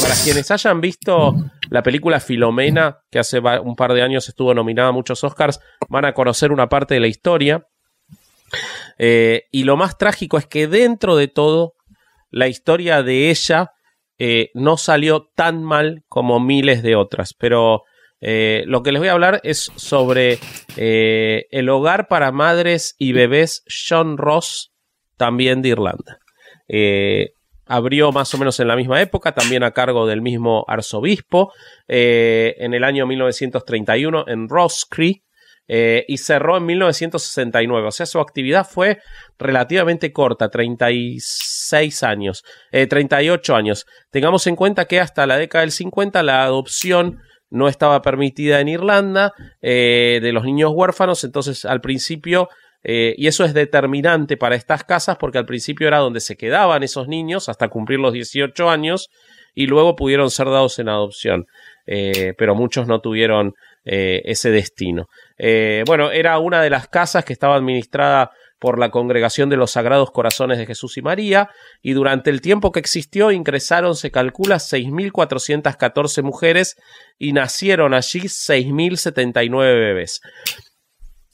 para 0.03 0.13
quienes 0.23 0.51
hayan 0.51 0.79
visto 0.79 1.33
la 1.71 1.81
película 1.81 2.19
Filomena, 2.19 2.99
que 3.09 3.17
hace 3.17 3.39
un 3.39 3.75
par 3.75 3.93
de 3.93 4.03
años 4.03 4.29
estuvo 4.29 4.53
nominada 4.53 4.89
a 4.89 4.91
muchos 4.91 5.23
Oscars, 5.23 5.59
van 5.89 6.05
a 6.05 6.13
conocer 6.13 6.51
una 6.51 6.69
parte 6.69 6.93
de 6.93 6.99
la 6.99 7.07
historia. 7.07 7.67
y 8.99 9.63
lo 9.63 9.77
más 9.77 9.97
trágico 9.97 10.37
es 10.37 10.45
que 10.45 10.67
dentro 10.67 11.15
de 11.15 11.27
todo 11.27 11.76
la 12.37 12.47
historia 12.47 13.03
de 13.03 13.29
ella 13.29 13.71
eh, 14.19 14.49
no 14.53 14.77
salió 14.77 15.29
tan 15.35 15.63
mal 15.63 16.03
como 16.07 16.39
miles 16.39 16.83
de 16.83 16.95
otras, 16.95 17.33
pero 17.33 17.83
eh, 18.21 18.63
lo 18.67 18.83
que 18.83 18.91
les 18.91 18.99
voy 18.99 19.09
a 19.09 19.13
hablar 19.13 19.41
es 19.43 19.71
sobre 19.75 20.39
eh, 20.75 21.45
el 21.51 21.69
hogar 21.69 22.07
para 22.07 22.31
madres 22.31 22.95
y 22.97 23.11
bebés 23.11 23.63
John 23.67 24.17
Ross, 24.17 24.71
también 25.17 25.61
de 25.61 25.69
Irlanda. 25.69 26.19
abrió 27.65 28.11
más 28.11 28.33
o 28.33 28.37
menos 28.37 28.59
en 28.59 28.67
la 28.67 28.75
misma 28.75 29.01
época, 29.01 29.33
también 29.33 29.63
a 29.63 29.71
cargo 29.71 30.05
del 30.05 30.21
mismo 30.21 30.63
arzobispo, 30.67 31.53
en 31.87 32.73
el 32.73 32.83
año 32.83 33.07
1931 33.07 34.25
en 34.27 34.47
Rosscree, 34.47 35.23
eh, 35.67 36.05
y 36.07 36.17
cerró 36.17 36.57
en 36.57 36.65
1969. 36.65 37.87
O 37.87 37.91
sea, 37.91 38.05
su 38.05 38.19
actividad 38.19 38.65
fue 38.65 38.99
relativamente 39.37 40.13
corta, 40.13 40.49
36 40.49 42.03
años, 42.03 42.43
38 42.71 43.53
eh, 43.53 43.55
años. 43.55 43.85
Tengamos 44.09 44.47
en 44.47 44.55
cuenta 44.55 44.85
que 44.85 44.99
hasta 44.99 45.27
la 45.27 45.37
década 45.37 45.61
del 45.61 45.71
50 45.71 46.23
la 46.23 46.43
adopción 46.43 47.19
no 47.49 47.67
estaba 47.67 48.01
permitida 48.01 48.59
en 48.61 48.69
Irlanda 48.69 49.33
eh, 49.61 50.19
de 50.21 50.31
los 50.31 50.43
niños 50.45 50.71
huérfanos, 50.73 51.23
entonces 51.23 51.65
al 51.65 51.81
principio 51.81 52.49
y 52.89 53.27
eso 53.27 53.43
es 53.43 53.53
determinante 53.53 54.37
para 54.37 54.55
estas 54.55 54.85
casas 54.85 55.17
porque 55.19 55.37
al 55.37 55.45
principio 55.45 55.89
era 55.89 55.97
donde 55.97 56.21
se 56.21 56.37
quedaban 56.37 56.83
esos 56.83 57.09
niños 57.09 57.49
hasta 57.49 57.67
cumplir 57.67 57.99
los 57.99 58.13
18 58.13 58.69
años 58.69 59.09
y 59.53 59.65
luego 59.65 59.97
pudieron 59.97 60.31
ser 60.31 60.45
dados 60.45 60.79
en 60.79 60.87
adopción. 60.87 61.47
pero 61.85 62.55
muchos 62.55 62.87
no 62.87 63.01
tuvieron 63.01 63.55
ese 63.83 64.51
destino. 64.51 65.07
Eh, 65.37 65.83
bueno, 65.85 66.11
era 66.11 66.39
una 66.39 66.61
de 66.61 66.69
las 66.69 66.87
casas 66.87 67.23
que 67.25 67.33
estaba 67.33 67.55
administrada 67.55 68.31
por 68.59 68.79
la 68.79 68.89
Congregación 68.89 69.49
de 69.49 69.57
los 69.57 69.71
Sagrados 69.71 70.11
Corazones 70.11 70.57
de 70.57 70.65
Jesús 70.65 70.97
y 70.97 71.01
María, 71.01 71.49
y 71.81 71.93
durante 71.93 72.29
el 72.29 72.41
tiempo 72.41 72.71
que 72.71 72.79
existió 72.79 73.31
ingresaron, 73.31 73.95
se 73.95 74.09
calcula, 74.11 74.55
6.414 74.55 76.23
mujeres 76.23 76.75
y 77.19 77.33
nacieron 77.33 77.93
allí 77.93 78.21
6.079 78.21 79.59
bebés. 79.59 80.21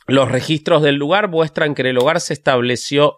Los 0.06 0.30
registros 0.30 0.84
del 0.84 0.96
lugar 0.96 1.30
muestran 1.30 1.76
que 1.76 1.84
el 1.84 1.96
lugar 1.96 2.20
se 2.20 2.34
estableció, 2.34 3.18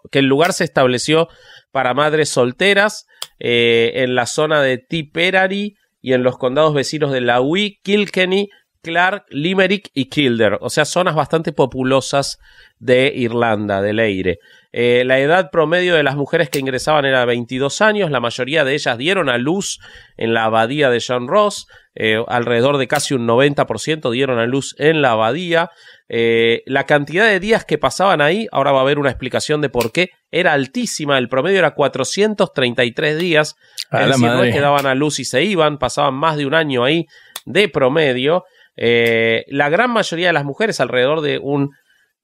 para 1.72 1.94
madres 1.94 2.28
solteras 2.28 3.06
eh, 3.38 3.92
en 3.96 4.14
la 4.14 4.26
zona 4.26 4.62
de 4.62 4.78
Tipperary 4.78 5.74
y 6.00 6.12
en 6.12 6.22
los 6.22 6.38
condados 6.38 6.74
vecinos 6.74 7.10
de 7.10 7.20
Laui, 7.20 7.80
Kilkenny, 7.82 8.48
Clark, 8.86 9.24
Limerick 9.30 9.90
y 9.94 10.04
Kildare, 10.04 10.58
o 10.60 10.70
sea, 10.70 10.84
zonas 10.84 11.16
bastante 11.16 11.50
populosas 11.52 12.38
de 12.78 13.12
Irlanda, 13.16 13.82
del 13.82 13.98
Eire. 13.98 14.38
Eh, 14.72 15.02
la 15.04 15.18
edad 15.18 15.50
promedio 15.50 15.96
de 15.96 16.04
las 16.04 16.14
mujeres 16.14 16.50
que 16.50 16.60
ingresaban 16.60 17.04
era 17.04 17.24
22 17.24 17.80
años, 17.80 18.12
la 18.12 18.20
mayoría 18.20 18.62
de 18.62 18.74
ellas 18.74 18.96
dieron 18.96 19.28
a 19.28 19.38
luz 19.38 19.80
en 20.16 20.34
la 20.34 20.44
abadía 20.44 20.88
de 20.88 21.02
John 21.04 21.26
Ross, 21.26 21.66
eh, 21.96 22.22
alrededor 22.28 22.78
de 22.78 22.86
casi 22.86 23.14
un 23.14 23.26
90% 23.26 24.12
dieron 24.12 24.38
a 24.38 24.46
luz 24.46 24.76
en 24.78 25.02
la 25.02 25.12
abadía. 25.12 25.70
Eh, 26.08 26.62
la 26.66 26.84
cantidad 26.84 27.26
de 27.26 27.40
días 27.40 27.64
que 27.64 27.78
pasaban 27.78 28.20
ahí, 28.20 28.46
ahora 28.52 28.70
va 28.70 28.78
a 28.78 28.82
haber 28.82 29.00
una 29.00 29.10
explicación 29.10 29.60
de 29.62 29.68
por 29.68 29.90
qué, 29.90 30.10
era 30.30 30.52
altísima, 30.52 31.18
el 31.18 31.28
promedio 31.28 31.58
era 31.58 31.74
433 31.74 33.18
días, 33.18 33.56
es 33.90 34.06
decir, 34.06 34.26
no 34.26 34.44
es 34.44 34.54
que 34.54 34.60
daban 34.60 34.86
a 34.86 34.94
luz 34.94 35.18
y 35.18 35.24
se 35.24 35.42
iban, 35.42 35.78
pasaban 35.78 36.14
más 36.14 36.36
de 36.36 36.46
un 36.46 36.54
año 36.54 36.84
ahí 36.84 37.06
de 37.46 37.68
promedio. 37.68 38.44
Eh, 38.76 39.44
la 39.48 39.68
gran 39.68 39.90
mayoría 39.90 40.28
de 40.28 40.32
las 40.32 40.44
mujeres, 40.44 40.80
alrededor 40.80 41.20
de 41.20 41.38
un 41.38 41.70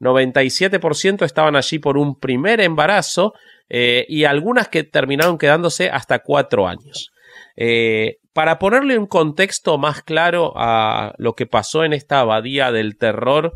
97%, 0.00 1.24
estaban 1.24 1.56
allí 1.56 1.78
por 1.78 1.96
un 1.96 2.18
primer 2.18 2.60
embarazo 2.60 3.34
eh, 3.68 4.04
y 4.08 4.24
algunas 4.24 4.68
que 4.68 4.84
terminaron 4.84 5.38
quedándose 5.38 5.88
hasta 5.90 6.20
cuatro 6.20 6.66
años. 6.66 7.10
Eh, 7.56 8.16
para 8.32 8.58
ponerle 8.58 8.98
un 8.98 9.06
contexto 9.06 9.76
más 9.78 10.02
claro 10.02 10.52
a 10.56 11.14
lo 11.18 11.34
que 11.34 11.46
pasó 11.46 11.84
en 11.84 11.92
esta 11.92 12.20
abadía 12.20 12.72
del 12.72 12.96
terror 12.96 13.52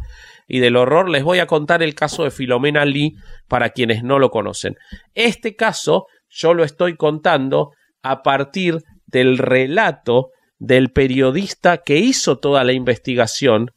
y 0.47 0.61
del 0.61 0.77
horror, 0.77 1.09
les 1.09 1.25
voy 1.25 1.39
a 1.39 1.47
contar 1.47 1.83
el 1.83 1.95
caso 1.95 2.25
de 2.25 2.31
Filomena 2.31 2.85
Lee 2.85 3.15
para 3.49 3.71
quienes 3.71 4.03
no 4.03 4.19
lo 4.19 4.31
conocen. 4.31 4.77
Este 5.15 5.57
caso 5.57 6.07
yo 6.29 6.53
lo 6.53 6.63
estoy 6.63 6.97
contando 6.97 7.73
a 8.03 8.23
partir 8.23 8.83
del 9.07 9.39
relato 9.39 10.31
del 10.59 10.91
periodista 10.91 11.79
que 11.79 11.97
hizo 11.97 12.39
toda 12.39 12.65
la 12.65 12.73
investigación 12.73 13.73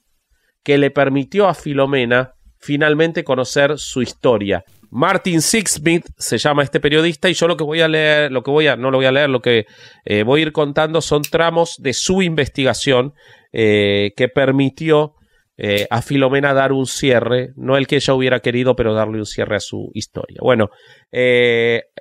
que 0.63 0.77
le 0.77 0.91
permitió 0.91 1.47
a 1.47 1.53
Filomena 1.53 2.33
finalmente 2.59 3.23
conocer 3.23 3.77
su 3.77 4.01
historia. 4.01 4.63
Martin 4.91 5.41
Sixsmith 5.41 6.05
se 6.17 6.37
llama 6.37 6.63
este 6.63 6.79
periodista 6.79 7.29
y 7.29 7.33
yo 7.33 7.47
lo 7.47 7.55
que 7.55 7.63
voy 7.63 7.81
a 7.81 7.87
leer, 7.87 8.31
lo 8.31 8.43
que 8.43 8.51
voy 8.51 8.67
a, 8.67 8.75
no 8.75 8.91
lo 8.91 8.97
voy 8.97 9.05
a 9.05 9.11
leer, 9.11 9.29
lo 9.29 9.41
que 9.41 9.65
eh, 10.05 10.23
voy 10.23 10.41
a 10.41 10.43
ir 10.43 10.51
contando 10.51 11.01
son 11.01 11.21
tramos 11.21 11.75
de 11.79 11.93
su 11.93 12.21
investigación 12.21 13.13
eh, 13.53 14.13
que 14.17 14.29
permitió 14.29 15.13
eh, 15.57 15.85
a 15.89 16.01
Filomena 16.01 16.53
dar 16.53 16.71
un 16.71 16.85
cierre, 16.85 17.51
no 17.55 17.77
el 17.77 17.85
que 17.85 17.97
ella 17.97 18.13
hubiera 18.13 18.39
querido, 18.39 18.75
pero 18.75 18.93
darle 18.93 19.19
un 19.19 19.25
cierre 19.25 19.57
a 19.57 19.59
su 19.59 19.91
historia. 19.93 20.39
Bueno, 20.41 20.69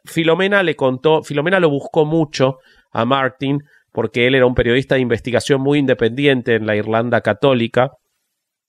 Filomena 0.05 0.63
le 0.63 0.77
contó, 0.77 1.23
Filomena 1.23 1.61
lo 1.61 1.69
buscó 1.69 2.05
mucho 2.05 2.59
a 2.93 3.05
Martin 3.05 3.61
porque 3.93 4.27
él 4.27 4.35
era 4.35 4.47
un 4.47 4.55
periodista 4.55 4.95
de 4.95 5.01
investigación 5.01 5.61
muy 5.61 5.79
independiente 5.79 6.55
en 6.55 6.67
la 6.67 6.77
Irlanda 6.77 7.21
católica, 7.21 7.93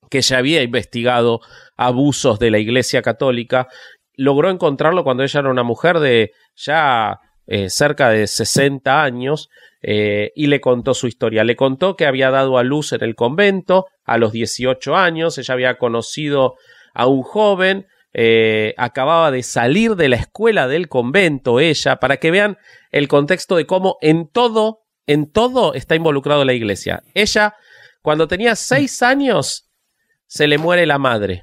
que 0.10 0.22
ya 0.22 0.38
había 0.38 0.64
investigado 0.64 1.42
abusos 1.78 2.40
de 2.40 2.52
la 2.52 2.60
Iglesia 2.60 3.02
católica. 3.02 3.68
Logró 4.16 4.50
encontrarlo 4.50 5.04
cuando 5.04 5.24
ella 5.24 5.40
era 5.42 5.52
una 5.52 5.64
mujer 5.64 6.00
de 6.00 6.32
ya 6.56 7.20
eh, 7.48 7.70
cerca 7.70 8.10
de 8.10 8.28
60 8.28 9.04
años 9.04 9.50
eh, 9.82 10.32
y 10.36 10.48
le 10.48 10.62
contó 10.62 10.94
su 10.94 11.08
historia. 11.08 11.44
Le 11.44 11.56
contó 11.56 11.96
que 11.96 12.06
había 12.06 12.32
dado 12.32 12.58
a 12.58 12.64
luz 12.64 12.94
en 12.94 13.04
el 13.04 13.16
convento 13.16 13.86
a 14.04 14.18
los 14.18 14.32
18 14.32 14.96
años, 14.96 15.38
ella 15.38 15.54
había 15.54 15.78
conocido 15.78 16.56
a 16.94 17.08
un 17.08 17.24
joven, 17.24 17.88
eh, 18.14 18.74
acababa 18.78 19.32
de 19.32 19.44
salir 19.44 19.96
de 19.96 20.10
la 20.10 20.18
escuela 20.18 20.68
del 20.68 20.90
convento 20.90 21.60
ella, 21.60 21.98
para 21.98 22.18
que 22.18 22.32
vean 22.32 22.58
el 22.92 23.08
contexto 23.08 23.56
de 23.56 23.66
cómo 23.66 23.98
en 24.02 24.28
todo, 24.28 24.82
en 25.10 25.32
todo 25.32 25.74
está 25.74 25.96
involucrado 25.96 26.46
la 26.46 26.54
iglesia. 26.54 27.02
Ella, 27.16 27.56
cuando 28.04 28.28
tenía 28.28 28.56
seis 28.56 29.02
años, 29.02 29.68
se 30.28 30.48
le 30.48 30.60
muere 30.60 30.86
la 30.86 31.00
madre. 31.00 31.42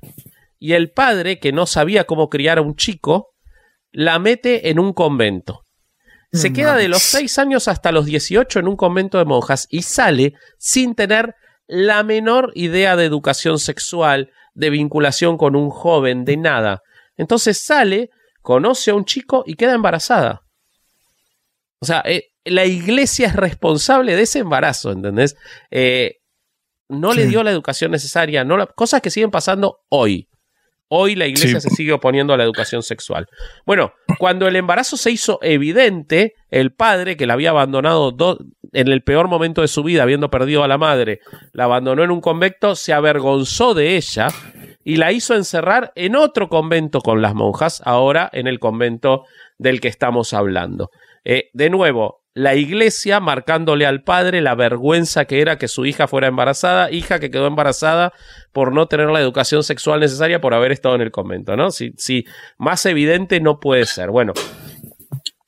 Y 0.60 0.74
el 0.74 0.92
padre, 0.92 1.40
que 1.40 1.50
no 1.50 1.66
sabía 1.66 2.04
cómo 2.04 2.30
criar 2.30 2.58
a 2.58 2.62
un 2.62 2.76
chico, 2.76 3.34
la 3.90 4.20
mete 4.20 4.70
en 4.70 4.78
un 4.78 4.92
convento. 4.92 5.64
Se 6.32 6.52
queda 6.52 6.76
de 6.76 6.86
los 6.86 7.02
6 7.02 7.38
años 7.38 7.66
hasta 7.66 7.92
los 7.92 8.04
18 8.04 8.60
en 8.60 8.68
un 8.68 8.76
convento 8.76 9.16
de 9.18 9.24
monjas 9.24 9.66
y 9.70 9.82
sale 9.82 10.34
sin 10.58 10.94
tener 10.94 11.34
la 11.66 12.02
menor 12.02 12.52
idea 12.54 12.94
de 12.94 13.04
educación 13.04 13.58
sexual, 13.58 14.30
de 14.54 14.70
vinculación 14.70 15.38
con 15.38 15.56
un 15.56 15.70
joven, 15.70 16.24
de 16.24 16.36
nada. 16.36 16.82
Entonces 17.16 17.58
sale, 17.58 18.10
conoce 18.42 18.90
a 18.90 18.94
un 18.94 19.06
chico 19.06 19.44
y 19.46 19.54
queda 19.54 19.72
embarazada. 19.72 20.42
O 21.80 21.86
sea, 21.86 22.02
eh, 22.04 22.28
la 22.46 22.64
iglesia 22.64 23.28
es 23.28 23.36
responsable 23.36 24.16
de 24.16 24.22
ese 24.22 24.40
embarazo, 24.40 24.92
¿entendés? 24.92 25.36
Eh, 25.70 26.16
no 26.88 27.12
le 27.12 27.26
dio 27.26 27.42
la 27.42 27.50
educación 27.50 27.90
necesaria, 27.90 28.44
no 28.44 28.64
cosas 28.68 29.00
que 29.00 29.10
siguen 29.10 29.30
pasando 29.30 29.80
hoy. 29.88 30.28
Hoy 30.88 31.16
la 31.16 31.26
iglesia 31.26 31.60
se 31.60 31.70
sigue 31.70 31.92
oponiendo 31.92 32.32
a 32.32 32.36
la 32.36 32.44
educación 32.44 32.84
sexual. 32.84 33.26
Bueno, 33.64 33.92
cuando 34.20 34.46
el 34.46 34.54
embarazo 34.54 34.96
se 34.96 35.10
hizo 35.10 35.40
evidente, 35.42 36.34
el 36.48 36.72
padre 36.72 37.16
que 37.16 37.26
la 37.26 37.32
había 37.32 37.50
abandonado 37.50 38.16
en 38.72 38.88
el 38.88 39.02
peor 39.02 39.26
momento 39.26 39.62
de 39.62 39.68
su 39.68 39.82
vida, 39.82 40.04
habiendo 40.04 40.30
perdido 40.30 40.62
a 40.62 40.68
la 40.68 40.78
madre, 40.78 41.18
la 41.52 41.64
abandonó 41.64 42.04
en 42.04 42.12
un 42.12 42.20
convento, 42.20 42.76
se 42.76 42.92
avergonzó 42.92 43.74
de 43.74 43.96
ella 43.96 44.28
y 44.84 44.96
la 44.96 45.10
hizo 45.10 45.34
encerrar 45.34 45.90
en 45.96 46.14
otro 46.14 46.48
convento 46.48 47.00
con 47.00 47.20
las 47.20 47.34
monjas, 47.34 47.82
ahora 47.84 48.30
en 48.32 48.46
el 48.46 48.60
convento 48.60 49.24
del 49.58 49.80
que 49.80 49.88
estamos 49.88 50.32
hablando. 50.32 50.90
Eh, 51.24 51.50
de 51.52 51.68
nuevo, 51.68 52.22
la 52.36 52.54
iglesia 52.54 53.18
marcándole 53.18 53.86
al 53.86 54.02
padre 54.02 54.42
la 54.42 54.54
vergüenza 54.54 55.24
que 55.24 55.40
era 55.40 55.56
que 55.56 55.68
su 55.68 55.86
hija 55.86 56.06
fuera 56.06 56.26
embarazada, 56.26 56.90
hija 56.90 57.18
que 57.18 57.30
quedó 57.30 57.46
embarazada 57.46 58.12
por 58.52 58.74
no 58.74 58.88
tener 58.88 59.08
la 59.08 59.20
educación 59.20 59.62
sexual 59.62 60.00
necesaria 60.00 60.38
por 60.38 60.52
haber 60.52 60.70
estado 60.70 60.96
en 60.96 61.00
el 61.00 61.10
convento, 61.10 61.56
¿no? 61.56 61.70
Si, 61.70 61.94
si 61.96 62.26
más 62.58 62.84
evidente 62.84 63.40
no 63.40 63.58
puede 63.58 63.86
ser. 63.86 64.10
Bueno, 64.10 64.34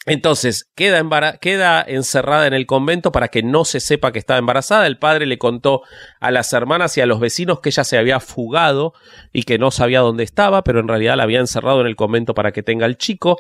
entonces, 0.09 0.71
queda, 0.75 1.85
encerrada 1.87 2.47
en 2.47 2.55
el 2.55 2.65
convento 2.65 3.13
para 3.13 3.29
que 3.29 3.43
no 3.43 3.67
se 3.67 3.81
sepa 3.81 4.11
que 4.11 4.19
estaba 4.19 4.39
embarazada. 4.39 4.87
El 4.87 4.99
padre 4.99 5.27
le 5.27 5.37
contó 5.37 5.83
a 6.21 6.31
las 6.31 6.51
hermanas 6.55 6.97
y 6.97 7.03
a 7.03 7.07
los 7.07 7.21
vecinos 7.21 7.61
que 7.61 7.69
ella 7.69 7.85
se 7.85 7.99
había 7.99 8.19
fugado 8.19 8.95
y 9.35 9.43
que 9.43 9.59
no 9.59 9.71
sabía 9.71 10.01
dónde 10.01 10.25
estaba, 10.25 10.65
pero 10.65 10.81
en 10.81 10.89
realidad 10.89 11.19
la 11.19 11.25
había 11.25 11.41
encerrado 11.41 11.83
en 11.83 11.87
el 11.87 11.97
convento 11.97 12.33
para 12.33 12.53
que 12.53 12.63
tenga 12.63 12.87
el 12.87 12.97
chico 12.97 13.39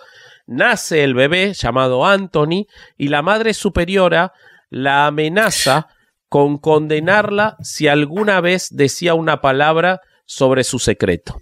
nace 0.49 1.05
el 1.05 1.15
bebé 1.15 1.55
llamado 1.55 2.05
Anthony 2.05 2.67
y 2.97 3.09
la 3.09 3.23
madre 3.23 3.55
superiora 3.55 4.33
la 4.71 5.07
amenaza 5.07 5.89
con 6.29 6.59
condenarla 6.59 7.57
si 7.61 7.87
alguna 7.89 8.41
vez 8.41 8.69
decía 8.71 9.15
una 9.15 9.41
palabra 9.41 10.01
sobre 10.27 10.65
su 10.65 10.79
secreto. 10.79 11.39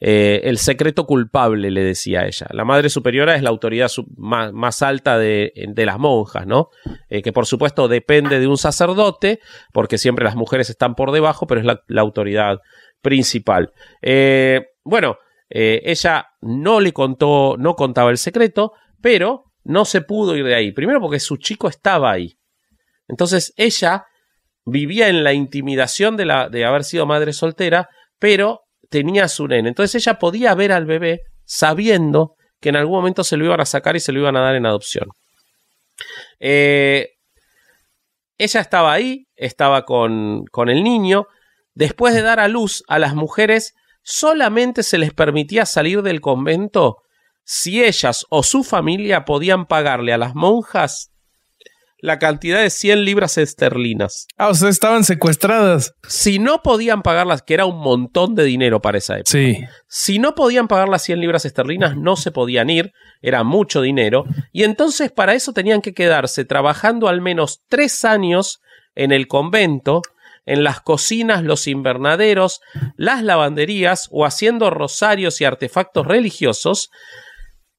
Eh, 0.00 0.42
el 0.44 0.58
secreto 0.58 1.06
culpable, 1.06 1.70
le 1.70 1.82
decía 1.82 2.26
ella. 2.26 2.46
La 2.50 2.64
madre 2.64 2.90
superiora 2.90 3.36
es 3.36 3.42
la 3.42 3.50
autoridad 3.50 3.90
más, 4.16 4.82
alta 4.82 5.18
de, 5.18 5.52
las 5.76 5.98
monjas, 5.98 6.46
¿no? 6.46 6.70
Eh, 7.08 7.22
que 7.22 7.32
por 7.32 7.46
supuesto 7.46 7.88
depende 7.88 8.40
de 8.40 8.46
un 8.46 8.58
sacerdote, 8.58 9.40
porque 9.72 9.98
siempre 9.98 10.24
las 10.24 10.36
mujeres 10.36 10.70
están 10.70 10.94
por 10.94 11.12
debajo, 11.12 11.46
pero 11.46 11.60
es 11.60 11.66
la, 11.66 12.00
autoridad 12.00 12.58
principal. 13.00 13.72
Eh, 14.02 14.66
bueno, 14.82 15.18
ella 15.48 16.26
no 16.44 16.80
le 16.80 16.92
contó, 16.92 17.56
no 17.58 17.74
contaba 17.74 18.10
el 18.10 18.18
secreto, 18.18 18.74
pero 19.00 19.44
no 19.64 19.86
se 19.86 20.02
pudo 20.02 20.36
ir 20.36 20.44
de 20.44 20.54
ahí. 20.54 20.72
Primero 20.72 21.00
porque 21.00 21.18
su 21.18 21.38
chico 21.38 21.68
estaba 21.68 22.12
ahí. 22.12 22.36
Entonces 23.08 23.54
ella 23.56 24.04
vivía 24.66 25.08
en 25.08 25.24
la 25.24 25.32
intimidación 25.32 26.16
de, 26.16 26.26
la, 26.26 26.50
de 26.50 26.66
haber 26.66 26.84
sido 26.84 27.06
madre 27.06 27.32
soltera, 27.32 27.88
pero 28.18 28.60
tenía 28.90 29.28
su 29.28 29.48
nene. 29.48 29.70
Entonces 29.70 29.94
ella 29.94 30.18
podía 30.18 30.54
ver 30.54 30.72
al 30.72 30.84
bebé 30.84 31.22
sabiendo 31.44 32.36
que 32.60 32.68
en 32.68 32.76
algún 32.76 32.96
momento 32.96 33.24
se 33.24 33.38
lo 33.38 33.46
iban 33.46 33.60
a 33.60 33.66
sacar 33.66 33.96
y 33.96 34.00
se 34.00 34.12
lo 34.12 34.20
iban 34.20 34.36
a 34.36 34.42
dar 34.42 34.54
en 34.54 34.66
adopción. 34.66 35.08
Eh, 36.40 37.12
ella 38.36 38.60
estaba 38.60 38.92
ahí, 38.92 39.28
estaba 39.34 39.84
con, 39.84 40.44
con 40.50 40.68
el 40.68 40.84
niño. 40.84 41.26
Después 41.74 42.14
de 42.14 42.22
dar 42.22 42.38
a 42.38 42.48
luz 42.48 42.84
a 42.86 42.98
las 42.98 43.14
mujeres 43.14 43.74
solamente 44.04 44.84
se 44.84 44.98
les 44.98 45.12
permitía 45.12 45.66
salir 45.66 46.02
del 46.02 46.20
convento 46.20 46.98
si 47.42 47.82
ellas 47.82 48.24
o 48.30 48.42
su 48.42 48.62
familia 48.62 49.24
podían 49.24 49.66
pagarle 49.66 50.12
a 50.12 50.18
las 50.18 50.34
monjas 50.34 51.10
la 52.04 52.18
cantidad 52.18 52.60
de 52.60 52.68
100 52.68 53.02
libras 53.02 53.38
esterlinas. 53.38 54.26
Ah, 54.36 54.48
o 54.48 54.54
sea, 54.54 54.68
estaban 54.68 55.04
secuestradas. 55.04 55.94
Si 56.06 56.38
no 56.38 56.60
podían 56.62 57.00
pagarlas, 57.00 57.40
que 57.40 57.54
era 57.54 57.64
un 57.64 57.78
montón 57.78 58.34
de 58.34 58.44
dinero 58.44 58.82
para 58.82 58.98
esa 58.98 59.14
época. 59.14 59.30
Sí. 59.30 59.64
Si 59.88 60.18
no 60.18 60.34
podían 60.34 60.68
pagar 60.68 60.90
las 60.90 61.02
100 61.02 61.20
libras 61.20 61.46
esterlinas, 61.46 61.96
no 61.96 62.16
se 62.16 62.30
podían 62.30 62.68
ir, 62.68 62.92
era 63.22 63.42
mucho 63.42 63.80
dinero, 63.80 64.26
y 64.52 64.64
entonces 64.64 65.12
para 65.12 65.32
eso 65.32 65.54
tenían 65.54 65.80
que 65.80 65.94
quedarse 65.94 66.44
trabajando 66.44 67.08
al 67.08 67.22
menos 67.22 67.62
tres 67.70 68.04
años 68.04 68.60
en 68.94 69.10
el 69.10 69.26
convento 69.26 70.02
en 70.46 70.64
las 70.64 70.80
cocinas, 70.80 71.42
los 71.42 71.66
invernaderos, 71.66 72.60
las 72.96 73.22
lavanderías 73.22 74.08
o 74.10 74.26
haciendo 74.26 74.70
rosarios 74.70 75.40
y 75.40 75.44
artefactos 75.44 76.06
religiosos 76.06 76.90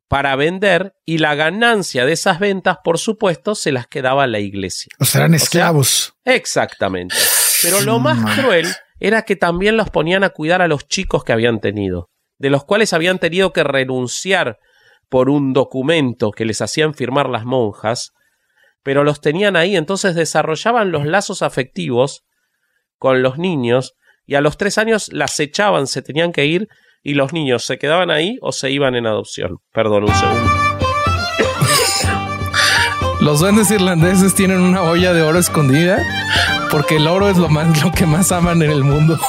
para 0.08 0.36
vender 0.36 0.94
y 1.06 1.18
la 1.18 1.36
ganancia 1.36 2.06
de 2.06 2.14
esas 2.14 2.40
ventas, 2.40 2.78
por 2.84 3.00
supuesto, 3.00 3.56
se 3.56 3.72
las 3.72 3.88
quedaba 3.88 4.28
la 4.28 4.40
iglesia. 4.40 4.92
O 5.00 5.06
sea, 5.06 5.22
eran 5.22 5.34
esclavos. 5.34 6.14
exactamente. 6.26 7.16
Pero 7.62 7.82
lo 7.82 8.00
más 8.00 8.40
cruel 8.40 8.68
era 9.00 9.24
que 9.24 9.36
también 9.36 9.78
los 9.78 9.90
ponían 9.90 10.24
a 10.24 10.30
cuidar 10.30 10.62
a 10.62 10.68
los 10.68 10.88
chicos 10.88 11.24
que 11.24 11.34
habían 11.34 11.60
tenido, 11.60 12.10
de 12.38 12.50
los 12.50 12.64
cuales 12.64 12.94
habían 12.94 13.20
tenido 13.20 13.54
que 13.54 13.64
renunciar 13.64 14.60
por 15.10 15.30
un 15.30 15.54
documento 15.54 16.32
que 16.32 16.46
les 16.46 16.62
hacían 16.62 16.94
firmar 16.94 17.30
las 17.30 17.46
monjas, 17.46 18.14
pero 18.84 19.04
los 19.04 19.22
tenían 19.22 19.56
ahí, 19.56 19.76
entonces 19.76 20.16
desarrollaban 20.16 20.92
los 20.92 21.06
lazos 21.06 21.42
afectivos 21.42 22.24
con 22.98 23.22
los 23.22 23.38
niños 23.38 23.96
y 24.26 24.36
a 24.36 24.42
los 24.42 24.58
tres 24.58 24.78
años 24.78 25.10
las 25.12 25.40
echaban, 25.40 25.88
se 25.88 26.02
tenían 26.02 26.32
que 26.32 26.46
ir 26.46 26.68
y 27.04 27.14
los 27.14 27.34
niños 27.34 27.66
se 27.66 27.78
quedaban 27.78 28.10
ahí 28.10 28.38
o 28.42 28.52
se 28.52 28.72
iban 28.72 28.96
en 28.96 29.06
adopción. 29.06 29.60
Perdón, 29.72 30.06
un 30.06 30.16
segundo. 30.16 30.52
Los 33.22 33.40
duendes 33.40 33.72
irlandeses 33.72 34.36
tienen 34.36 34.60
una 34.60 34.84
olla 34.84 35.14
de 35.14 35.22
oro 35.22 35.40
escondida 35.40 36.00
porque 36.70 36.98
el 36.98 37.08
oro 37.08 37.30
es 37.30 37.38
lo 37.38 37.48
más 37.50 37.84
lo 37.84 37.92
que 37.92 38.06
más 38.06 38.32
aman 38.32 38.62
en 38.62 38.72
el 38.72 38.84
mundo. 38.84 39.20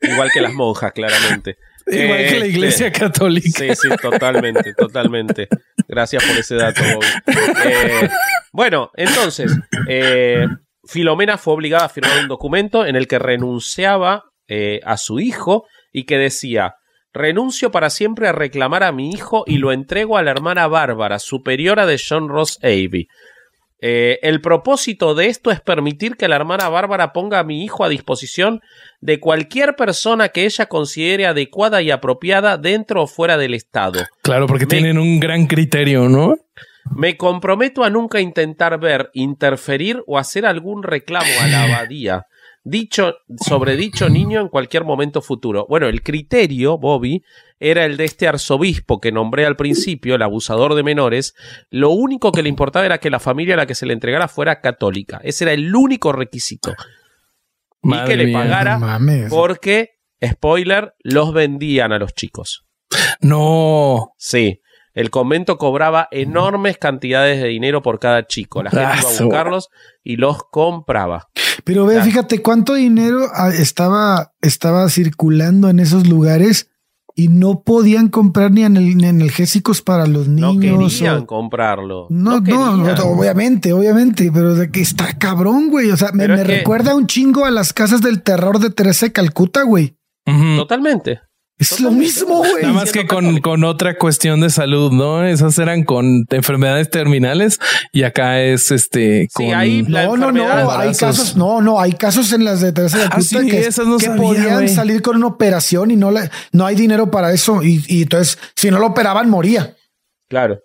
Igual 0.00 0.30
que 0.32 0.40
las 0.40 0.52
monjas, 0.52 0.92
claramente. 0.92 1.56
Igual 1.90 2.18
que 2.18 2.38
la 2.38 2.46
este, 2.46 2.48
iglesia 2.48 2.92
católica. 2.92 3.48
Sí, 3.58 3.68
sí, 3.74 3.88
totalmente, 4.00 4.74
totalmente. 4.74 5.48
Gracias 5.86 6.24
por 6.24 6.36
ese 6.36 6.56
dato, 6.56 6.82
eh, 7.64 8.08
bueno, 8.52 8.90
entonces, 8.94 9.56
eh, 9.88 10.46
Filomena 10.84 11.38
fue 11.38 11.54
obligada 11.54 11.86
a 11.86 11.88
firmar 11.88 12.18
un 12.20 12.28
documento 12.28 12.84
en 12.84 12.96
el 12.96 13.06
que 13.06 13.18
renunciaba 13.18 14.24
eh, 14.48 14.80
a 14.84 14.96
su 14.96 15.18
hijo 15.20 15.66
y 15.92 16.04
que 16.04 16.18
decía, 16.18 16.74
renuncio 17.12 17.70
para 17.70 17.90
siempre 17.90 18.28
a 18.28 18.32
reclamar 18.32 18.82
a 18.82 18.92
mi 18.92 19.10
hijo 19.10 19.44
y 19.46 19.58
lo 19.58 19.72
entrego 19.72 20.18
a 20.18 20.22
la 20.22 20.30
hermana 20.30 20.66
Bárbara, 20.66 21.18
superiora 21.18 21.86
de 21.86 21.98
John 21.98 22.28
Ross 22.28 22.58
Avey. 22.62 23.08
Eh, 23.80 24.18
el 24.22 24.40
propósito 24.40 25.14
de 25.14 25.26
esto 25.26 25.52
es 25.52 25.60
permitir 25.60 26.16
que 26.16 26.26
la 26.26 26.36
hermana 26.36 26.68
Bárbara 26.68 27.12
ponga 27.12 27.38
a 27.38 27.44
mi 27.44 27.64
hijo 27.64 27.84
a 27.84 27.88
disposición 27.88 28.60
de 29.00 29.20
cualquier 29.20 29.76
persona 29.76 30.30
que 30.30 30.44
ella 30.44 30.66
considere 30.66 31.26
adecuada 31.26 31.80
y 31.80 31.90
apropiada 31.90 32.56
dentro 32.56 33.02
o 33.02 33.06
fuera 33.06 33.36
del 33.36 33.54
Estado. 33.54 34.00
Claro, 34.22 34.46
porque 34.46 34.66
tienen 34.66 34.98
un 34.98 35.20
gran 35.20 35.46
criterio, 35.46 36.08
¿no? 36.08 36.34
Me 36.90 37.16
comprometo 37.16 37.84
a 37.84 37.90
nunca 37.90 38.20
intentar 38.20 38.80
ver, 38.80 39.10
interferir 39.12 40.02
o 40.06 40.18
hacer 40.18 40.46
algún 40.46 40.82
reclamo 40.82 41.30
a 41.40 41.46
la 41.46 41.64
abadía 41.64 42.26
dicho, 42.68 43.16
sobre 43.36 43.76
dicho 43.76 44.08
niño 44.08 44.40
en 44.40 44.48
cualquier 44.48 44.84
momento 44.84 45.22
futuro. 45.22 45.66
Bueno, 45.68 45.86
el 45.86 46.02
criterio, 46.02 46.78
Bobby, 46.78 47.24
era 47.60 47.84
el 47.84 47.96
de 47.96 48.04
este 48.04 48.28
arzobispo 48.28 49.00
que 49.00 49.12
nombré 49.12 49.46
al 49.46 49.56
principio, 49.56 50.14
el 50.14 50.22
abusador 50.22 50.74
de 50.74 50.82
menores. 50.82 51.34
Lo 51.70 51.90
único 51.90 52.32
que 52.32 52.42
le 52.42 52.48
importaba 52.48 52.86
era 52.86 52.98
que 52.98 53.10
la 53.10 53.20
familia 53.20 53.54
a 53.54 53.58
la 53.58 53.66
que 53.66 53.74
se 53.74 53.86
le 53.86 53.92
entregara 53.92 54.28
fuera 54.28 54.60
católica. 54.60 55.20
Ese 55.22 55.44
era 55.44 55.52
el 55.52 55.74
único 55.74 56.12
requisito. 56.12 56.74
y 57.82 58.04
que 58.04 58.16
le 58.16 58.32
pagara 58.32 58.78
porque, 59.30 59.90
spoiler, 60.24 60.94
los 61.02 61.32
vendían 61.32 61.92
a 61.92 61.98
los 61.98 62.14
chicos. 62.14 62.66
No. 63.20 64.12
Sí. 64.16 64.60
El 64.98 65.10
convento 65.10 65.58
cobraba 65.58 66.08
enormes 66.10 66.76
cantidades 66.76 67.40
de 67.40 67.48
dinero 67.48 67.82
por 67.82 68.00
cada 68.00 68.26
chico. 68.26 68.62
La 68.64 68.70
gente 68.70 68.84
Ah, 68.84 68.96
iba 69.00 69.08
a 69.08 69.12
su- 69.12 69.24
buscarlos 69.24 69.68
y 70.02 70.16
los 70.16 70.38
compraba. 70.50 71.28
Pero 71.64 71.86
ve, 71.86 71.94
Claro. 71.94 72.06
fíjate 72.10 72.42
cuánto 72.42 72.74
dinero 72.74 73.20
ah, 73.32 73.50
estaba, 73.50 74.32
estaba 74.40 74.88
circulando 74.88 75.68
en 75.68 75.78
esos 75.78 76.08
lugares 76.08 76.70
y 77.14 77.28
no 77.28 77.62
podían 77.62 78.08
comprar 78.08 78.50
ni 78.50 78.64
en 78.64 78.76
el, 78.76 78.96
ni 78.96 79.06
analgésicos 79.06 79.82
para 79.82 80.06
los 80.06 80.26
No 80.28 80.52
niños. 80.54 80.96
querían 80.98 81.18
o- 81.22 81.26
comprarlo. 81.26 82.06
No, 82.10 82.38
no, 82.38 82.42
querían. 82.44 82.82
no, 82.82 83.04
obviamente, 83.04 83.72
obviamente, 83.72 84.30
pero 84.32 84.54
de 84.56 84.70
que 84.72 84.80
está 84.80 85.16
cabrón, 85.16 85.68
güey. 85.70 85.90
O 85.92 85.96
sea, 85.96 86.10
me, 86.12 86.26
que- 86.26 86.42
recuerda 86.44 86.96
un 86.96 87.06
chingo 87.06 87.44
a 87.44 87.50
las 87.52 87.72
casas 87.72 88.02
del 88.02 88.22
terror 88.22 88.58
de 88.58 88.70
Teresa 88.70 89.06
de 89.06 89.12
Calcuta, 89.12 89.62
güey. 89.62 89.96
Totalmente. 90.56 91.20
Es 91.58 91.80
lo 91.80 91.90
mismo, 91.90 92.38
güey. 92.38 92.62
Nada 92.62 92.72
más 92.74 92.92
que 92.92 93.06
con, 93.06 93.40
con 93.40 93.64
otra 93.64 93.96
cuestión 93.98 94.40
de 94.40 94.48
salud, 94.50 94.92
¿no? 94.92 95.24
Esas 95.24 95.58
eran 95.58 95.82
con 95.82 96.24
enfermedades 96.30 96.88
terminales 96.88 97.58
y 97.92 98.04
acá 98.04 98.40
es 98.40 98.70
este 98.70 99.26
con 99.32 99.46
Sí, 99.46 99.82
la 99.88 100.04
No, 100.04 100.16
no, 100.16 100.30
no, 100.32 100.70
hay 100.70 100.94
casos, 100.94 101.36
no, 101.36 101.60
no, 101.60 101.80
hay 101.80 101.92
casos 101.94 102.32
en 102.32 102.44
las 102.44 102.60
de 102.60 102.72
Teresa 102.72 102.98
de 102.98 103.04
Ah, 103.10 103.20
sí, 103.20 103.48
que, 103.50 103.60
esas 103.60 103.86
no 103.88 103.98
que 103.98 104.06
sabía, 104.06 104.22
podían 104.22 104.68
salir 104.68 105.02
con 105.02 105.16
una 105.16 105.26
operación 105.26 105.90
y 105.90 105.96
no, 105.96 106.10
la- 106.12 106.30
no 106.52 106.64
hay 106.64 106.76
dinero 106.76 107.10
para 107.10 107.32
eso 107.32 107.62
y, 107.64 107.82
y 107.88 108.02
entonces 108.02 108.38
si 108.54 108.70
no 108.70 108.78
lo 108.78 108.86
operaban 108.86 109.28
moría. 109.28 109.74
Claro. 110.28 110.60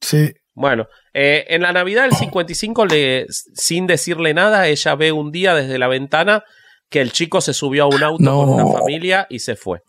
Sí. 0.00 0.32
Bueno, 0.54 0.86
eh, 1.14 1.46
en 1.48 1.62
la 1.62 1.72
Navidad 1.72 2.02
del 2.02 2.12
55, 2.14 2.86
le, 2.86 3.26
sin 3.28 3.86
decirle 3.86 4.34
nada, 4.34 4.66
ella 4.68 4.94
ve 4.94 5.10
un 5.12 5.32
día 5.32 5.54
desde 5.54 5.78
la 5.78 5.88
ventana 5.88 6.44
que 6.90 7.00
el 7.00 7.10
chico 7.12 7.40
se 7.40 7.54
subió 7.54 7.84
a 7.84 7.86
un 7.88 8.02
auto 8.02 8.22
No. 8.22 8.44
con 8.44 8.50
una 8.50 8.66
familia 8.78 9.26
y 9.30 9.38
se 9.40 9.56
fue. 9.56 9.80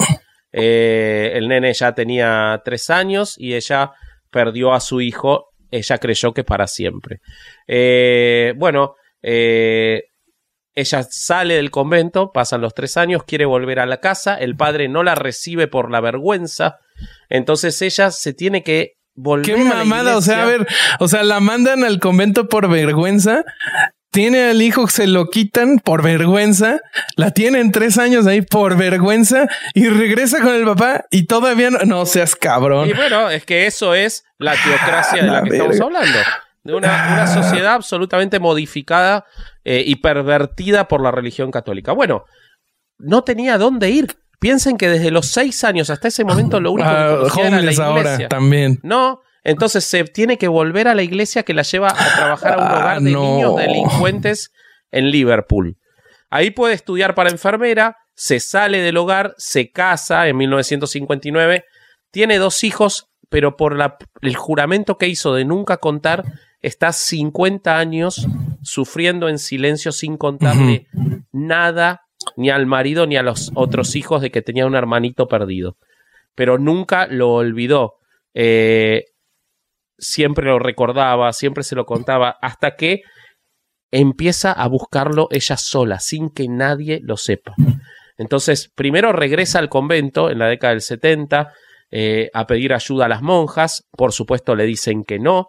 Eh, 0.52 1.32
el 1.36 1.48
nene 1.48 1.74
ya 1.74 1.94
tenía 1.94 2.62
tres 2.64 2.90
años 2.90 3.36
y 3.38 3.56
ella 3.56 3.92
perdió 4.32 4.74
a 4.74 4.80
su 4.80 5.02
hijo. 5.02 5.50
Ella 5.72 5.98
creyó 5.98 6.34
que 6.34 6.44
para 6.44 6.68
siempre. 6.68 7.20
Eh, 7.68 8.54
bueno, 8.58 8.96
eh, 9.22 10.04
ella 10.80 11.04
sale 11.04 11.56
del 11.56 11.72
convento, 11.72 12.32
pasan 12.32 12.62
los 12.62 12.74
tres 12.74 12.98
años, 12.98 13.24
quiere 13.26 13.46
volver 13.46 13.80
a 13.80 13.86
la 13.86 14.00
casa, 14.00 14.36
el 14.36 14.56
padre 14.56 14.88
no 14.88 15.04
la 15.04 15.16
recibe 15.16 15.68
por 15.68 15.92
la 15.92 16.00
vergüenza, 16.00 16.78
entonces 17.28 17.82
ella 17.82 18.12
se 18.12 18.34
tiene 18.34 18.64
que 18.64 18.94
volver 19.14 19.56
Qué 19.56 19.62
a 19.62 19.64
la 19.64 19.76
mamada, 19.76 20.16
o 20.16 20.22
sea, 20.22 20.44
a 20.44 20.46
ver, 20.46 20.68
o 21.00 21.08
sea, 21.08 21.24
la 21.24 21.40
mandan 21.40 21.84
al 21.84 22.00
convento 22.00 22.48
por 22.48 22.70
vergüenza, 22.70 23.44
tiene 24.12 24.50
al 24.50 24.62
hijo, 24.62 24.88
se 24.88 25.08
lo 25.08 25.30
quitan 25.30 25.80
por 25.80 26.02
vergüenza, 26.04 26.80
la 27.16 27.32
tienen 27.32 27.72
tres 27.72 27.98
años 27.98 28.26
ahí 28.28 28.42
por 28.42 28.76
vergüenza 28.78 29.48
y 29.74 29.88
regresa 29.88 30.42
con 30.42 30.54
el 30.56 30.66
papá 30.66 31.06
y 31.12 31.26
todavía 31.26 31.70
no, 31.70 31.80
no 31.86 32.06
seas 32.06 32.36
cabrón. 32.36 32.90
Y 32.90 32.94
bueno, 32.94 33.30
es 33.30 33.46
que 33.46 33.68
eso 33.68 33.94
es 33.94 34.24
la 34.38 34.54
teocracia 34.54 35.22
de 35.22 35.28
la 35.28 35.34
La 35.34 35.44
que 35.44 35.50
estamos 35.52 35.80
hablando. 35.80 36.18
De 36.64 36.74
una, 36.76 37.08
una 37.14 37.28
sociedad 37.28 37.74
absolutamente 37.74 38.38
modificada 38.40 39.26
eh, 39.64 39.84
y 39.86 39.96
pervertida 39.98 40.88
por 40.88 41.02
la 41.02 41.12
religión 41.12 41.52
católica. 41.52 41.94
Bueno, 41.94 42.26
no 42.98 43.24
tenía 43.24 43.58
dónde 43.58 43.90
ir. 43.90 44.18
Piensen 44.40 44.78
que 44.78 44.90
desde 44.90 45.12
los 45.12 45.28
seis 45.28 45.64
años 45.64 45.90
hasta 45.90 46.08
ese 46.10 46.24
momento 46.24 46.60
lo 46.60 46.72
único 46.72 46.90
que 46.90 46.96
Ah, 46.96 47.16
conocía 47.18 47.48
era 47.48 47.56
la 47.58 47.62
iglesia. 47.62 47.86
ahora 47.86 48.28
también. 48.28 48.80
No, 48.84 49.22
entonces 49.50 49.84
se 49.86 50.04
tiene 50.06 50.38
que 50.38 50.48
volver 50.48 50.88
a 50.88 50.96
la 50.96 51.02
iglesia 51.04 51.44
que 51.44 51.54
la 51.54 51.64
lleva 51.64 51.90
a 51.90 52.16
trabajar 52.16 52.54
a 52.54 52.58
un 52.58 52.64
Ah, 52.64 52.76
hogar 52.78 53.02
de 53.02 53.12
no. 53.12 53.22
niños 53.22 53.56
delincuentes 53.58 54.52
en 54.92 55.12
Liverpool. 55.12 55.78
Ahí 56.30 56.52
puede 56.52 56.74
estudiar 56.76 57.16
para 57.16 57.30
enfermera, 57.30 57.98
se 58.16 58.40
sale 58.40 58.82
del 58.82 58.98
hogar, 58.98 59.34
se 59.38 59.72
casa 59.72 60.28
en 60.28 60.38
1959, 60.38 61.66
tiene 62.12 62.38
dos 62.38 62.64
hijos, 62.64 63.08
pero 63.30 63.56
por 63.58 63.76
la- 63.76 63.98
el 64.22 64.36
juramento 64.36 64.98
que 64.98 65.08
hizo 65.08 65.34
de 65.34 65.46
nunca 65.46 65.78
contar, 65.78 66.24
está 66.62 66.92
50 66.92 67.78
años 67.78 68.28
sufriendo 68.62 69.30
en 69.30 69.40
silencio 69.40 69.92
sin 69.92 70.18
contarle 70.18 70.88
nada 71.32 72.02
ni 72.36 72.50
al 72.50 72.66
marido 72.66 73.08
ni 73.08 73.16
a 73.16 73.24
los 73.24 73.52
otros 73.56 73.96
hijos 73.96 74.22
de 74.22 74.30
que 74.32 74.42
tenía 74.42 74.66
un 74.66 74.76
hermanito 74.76 75.28
perdido. 75.28 75.78
Pero 76.36 76.58
nunca 76.58 77.08
lo 77.08 77.34
olvidó. 77.34 77.96
Eh, 78.34 79.06
siempre 80.00 80.46
lo 80.46 80.60
recordaba, 80.60 81.32
siempre 81.34 81.64
se 81.64 81.76
lo 81.76 81.86
contaba, 81.86 82.38
hasta 82.42 82.76
que 82.76 83.02
empieza 83.92 84.52
a 84.52 84.68
buscarlo 84.68 85.28
ella 85.32 85.58
sola, 85.58 86.00
sin 86.00 86.30
que 86.30 86.48
nadie 86.48 87.00
lo 87.04 87.18
sepa. 87.18 87.56
Entonces, 88.18 88.72
primero 88.76 89.14
regresa 89.14 89.60
al 89.60 89.70
convento 89.70 90.30
en 90.30 90.40
la 90.40 90.48
década 90.48 90.74
del 90.74 90.82
70 90.82 91.54
eh, 91.92 92.30
a 92.34 92.46
pedir 92.46 92.74
ayuda 92.74 93.06
a 93.06 93.10
las 93.10 93.22
monjas, 93.22 93.88
por 93.92 94.12
supuesto 94.12 94.56
le 94.56 94.66
dicen 94.66 95.04
que 95.04 95.20
no, 95.20 95.48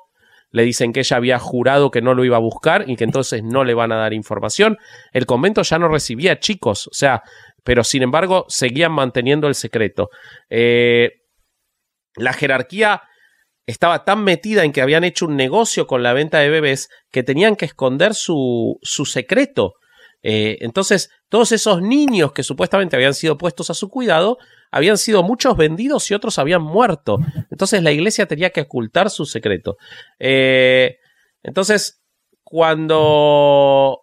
le 0.52 0.62
dicen 0.62 0.92
que 0.92 1.00
ella 1.00 1.16
había 1.16 1.38
jurado 1.38 1.90
que 1.90 2.00
no 2.00 2.14
lo 2.14 2.24
iba 2.24 2.36
a 2.36 2.40
buscar 2.40 2.88
y 2.88 2.96
que 2.96 3.04
entonces 3.04 3.42
no 3.42 3.64
le 3.64 3.74
van 3.74 3.92
a 3.92 3.96
dar 3.96 4.12
información. 4.12 4.78
El 5.12 5.26
convento 5.26 5.62
ya 5.62 5.78
no 5.78 5.88
recibía 5.88 6.40
chicos, 6.40 6.88
o 6.88 6.94
sea, 6.94 7.22
pero 7.62 7.84
sin 7.84 8.02
embargo 8.02 8.46
seguían 8.48 8.92
manteniendo 8.92 9.48
el 9.48 9.54
secreto. 9.54 10.10
Eh, 10.48 11.10
la 12.16 12.32
jerarquía 12.32 13.02
estaba 13.70 14.04
tan 14.04 14.22
metida 14.24 14.64
en 14.64 14.72
que 14.72 14.82
habían 14.82 15.04
hecho 15.04 15.26
un 15.26 15.36
negocio 15.36 15.86
con 15.86 16.02
la 16.02 16.12
venta 16.12 16.38
de 16.38 16.50
bebés 16.50 16.88
que 17.10 17.22
tenían 17.22 17.56
que 17.56 17.64
esconder 17.66 18.14
su, 18.14 18.78
su 18.82 19.04
secreto. 19.06 19.74
Eh, 20.22 20.58
entonces, 20.60 21.10
todos 21.30 21.52
esos 21.52 21.80
niños 21.80 22.32
que 22.32 22.42
supuestamente 22.42 22.96
habían 22.96 23.14
sido 23.14 23.38
puestos 23.38 23.70
a 23.70 23.74
su 23.74 23.88
cuidado, 23.88 24.36
habían 24.70 24.98
sido 24.98 25.22
muchos 25.22 25.56
vendidos 25.56 26.10
y 26.10 26.14
otros 26.14 26.38
habían 26.38 26.62
muerto. 26.62 27.18
Entonces 27.50 27.82
la 27.82 27.90
iglesia 27.90 28.26
tenía 28.26 28.50
que 28.50 28.60
ocultar 28.62 29.08
su 29.10 29.24
secreto. 29.24 29.76
Eh, 30.18 30.98
entonces, 31.42 32.02
cuando 32.44 34.00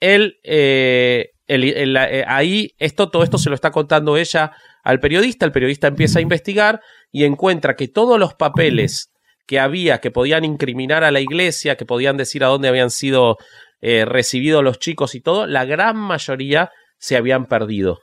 él, 0.00 0.38
el- 0.42 1.30
eh, 1.46 2.24
ahí, 2.26 2.74
esto, 2.78 3.10
todo 3.10 3.22
esto 3.24 3.38
se 3.38 3.48
lo 3.48 3.54
está 3.54 3.70
contando 3.70 4.16
ella 4.16 4.52
al 4.82 5.00
periodista, 5.00 5.46
el 5.46 5.52
periodista 5.52 5.88
empieza 5.88 6.18
a 6.18 6.22
investigar 6.22 6.80
y 7.12 7.24
encuentra 7.24 7.76
que 7.76 7.88
todos 7.88 8.18
los 8.18 8.34
papeles 8.34 9.10
que 9.46 9.58
había 9.58 9.98
que 9.98 10.10
podían 10.10 10.44
incriminar 10.44 11.02
a 11.02 11.10
la 11.10 11.20
iglesia, 11.20 11.76
que 11.76 11.84
podían 11.84 12.16
decir 12.16 12.44
a 12.44 12.48
dónde 12.48 12.68
habían 12.68 12.90
sido 12.90 13.36
eh, 13.80 14.04
recibidos 14.04 14.62
los 14.62 14.78
chicos 14.78 15.14
y 15.14 15.20
todo, 15.20 15.46
la 15.46 15.64
gran 15.64 15.96
mayoría 15.96 16.70
se 16.98 17.16
habían 17.16 17.46
perdido. 17.46 18.00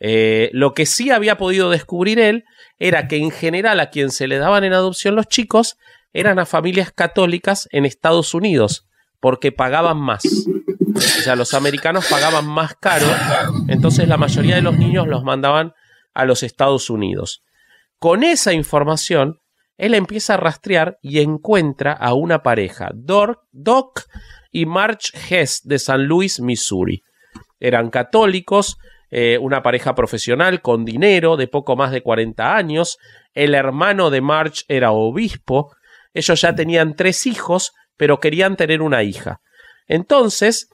Eh, 0.00 0.50
lo 0.52 0.74
que 0.74 0.84
sí 0.86 1.10
había 1.10 1.36
podido 1.36 1.70
descubrir 1.70 2.18
él 2.18 2.44
era 2.78 3.06
que 3.06 3.18
en 3.18 3.30
general 3.30 3.78
a 3.78 3.90
quien 3.90 4.10
se 4.10 4.26
le 4.26 4.38
daban 4.38 4.64
en 4.64 4.72
adopción 4.72 5.14
los 5.14 5.28
chicos 5.28 5.76
eran 6.12 6.38
a 6.38 6.46
familias 6.46 6.90
católicas 6.90 7.68
en 7.70 7.84
Estados 7.84 8.34
Unidos, 8.34 8.88
porque 9.20 9.52
pagaban 9.52 9.98
más. 9.98 10.24
O 10.94 11.00
sea, 11.00 11.36
los 11.36 11.54
americanos 11.54 12.06
pagaban 12.10 12.46
más 12.46 12.74
caro, 12.74 13.06
entonces 13.68 14.08
la 14.08 14.16
mayoría 14.16 14.56
de 14.56 14.62
los 14.62 14.76
niños 14.76 15.06
los 15.06 15.22
mandaban 15.22 15.74
a 16.14 16.24
los 16.24 16.42
Estados 16.42 16.90
Unidos. 16.90 17.42
Con 17.98 18.24
esa 18.24 18.52
información, 18.52 19.38
él 19.76 19.94
empieza 19.94 20.34
a 20.34 20.38
rastrear 20.38 20.98
y 21.02 21.20
encuentra 21.20 21.92
a 21.92 22.14
una 22.14 22.42
pareja, 22.42 22.90
Doc 22.94 24.02
y 24.50 24.66
March 24.66 25.12
Hess 25.28 25.62
de 25.64 25.78
San 25.78 26.04
Luis, 26.04 26.40
Missouri. 26.40 27.02
Eran 27.58 27.90
católicos, 27.90 28.76
eh, 29.10 29.38
una 29.38 29.62
pareja 29.62 29.94
profesional 29.94 30.62
con 30.62 30.84
dinero 30.84 31.36
de 31.36 31.46
poco 31.46 31.76
más 31.76 31.92
de 31.92 32.02
40 32.02 32.54
años. 32.54 32.98
El 33.34 33.54
hermano 33.54 34.10
de 34.10 34.20
March 34.20 34.64
era 34.68 34.92
obispo. 34.92 35.74
Ellos 36.14 36.40
ya 36.40 36.54
tenían 36.54 36.96
tres 36.96 37.26
hijos, 37.26 37.72
pero 37.96 38.20
querían 38.20 38.56
tener 38.56 38.82
una 38.82 39.02
hija. 39.02 39.40
Entonces, 39.86 40.68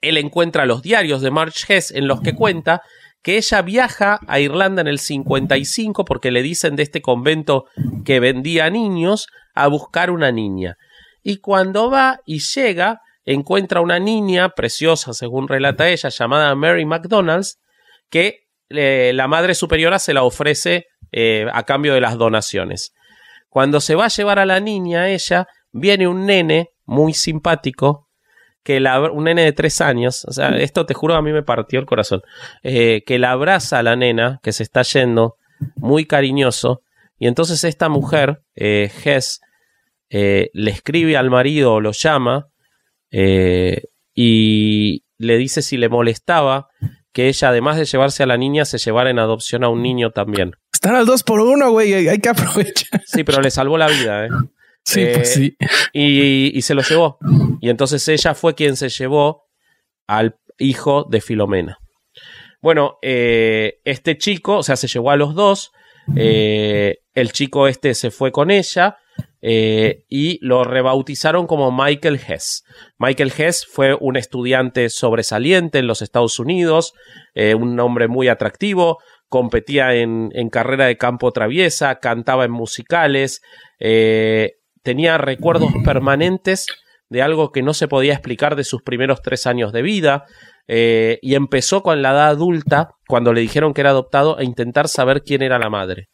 él 0.00 0.18
encuentra 0.18 0.66
los 0.66 0.82
diarios 0.82 1.22
de 1.22 1.30
March 1.30 1.64
Hess 1.68 1.90
en 1.90 2.06
los 2.06 2.20
que 2.20 2.34
cuenta 2.34 2.82
que 3.26 3.38
ella 3.38 3.60
viaja 3.60 4.20
a 4.28 4.38
Irlanda 4.38 4.82
en 4.82 4.86
el 4.86 5.00
55 5.00 6.04
porque 6.04 6.30
le 6.30 6.42
dicen 6.42 6.76
de 6.76 6.84
este 6.84 7.02
convento 7.02 7.64
que 8.04 8.20
vendía 8.20 8.70
niños 8.70 9.26
a 9.52 9.66
buscar 9.66 10.12
una 10.12 10.30
niña. 10.30 10.76
Y 11.24 11.38
cuando 11.38 11.90
va 11.90 12.20
y 12.24 12.38
llega, 12.38 13.00
encuentra 13.24 13.80
una 13.80 13.98
niña 13.98 14.50
preciosa, 14.50 15.12
según 15.12 15.48
relata 15.48 15.88
ella, 15.88 16.08
llamada 16.08 16.54
Mary 16.54 16.84
McDonald's, 16.84 17.58
que 18.10 18.44
eh, 18.68 19.10
la 19.12 19.26
madre 19.26 19.56
superiora 19.56 19.98
se 19.98 20.14
la 20.14 20.22
ofrece 20.22 20.86
eh, 21.10 21.48
a 21.52 21.64
cambio 21.64 21.94
de 21.94 22.02
las 22.02 22.16
donaciones. 22.18 22.92
Cuando 23.48 23.80
se 23.80 23.96
va 23.96 24.04
a 24.04 24.10
llevar 24.10 24.38
a 24.38 24.46
la 24.46 24.60
niña, 24.60 25.08
ella, 25.08 25.48
viene 25.72 26.06
un 26.06 26.26
nene 26.26 26.68
muy 26.84 27.12
simpático, 27.12 28.05
que 28.66 28.80
la, 28.80 29.00
un 29.12 29.22
nene 29.22 29.44
de 29.44 29.52
tres 29.52 29.80
años, 29.80 30.24
o 30.24 30.32
sea, 30.32 30.48
esto 30.48 30.86
te 30.86 30.92
juro 30.92 31.14
a 31.14 31.22
mí 31.22 31.30
me 31.30 31.44
partió 31.44 31.78
el 31.78 31.86
corazón, 31.86 32.22
eh, 32.64 33.04
que 33.06 33.20
la 33.20 33.30
abraza 33.30 33.78
a 33.78 33.84
la 33.84 33.94
nena, 33.94 34.40
que 34.42 34.50
se 34.50 34.64
está 34.64 34.82
yendo, 34.82 35.36
muy 35.76 36.04
cariñoso, 36.04 36.82
y 37.16 37.28
entonces 37.28 37.62
esta 37.62 37.88
mujer, 37.88 38.42
eh, 38.56 38.90
Hess, 39.04 39.40
eh, 40.10 40.50
le 40.52 40.72
escribe 40.72 41.16
al 41.16 41.30
marido 41.30 41.74
o 41.74 41.80
lo 41.80 41.92
llama, 41.92 42.48
eh, 43.12 43.82
y 44.12 45.04
le 45.16 45.38
dice 45.38 45.62
si 45.62 45.76
le 45.76 45.88
molestaba 45.88 46.66
que 47.12 47.28
ella, 47.28 47.50
además 47.50 47.76
de 47.76 47.84
llevarse 47.84 48.24
a 48.24 48.26
la 48.26 48.36
niña, 48.36 48.64
se 48.64 48.78
llevara 48.78 49.10
en 49.10 49.20
adopción 49.20 49.62
a 49.62 49.68
un 49.68 49.80
niño 49.80 50.10
también. 50.10 50.54
Están 50.72 50.96
al 50.96 51.06
dos 51.06 51.22
por 51.22 51.38
uno, 51.38 51.70
güey. 51.70 51.94
Hay 52.08 52.18
que 52.18 52.28
aprovechar. 52.30 53.00
Sí, 53.06 53.22
pero 53.22 53.40
le 53.40 53.52
salvó 53.52 53.78
la 53.78 53.86
vida, 53.86 54.26
¿eh? 54.26 54.28
Sí, 54.86 55.04
pues 55.12 55.34
sí. 55.34 55.56
Y, 55.92 56.56
y, 56.56 56.62
se 56.62 56.74
lo 56.74 56.82
llevó. 56.82 57.18
Y 57.60 57.70
entonces 57.70 58.06
ella 58.06 58.34
fue 58.34 58.54
quien 58.54 58.76
se 58.76 58.88
llevó 58.88 59.42
al 60.06 60.36
hijo 60.58 61.04
de 61.10 61.20
Filomena. 61.20 61.78
Bueno, 62.62 62.98
eh, 63.02 63.80
este 63.84 64.16
chico, 64.16 64.58
o 64.58 64.62
sea, 64.62 64.76
se 64.76 64.86
llevó 64.86 65.10
a 65.10 65.16
los 65.16 65.34
dos. 65.34 65.72
Eh, 66.14 66.98
el 67.14 67.32
chico 67.32 67.66
este 67.66 67.94
se 67.94 68.12
fue 68.12 68.30
con 68.30 68.52
ella. 68.52 68.96
Eh, 69.42 70.04
y 70.08 70.38
lo 70.44 70.64
rebautizaron 70.64 71.46
como 71.46 71.70
Michael 71.70 72.20
Hess. 72.26 72.64
Michael 72.98 73.32
Hess 73.36 73.66
fue 73.66 73.94
un 73.94 74.16
estudiante 74.16 74.88
sobresaliente 74.88 75.78
en 75.78 75.86
los 75.86 76.02
Estados 76.02 76.38
Unidos, 76.40 76.94
eh, 77.34 77.54
un 77.54 77.78
hombre 77.78 78.08
muy 78.08 78.28
atractivo, 78.28 78.98
competía 79.28 79.94
en, 79.94 80.30
en, 80.32 80.48
carrera 80.48 80.86
de 80.86 80.96
campo 80.96 81.32
traviesa, 81.32 82.00
cantaba 82.00 82.44
en 82.44 82.50
musicales, 82.50 83.40
eh, 83.78 84.54
tenía 84.86 85.18
recuerdos 85.18 85.72
permanentes 85.84 86.66
de 87.08 87.20
algo 87.20 87.50
que 87.50 87.60
no 87.60 87.74
se 87.74 87.88
podía 87.88 88.12
explicar 88.12 88.54
de 88.54 88.62
sus 88.62 88.82
primeros 88.82 89.20
tres 89.20 89.48
años 89.48 89.72
de 89.72 89.82
vida. 89.82 90.26
Eh, 90.68 91.18
y 91.22 91.34
empezó 91.34 91.82
con 91.82 92.02
la 92.02 92.12
edad 92.12 92.28
adulta, 92.28 92.90
cuando 93.08 93.32
le 93.32 93.40
dijeron 93.40 93.74
que 93.74 93.80
era 93.80 93.90
adoptado, 93.90 94.38
a 94.38 94.44
intentar 94.44 94.86
saber 94.86 95.22
quién 95.24 95.42
era 95.42 95.58
la 95.58 95.70
madre 95.70 96.08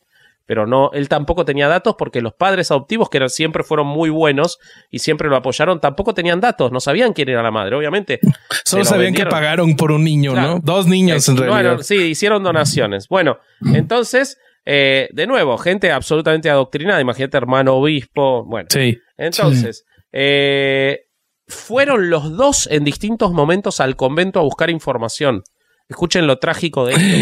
pero 0.53 0.67
no, 0.67 0.91
él 0.93 1.09
tampoco 1.09 1.45
tenía 1.45 1.69
datos 1.69 1.95
porque 1.97 2.21
los 2.21 2.35
padres 2.35 2.71
adoptivos, 2.71 3.09
que 3.09 3.17
eran, 3.19 3.31
siempre 3.31 3.63
fueron 3.63 3.87
muy 3.87 4.11
buenos 4.11 4.59
y 4.91 4.99
siempre 4.99 5.29
lo 5.29 5.37
apoyaron, 5.37 5.81
tampoco 5.81 6.15
tenían 6.15 6.41
datos, 6.41 6.73
no 6.73 6.81
sabían 6.81 7.13
quién 7.13 7.29
era 7.29 7.43
la 7.43 7.51
madre, 7.51 7.77
obviamente. 7.77 8.21
Solo 8.65 8.85
sabían 8.85 9.15
que 9.15 9.25
pagaron 9.25 9.77
por 9.77 9.93
un 9.93 10.05
niño, 10.05 10.33
claro. 10.33 10.55
¿no? 10.55 10.61
Dos 10.63 10.87
niños 10.87 11.27
en 11.29 11.37
realidad. 11.37 11.57
Bueno, 11.57 11.83
sí, 11.83 11.97
hicieron 11.97 12.43
donaciones. 12.43 13.09
Bueno, 13.09 13.39
entonces, 13.73 14.39
eh, 14.65 15.09
de 15.13 15.27
nuevo, 15.27 15.59
gente 15.59 15.91
absolutamente 15.91 16.49
adoctrinada, 16.51 17.01
imagínate 17.01 17.37
hermano 17.37 17.75
obispo, 17.75 18.45
bueno. 18.45 18.69
Sí. 18.71 18.99
Entonces, 19.17 19.79
sí. 19.79 20.01
Eh, 20.13 21.01
fueron 21.49 22.11
los 22.11 22.37
dos 22.37 22.69
en 22.71 22.85
distintos 22.85 23.33
momentos 23.33 23.81
al 23.81 23.97
convento 23.97 24.39
a 24.41 24.43
buscar 24.43 24.71
información. 24.71 25.43
Escuchen 25.89 26.27
lo 26.27 26.39
trágico 26.39 26.87
de 26.87 26.95
esto. 26.95 27.17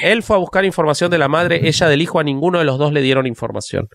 Él 0.06 0.22
fue 0.22 0.36
a 0.36 0.38
buscar 0.38 0.64
información 0.64 1.10
de 1.10 1.18
la 1.18 1.28
madre, 1.28 1.60
ella 1.68 1.88
del 1.88 2.02
hijo, 2.02 2.18
a 2.18 2.24
ninguno 2.24 2.58
de 2.58 2.64
los 2.64 2.78
dos 2.78 2.92
le 2.92 3.02
dieron 3.02 3.26
información. 3.26 3.88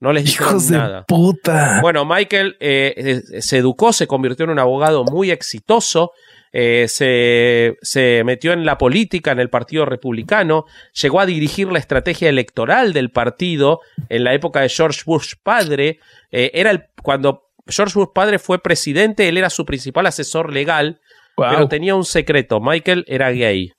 No 0.00 0.12
les 0.12 0.24
dijeron 0.24 0.50
Hijos 0.50 0.70
nada. 0.70 0.98
de 0.98 1.04
puta. 1.08 1.80
Bueno, 1.80 2.04
Michael 2.04 2.56
eh, 2.60 3.20
se 3.40 3.58
educó, 3.58 3.92
se 3.92 4.06
convirtió 4.06 4.44
en 4.44 4.50
un 4.50 4.58
abogado 4.60 5.04
muy 5.04 5.30
exitoso. 5.30 6.12
Eh, 6.52 6.86
se, 6.88 7.76
se, 7.82 8.22
metió 8.24 8.52
en 8.52 8.64
la 8.64 8.78
política, 8.78 9.32
en 9.32 9.40
el 9.40 9.50
Partido 9.50 9.84
Republicano, 9.84 10.64
llegó 11.00 11.20
a 11.20 11.26
dirigir 11.26 11.70
la 11.70 11.78
estrategia 11.78 12.28
electoral 12.28 12.92
del 12.92 13.10
partido 13.10 13.80
en 14.08 14.24
la 14.24 14.34
época 14.34 14.60
de 14.60 14.68
George 14.68 15.02
Bush 15.04 15.34
padre. 15.42 16.00
Eh, 16.30 16.50
era 16.54 16.70
el, 16.70 16.84
cuando 17.02 17.50
George 17.66 17.98
Bush 17.98 18.08
padre 18.14 18.38
fue 18.38 18.62
presidente, 18.62 19.28
él 19.28 19.36
era 19.36 19.50
su 19.50 19.64
principal 19.66 20.06
asesor 20.06 20.52
legal, 20.52 21.00
wow. 21.36 21.48
pero 21.50 21.68
tenía 21.68 21.94
un 21.94 22.04
secreto. 22.04 22.60
Michael 22.60 23.04
era 23.08 23.30
gay 23.30 23.72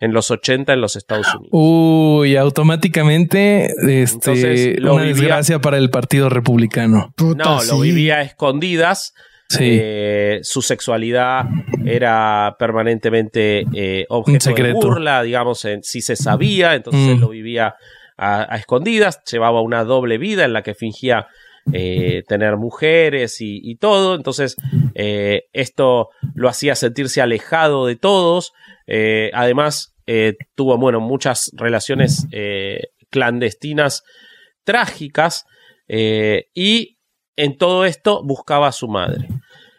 en 0.00 0.12
los 0.12 0.30
80 0.30 0.72
en 0.72 0.80
los 0.80 0.96
Estados 0.96 1.26
Unidos. 1.34 1.50
Uy, 1.52 2.36
automáticamente 2.36 3.66
este, 3.66 4.30
Entonces, 4.30 4.80
lo 4.80 4.94
una 4.94 5.04
vivía, 5.04 5.22
desgracia 5.22 5.60
para 5.60 5.76
el 5.76 5.90
Partido 5.90 6.28
Republicano. 6.28 7.12
Puta, 7.16 7.44
no, 7.44 7.60
sí. 7.60 7.70
lo 7.70 7.80
vivía 7.80 8.16
a 8.16 8.22
escondidas. 8.22 9.14
Sí. 9.48 9.78
Eh, 9.80 10.40
su 10.42 10.60
sexualidad 10.60 11.46
era 11.86 12.54
permanentemente 12.58 13.64
eh, 13.72 14.04
objeto 14.10 14.52
de 14.52 14.72
burla, 14.74 15.22
digamos, 15.22 15.64
en, 15.64 15.82
si 15.82 16.02
se 16.02 16.16
sabía, 16.16 16.74
entonces 16.74 17.00
mm. 17.00 17.10
él 17.12 17.20
lo 17.20 17.30
vivía 17.30 17.74
a, 18.18 18.54
a, 18.54 18.56
escondidas, 18.58 19.22
llevaba 19.24 19.62
una 19.62 19.84
doble 19.84 20.18
vida 20.18 20.44
en 20.44 20.52
la 20.52 20.62
que 20.62 20.74
fingía 20.74 21.28
eh, 21.72 22.24
tener 22.28 22.58
mujeres 22.58 23.40
y, 23.40 23.60
y 23.62 23.76
todo, 23.76 24.16
entonces 24.16 24.56
esto 24.94 26.10
lo 26.34 26.48
hacía 26.48 26.74
sentirse 26.74 27.22
alejado 27.22 27.86
de 27.86 27.96
todos, 27.96 28.52
además 29.32 29.94
tuvo, 30.54 30.76
bueno, 30.76 31.00
muchas 31.00 31.50
relaciones 31.54 32.26
clandestinas 33.10 34.02
trágicas 34.64 35.46
y 35.88 36.97
en 37.38 37.56
todo 37.56 37.84
esto 37.84 38.22
buscaba 38.24 38.66
a 38.66 38.72
su 38.72 38.88
madre. 38.88 39.28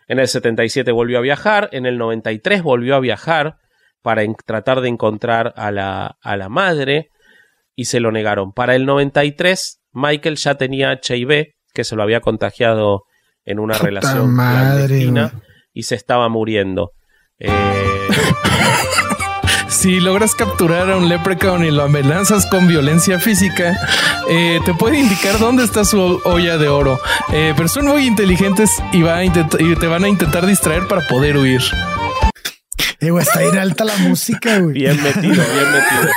En 0.07 0.17
el 0.17 0.27
77 0.27 0.91
volvió 0.91 1.19
a 1.19 1.21
viajar, 1.21 1.69
en 1.73 1.85
el 1.85 1.97
93 1.97 2.63
volvió 2.63 2.95
a 2.95 2.99
viajar 2.99 3.57
para 4.01 4.23
tratar 4.45 4.79
de 4.79 4.87
encontrar 4.87 5.53
a 5.57 5.69
la, 5.71 6.17
a 6.21 6.37
la 6.37 6.47
madre 6.47 7.09
y 7.75 7.85
se 7.85 7.99
lo 7.99 8.11
negaron. 8.11 8.53
Para 8.53 8.75
el 8.75 8.85
93 8.85 9.81
Michael 9.91 10.37
ya 10.37 10.55
tenía 10.55 11.01
HIV, 11.03 11.53
que 11.73 11.83
se 11.83 11.95
lo 11.97 12.03
había 12.03 12.21
contagiado 12.21 13.03
en 13.43 13.59
una 13.59 13.73
Puta 13.73 13.85
relación 13.85 14.33
madre, 14.33 14.85
clandestina 14.87 15.41
y 15.73 15.83
se 15.83 15.95
estaba 15.95 16.29
muriendo. 16.29 16.93
Eh, 17.39 17.49
si 19.69 19.99
logras 19.99 20.35
capturar 20.35 20.89
a 20.89 20.97
un 20.97 21.07
leprechaun 21.07 21.63
y 21.63 21.71
lo 21.71 21.83
amenazas 21.83 22.45
con 22.47 22.67
violencia 22.67 23.19
física, 23.19 23.77
eh, 24.29 24.59
te 24.65 24.73
puede 24.73 24.99
indicar 24.99 25.39
dónde 25.39 25.63
está 25.63 25.85
su 25.85 26.21
olla 26.25 26.57
de 26.57 26.67
oro. 26.67 26.99
Eh, 27.31 27.53
pero 27.55 27.69
son 27.69 27.85
muy 27.85 28.05
inteligentes 28.05 28.81
y, 28.91 29.03
va 29.03 29.17
a 29.17 29.23
y, 29.23 29.29
te 29.29 29.87
van 29.87 30.03
a 30.03 30.09
intentar 30.09 30.45
distraer 30.45 30.87
para 30.87 31.07
poder 31.07 31.37
huir. 31.37 31.61
Eh, 32.99 33.11
güey, 33.11 33.23
está 33.23 33.39
bien 33.39 33.57
alta 33.57 33.85
la 33.85 33.95
música, 33.97 34.59
güey. 34.59 34.73
Bien 34.73 35.01
metido, 35.01 35.23
bien 35.23 35.71
metido. 35.71 36.11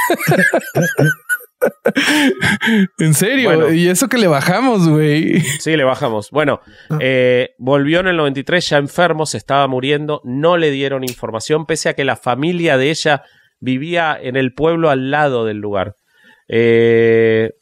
en 2.99 3.15
serio, 3.15 3.51
bueno, 3.51 3.73
y 3.73 3.89
eso 3.89 4.09
que 4.09 4.19
le 4.19 4.27
bajamos, 4.27 4.89
güey. 4.89 5.41
Sí, 5.61 5.77
le 5.77 5.85
bajamos. 5.85 6.31
Bueno, 6.31 6.61
eh, 6.99 7.51
volvió 7.59 8.01
en 8.01 8.09
el 8.09 8.17
93 8.17 8.69
ya 8.69 8.79
enfermo, 8.79 9.27
se 9.27 9.39
estaba 9.39 9.67
muriendo, 9.69 10.21
no 10.25 10.57
le 10.57 10.71
dieron 10.71 11.05
información, 11.05 11.67
pese 11.67 11.89
a 11.89 11.95
que 11.95 12.05
la 12.05 12.17
familia 12.17 12.77
de 12.77 12.91
ella 12.91 13.23
vivía 13.63 14.19
en 14.21 14.37
el 14.37 14.53
pueblo 14.53 14.91
al 14.91 15.11
lado 15.11 15.47
del 15.47 15.59
lugar. 15.59 15.95
Eh, 16.49 17.53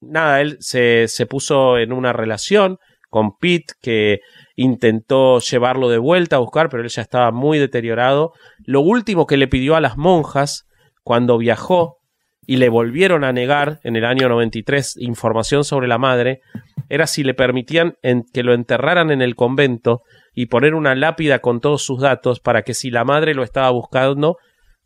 nada, 0.00 0.40
él 0.40 0.58
se, 0.60 1.06
se 1.08 1.24
puso 1.26 1.78
en 1.78 1.92
una 1.92 2.12
relación 2.12 2.78
con 3.08 3.38
Pete 3.38 3.74
que 3.80 4.20
intentó 4.56 5.38
llevarlo 5.38 5.88
de 5.88 5.98
vuelta 5.98 6.36
a 6.36 6.40
buscar, 6.40 6.68
pero 6.68 6.82
él 6.82 6.88
ya 6.88 7.02
estaba 7.02 7.30
muy 7.30 7.58
deteriorado. 7.58 8.32
Lo 8.66 8.80
último 8.80 9.26
que 9.26 9.36
le 9.36 9.46
pidió 9.46 9.76
a 9.76 9.80
las 9.80 9.96
monjas 9.96 10.66
cuando 11.04 11.38
viajó 11.38 11.98
y 12.46 12.56
le 12.56 12.68
volvieron 12.68 13.22
a 13.22 13.32
negar 13.32 13.78
en 13.84 13.96
el 13.96 14.04
año 14.04 14.28
93 14.28 14.96
información 14.98 15.64
sobre 15.64 15.86
la 15.86 15.98
madre, 15.98 16.40
era 16.88 17.06
si 17.06 17.22
le 17.22 17.34
permitían 17.34 17.94
que 18.32 18.42
lo 18.42 18.52
enterraran 18.52 19.10
en 19.10 19.22
el 19.22 19.36
convento 19.36 20.02
y 20.34 20.46
poner 20.46 20.74
una 20.74 20.94
lápida 20.94 21.38
con 21.38 21.60
todos 21.60 21.82
sus 21.82 22.00
datos 22.00 22.40
para 22.40 22.62
que 22.62 22.74
si 22.74 22.90
la 22.90 23.04
madre 23.04 23.34
lo 23.34 23.44
estaba 23.44 23.70
buscando, 23.70 24.36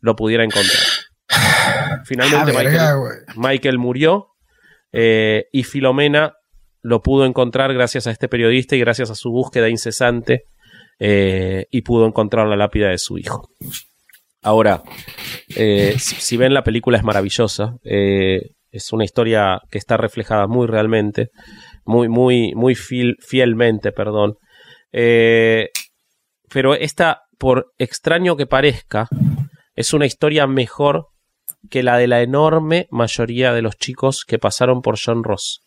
lo 0.01 0.15
pudiera 0.15 0.43
encontrar. 0.43 0.81
Finalmente 2.05 2.37
Ah, 2.37 2.45
Michael, 2.45 2.65
verga, 2.65 2.93
güey. 2.93 3.17
Michael 3.35 3.77
murió 3.77 4.29
eh, 4.91 5.45
y 5.51 5.63
Filomena 5.63 6.33
lo 6.81 7.01
pudo 7.01 7.25
encontrar 7.25 7.73
gracias 7.73 8.07
a 8.07 8.11
este 8.11 8.27
periodista 8.27 8.75
y 8.75 8.79
gracias 8.79 9.11
a 9.11 9.15
su 9.15 9.31
búsqueda 9.31 9.69
incesante 9.69 10.45
eh, 10.99 11.65
y 11.71 11.81
pudo 11.81 12.05
encontrar 12.07 12.47
la 12.47 12.55
lápida 12.55 12.89
de 12.89 12.97
su 12.97 13.17
hijo. 13.17 13.49
Ahora, 14.41 14.81
eh, 15.55 15.95
si, 15.99 16.15
si, 16.15 16.37
ven 16.37 16.53
la 16.53 16.63
película 16.63 16.97
es 16.97 17.03
maravillosa, 17.03 17.75
es 17.83 18.93
una 18.93 19.03
historia 19.03 19.59
que 19.69 19.77
está 19.77 19.97
reflejada 19.97 20.47
muy 20.47 20.65
realmente, 20.67 21.31
muy, 21.83 22.07
muy, 22.07 22.53
muy 22.55 22.75
fiel, 22.75 23.17
fielmente, 23.19 23.91
perdón. 23.91 24.35
Pero 26.49 26.73
esta, 26.73 27.23
por 27.37 27.73
extraño 27.77 28.37
que 28.37 28.47
parezca, 28.47 29.09
es 29.79 29.93
una 29.93 30.05
historia 30.05 30.45
mejor 30.45 31.07
que 31.69 31.83
la 31.83 31.97
de 31.97 32.07
la 32.07 32.21
enorme 32.21 32.89
mayoría 32.91 33.53
de 33.53 33.61
los 33.61 33.77
chicos 33.77 34.25
que 34.25 34.37
pasaron 34.37 34.81
por 34.81 34.99
John 34.99 35.23
Ross. 35.23 35.61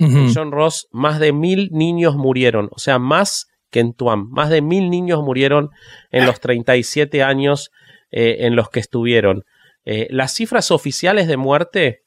Uh 0.00 0.06
-huh. 0.06 0.16
En 0.16 0.34
John 0.34 0.52
Ross, 0.52 0.88
más 0.90 1.20
de 1.20 1.34
mil 1.34 1.68
niños 1.70 2.16
murieron, 2.16 2.70
o 2.72 2.78
sea, 2.78 2.98
más 2.98 3.48
que 3.70 3.80
en 3.80 3.92
Tuam, 3.92 4.30
más 4.30 4.48
de 4.48 4.62
mil 4.62 4.88
niños 4.88 5.22
murieron 5.22 5.68
en 6.10 6.24
los 6.24 6.40
37 6.40 7.22
años 7.22 7.70
eh, 8.10 8.46
en 8.46 8.56
los 8.56 8.70
que 8.70 8.80
estuvieron. 8.80 9.44
Eh, 9.84 10.06
las 10.08 10.32
cifras 10.32 10.70
oficiales 10.70 11.28
de 11.28 11.36
muerte 11.36 12.04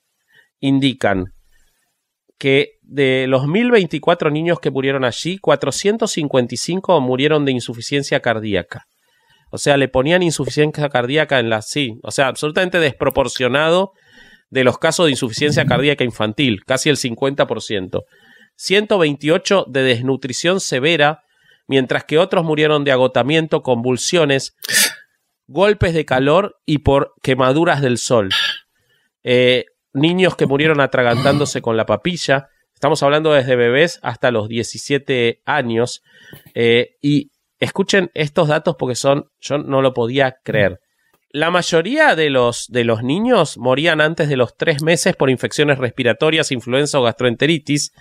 indican 0.60 1.32
que 2.40 2.80
de 2.82 3.28
los 3.28 3.46
1024 3.46 4.32
niños 4.32 4.60
que 4.60 4.72
murieron 4.72 5.06
allí, 5.06 5.38
455 5.38 7.00
murieron 7.02 7.46
de 7.46 7.52
insuficiencia 7.52 8.20
cardíaca. 8.20 8.88
O 9.52 9.58
sea, 9.58 9.78
le 9.78 9.90
ponían 9.90 10.24
insuficiencia 10.24 10.90
cardíaca 10.90 11.40
en 11.40 11.50
la 11.50 11.62
sí, 11.62 12.00
o 12.04 12.12
sea, 12.12 12.28
absolutamente 12.28 12.80
desproporcionado 12.80 13.92
de 14.50 14.64
los 14.64 14.78
casos 14.78 15.06
de 15.06 15.12
insuficiencia 15.12 15.66
cardíaca 15.66 16.04
infantil, 16.04 16.64
casi 16.66 16.90
el 16.90 16.98
50%. 16.98 18.04
128 18.56 19.66
de 19.70 19.84
desnutrición 19.84 20.60
severa, 20.60 21.24
mientras 21.68 22.04
que 22.04 22.18
otros 22.18 22.44
murieron 22.44 22.84
de 22.84 22.92
agotamiento, 22.92 23.62
convulsiones, 23.62 24.56
golpes 25.48 25.94
de 25.94 26.06
calor 26.06 26.58
y 26.66 26.80
por 26.80 27.14
quemaduras 27.22 27.82
del 27.82 27.98
sol. 27.98 28.30
Eh, 29.24 29.66
niños 29.94 30.36
que 30.36 30.46
murieron 30.46 30.80
atragantándose 30.80 31.62
con 31.62 31.78
la 31.78 31.86
papilla. 31.86 32.50
Estamos 32.74 33.04
hablando 33.04 33.34
desde 33.34 33.56
bebés 33.56 34.00
hasta 34.02 34.32
los 34.32 34.48
17 34.48 35.42
años. 35.46 36.02
Eh, 36.54 36.98
y 37.02 37.31
escuchen 37.62 38.12
estos 38.14 38.50
datos 38.50 38.76
porque 38.78 38.96
son, 38.96 39.30
yo 39.40 39.58
no 39.60 39.82
lo 39.82 39.94
podía 39.94 40.36
creer. 40.44 40.80
La 41.30 41.50
mayoría 41.50 42.16
de 42.16 42.30
los, 42.30 42.66
de 42.68 42.84
los 42.84 43.04
niños 43.04 43.58
morían 43.58 44.02
antes 44.02 44.28
de 44.28 44.36
los 44.36 44.58
tres 44.58 44.82
meses 44.82 45.16
por 45.16 45.30
infecciones 45.30 45.78
respiratorias, 45.78 46.52
influenza 46.52 47.00
o 47.00 47.04
gastroenteritis. 47.04 47.94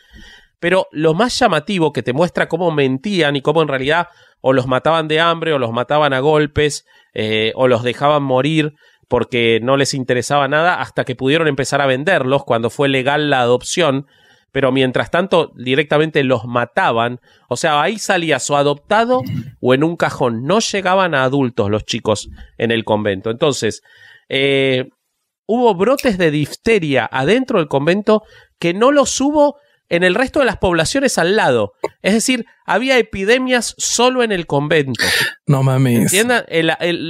Pero 0.59 0.89
lo 0.91 1.15
más 1.15 1.39
llamativo 1.39 1.93
que 1.93 2.03
te 2.03 2.13
muestra 2.13 2.49
cómo 2.49 2.73
mentían 2.73 3.37
y 3.37 3.43
cómo 3.43 3.63
en 3.63 3.69
realidad 3.69 4.09
o 4.41 4.53
los 4.53 4.67
mataban 4.67 5.07
de 5.07 5.21
hambre 5.21 5.53
o 5.53 5.59
los 5.59 5.73
mataban 5.73 6.13
a 6.13 6.21
golpes 6.21 6.87
eh, 7.15 7.53
o 7.55 7.69
los 7.69 7.83
dejaban 7.83 8.23
morir 8.23 8.75
porque 9.09 9.61
no 9.63 9.77
les 9.77 9.93
interesaba 9.95 10.49
nada 10.49 10.81
hasta 10.81 11.05
que 11.05 11.17
pudieron 11.17 11.49
empezar 11.49 11.81
a 11.81 11.87
venderlos 11.87 12.45
cuando 12.45 12.71
fue 12.71 12.89
legal 12.89 13.29
la 13.29 13.41
adopción, 13.41 14.07
pero 14.53 14.73
mientras 14.73 15.11
tanto 15.11 15.53
directamente 15.57 16.25
los 16.25 16.45
mataban, 16.45 17.21
o 17.49 17.57
sea, 17.57 17.83
ahí 17.83 17.99
salía 17.99 18.39
su 18.39 18.57
adoptado 18.57 19.23
o 19.61 19.75
en 19.75 19.85
un 19.85 19.97
cajón, 19.97 20.45
no 20.45 20.61
llegaban 20.61 21.15
a 21.15 21.25
adultos 21.25 21.71
los 21.71 21.85
chicos 21.85 22.31
en 22.59 22.71
el 22.71 22.85
convento. 22.85 23.31
Entonces, 23.31 23.83
eh, 24.29 24.89
hubo 25.47 25.75
brotes 25.75 26.19
de 26.19 26.31
difteria 26.31 27.09
adentro 27.11 27.59
del 27.59 27.69
convento 27.69 28.23
que 28.59 28.75
no 28.75 28.93
los 28.93 29.21
hubo 29.21 29.57
en 29.91 30.05
el 30.05 30.15
resto 30.15 30.39
de 30.39 30.47
las 30.47 30.57
poblaciones 30.57 31.19
al 31.19 31.37
lado. 31.37 31.73
Es 32.01 32.15
decir, 32.15 32.47
había 32.65 32.97
epidemias 32.97 33.75
solo 33.77 34.23
en 34.23 34.33
el 34.33 34.47
convento. 34.47 35.05
No 35.47 35.65
mames. 35.65 35.99
¿Entiendan 35.99 36.45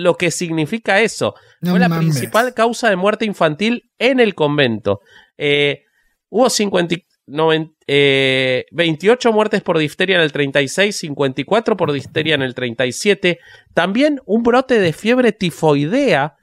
lo 0.03 0.17
que 0.17 0.31
significa 0.31 1.01
eso? 1.01 1.35
Fue 1.61 1.79
la 1.79 1.95
principal 1.95 2.55
causa 2.55 2.89
de 2.89 2.97
muerte 2.97 3.27
infantil 3.27 3.91
en 3.99 4.19
el 4.19 4.35
convento. 4.35 5.01
Eh, 5.37 5.85
hubo 6.31 6.49
50, 6.49 6.97
28 7.27 7.79
eh, 7.89 9.33
muertes 9.33 9.63
por 9.63 9.79
difteria 9.79 10.17
en 10.17 10.23
el 10.23 10.33
36, 10.33 10.97
54 10.97 11.77
por 11.77 11.93
difteria 11.93 12.35
en 12.35 12.43
el 12.43 12.55
37. 12.55 13.39
También 13.75 14.21
un 14.27 14.43
brote 14.43 14.81
de 14.81 14.93
fiebre 14.93 15.33
tifoidea 15.33 16.37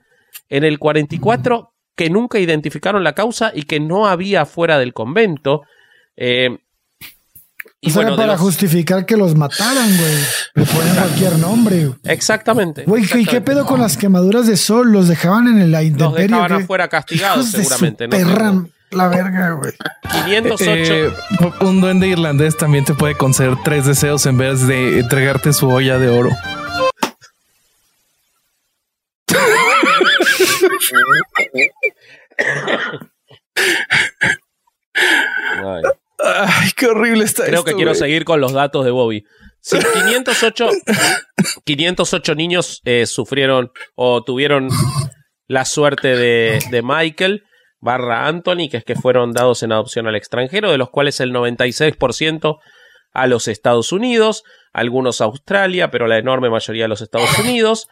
en 0.50 0.64
el 0.64 0.80
44 0.80 1.74
que 1.96 2.10
nunca 2.10 2.40
identificaron 2.40 3.04
la 3.04 3.14
causa 3.14 3.52
y 3.54 3.64
que 3.64 3.80
no 3.80 4.08
había 4.08 4.46
fuera 4.46 4.78
del 4.78 4.94
convento. 4.94 5.64
Eh, 6.16 6.58
y 7.80 7.92
bueno, 7.92 8.16
para 8.16 8.38
justificar 8.38 9.06
que 9.06 9.18
los 9.18 9.36
mataran, 9.36 9.98
güey. 9.98 10.16
Le 10.56 10.66
ponen 10.66 10.96
cualquier 10.96 11.38
nombre. 11.38 11.92
Exactamente. 12.04 12.84
Güey, 12.86 13.04
¿y 13.16 13.26
qué 13.26 13.42
pedo 13.42 13.66
con 13.66 13.80
las 13.80 13.98
quemaduras 13.98 14.48
de 14.48 14.58
sol? 14.58 14.92
¿Los 14.92 15.08
dejaban 15.08 15.48
en 15.48 15.60
el 15.60 15.70
intemperie? 15.70 16.00
Los 16.00 16.16
dejaban 16.16 16.64
afuera 16.64 16.88
castigados, 16.88 17.52
seguramente. 17.52 18.08
¿no? 18.08 18.70
La 18.92 19.08
verga, 19.08 19.52
güey. 19.52 19.74
508. 20.26 20.94
Eh, 20.94 21.12
un 21.62 21.82
duende 21.82 22.08
irlandés 22.08 22.58
también 22.58 22.86
te 22.86 22.94
puede 22.94 23.16
conceder 23.16 23.56
tres 23.64 23.86
deseos 23.86 24.26
en 24.26 24.38
vez 24.38 24.66
de 24.68 25.00
entregarte 25.00 25.54
su 25.54 25.70
olla 25.70 25.98
de 26.00 26.10
oro. 26.10 26.30
Ay. 34.94 35.84
Ay, 36.20 36.72
qué 36.76 36.88
horrible 36.88 37.24
está 37.24 37.46
Creo 37.46 37.64
que 37.64 37.74
quiero 37.74 37.94
seguir 37.94 38.26
con 38.26 38.42
los 38.42 38.54
datos 38.54 38.84
de 38.86 38.92
Bobby. 38.92 39.26
508, 39.62 40.70
508 41.66 42.36
niños 42.36 42.82
eh, 42.86 43.06
sufrieron 43.06 43.72
o 43.96 44.24
tuvieron 44.24 44.70
la 45.48 45.66
suerte 45.66 46.16
de, 46.16 46.60
de, 46.72 46.82
Michael 46.82 47.44
barra 47.80 48.28
Anthony, 48.28 48.70
que 48.70 48.78
es 48.78 48.84
que 48.84 48.96
fueron 48.96 49.34
dados 49.34 49.64
en 49.64 49.72
adopción 49.72 50.08
al 50.08 50.16
extranjero, 50.16 50.72
de 50.72 50.78
los 50.78 50.90
cuales 50.90 51.20
el 51.20 51.34
96% 51.34 52.58
a 53.14 53.28
los 53.28 53.48
Estados 53.48 53.92
Unidos, 53.92 54.44
algunos 54.74 55.22
a 55.22 55.26
Australia, 55.26 55.90
pero 55.90 56.08
la 56.08 56.18
enorme 56.18 56.50
mayoría 56.50 56.86
a 56.86 56.88
los 56.88 57.02
Estados 57.02 57.38
Unidos. 57.40 57.88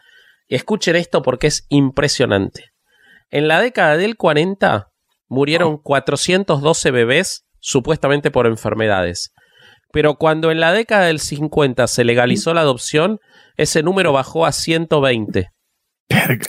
Y 0.48 0.54
escuchen 0.54 0.96
esto 0.96 1.22
porque 1.22 1.48
es 1.48 1.66
impresionante. 1.68 2.70
En 3.30 3.48
la 3.48 3.60
década 3.60 3.96
del 3.96 4.16
40 4.16 4.88
murieron 5.28 5.78
412 5.78 6.90
bebés 6.92 7.44
supuestamente 7.58 8.30
por 8.30 8.46
enfermedades. 8.46 9.32
Pero 9.92 10.16
cuando 10.16 10.50
en 10.50 10.60
la 10.60 10.72
década 10.72 11.06
del 11.06 11.20
50 11.20 11.86
se 11.88 12.04
legalizó 12.04 12.54
la 12.54 12.60
adopción, 12.60 13.18
ese 13.56 13.82
número 13.82 14.12
bajó 14.12 14.46
a 14.46 14.52
120. 14.52 15.50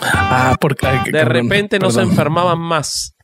Ah, 0.02 0.56
porque 0.60 0.88
de 1.12 1.26
repente 1.26 1.80
no 1.80 1.90
se 1.90 2.02
enfermaban 2.02 2.60
más. 2.60 3.17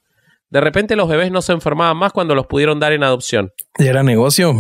De 0.54 0.62
repente 0.62 0.96
los 0.96 1.10
bebés 1.10 1.32
no 1.32 1.42
se 1.42 1.52
enfermaban 1.52 1.98
más 1.98 2.14
cuando 2.14 2.36
los 2.36 2.46
pudieron 2.46 2.80
dar 2.80 2.94
en 2.94 3.04
adopción. 3.04 3.52
Y 3.76 3.88
era 3.88 4.04
negocio. 4.04 4.54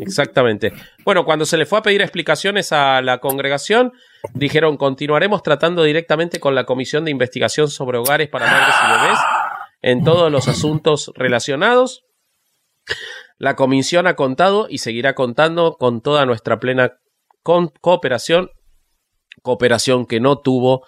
Exactamente. 0.00 0.72
Bueno, 1.04 1.26
cuando 1.26 1.44
se 1.44 1.58
le 1.58 1.66
fue 1.66 1.80
a 1.80 1.82
pedir 1.82 2.00
explicaciones 2.00 2.72
a 2.72 3.02
la 3.02 3.18
congregación, 3.18 3.92
dijeron 4.32 4.78
continuaremos 4.78 5.42
tratando 5.42 5.82
directamente 5.82 6.40
con 6.40 6.54
la 6.54 6.64
Comisión 6.64 7.04
de 7.04 7.10
Investigación 7.10 7.68
sobre 7.68 7.98
Hogares 7.98 8.30
para 8.30 8.46
Madres 8.46 8.74
y 8.82 9.02
Bebés 9.02 9.18
en 9.82 10.04
todos 10.04 10.32
los 10.32 10.48
asuntos 10.48 11.12
relacionados. 11.16 12.06
La 13.36 13.56
comisión 13.56 14.06
ha 14.06 14.16
contado 14.16 14.68
y 14.70 14.78
seguirá 14.78 15.14
contando 15.14 15.76
con 15.78 16.00
toda 16.00 16.24
nuestra 16.24 16.60
plena 16.60 16.94
cooperación, 17.42 18.48
cooperación 19.42 20.06
que 20.06 20.20
no 20.20 20.38
tuvo 20.38 20.86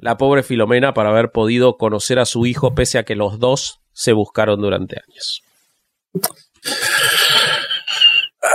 la 0.00 0.16
pobre 0.16 0.42
Filomena 0.42 0.94
para 0.94 1.10
haber 1.10 1.32
podido 1.32 1.76
conocer 1.76 2.18
a 2.18 2.26
su 2.26 2.46
hijo 2.46 2.74
pese 2.74 2.98
a 2.98 3.04
que 3.04 3.16
los 3.16 3.38
dos 3.38 3.80
se 3.92 4.12
buscaron 4.12 4.60
durante 4.60 5.00
años. 5.00 5.42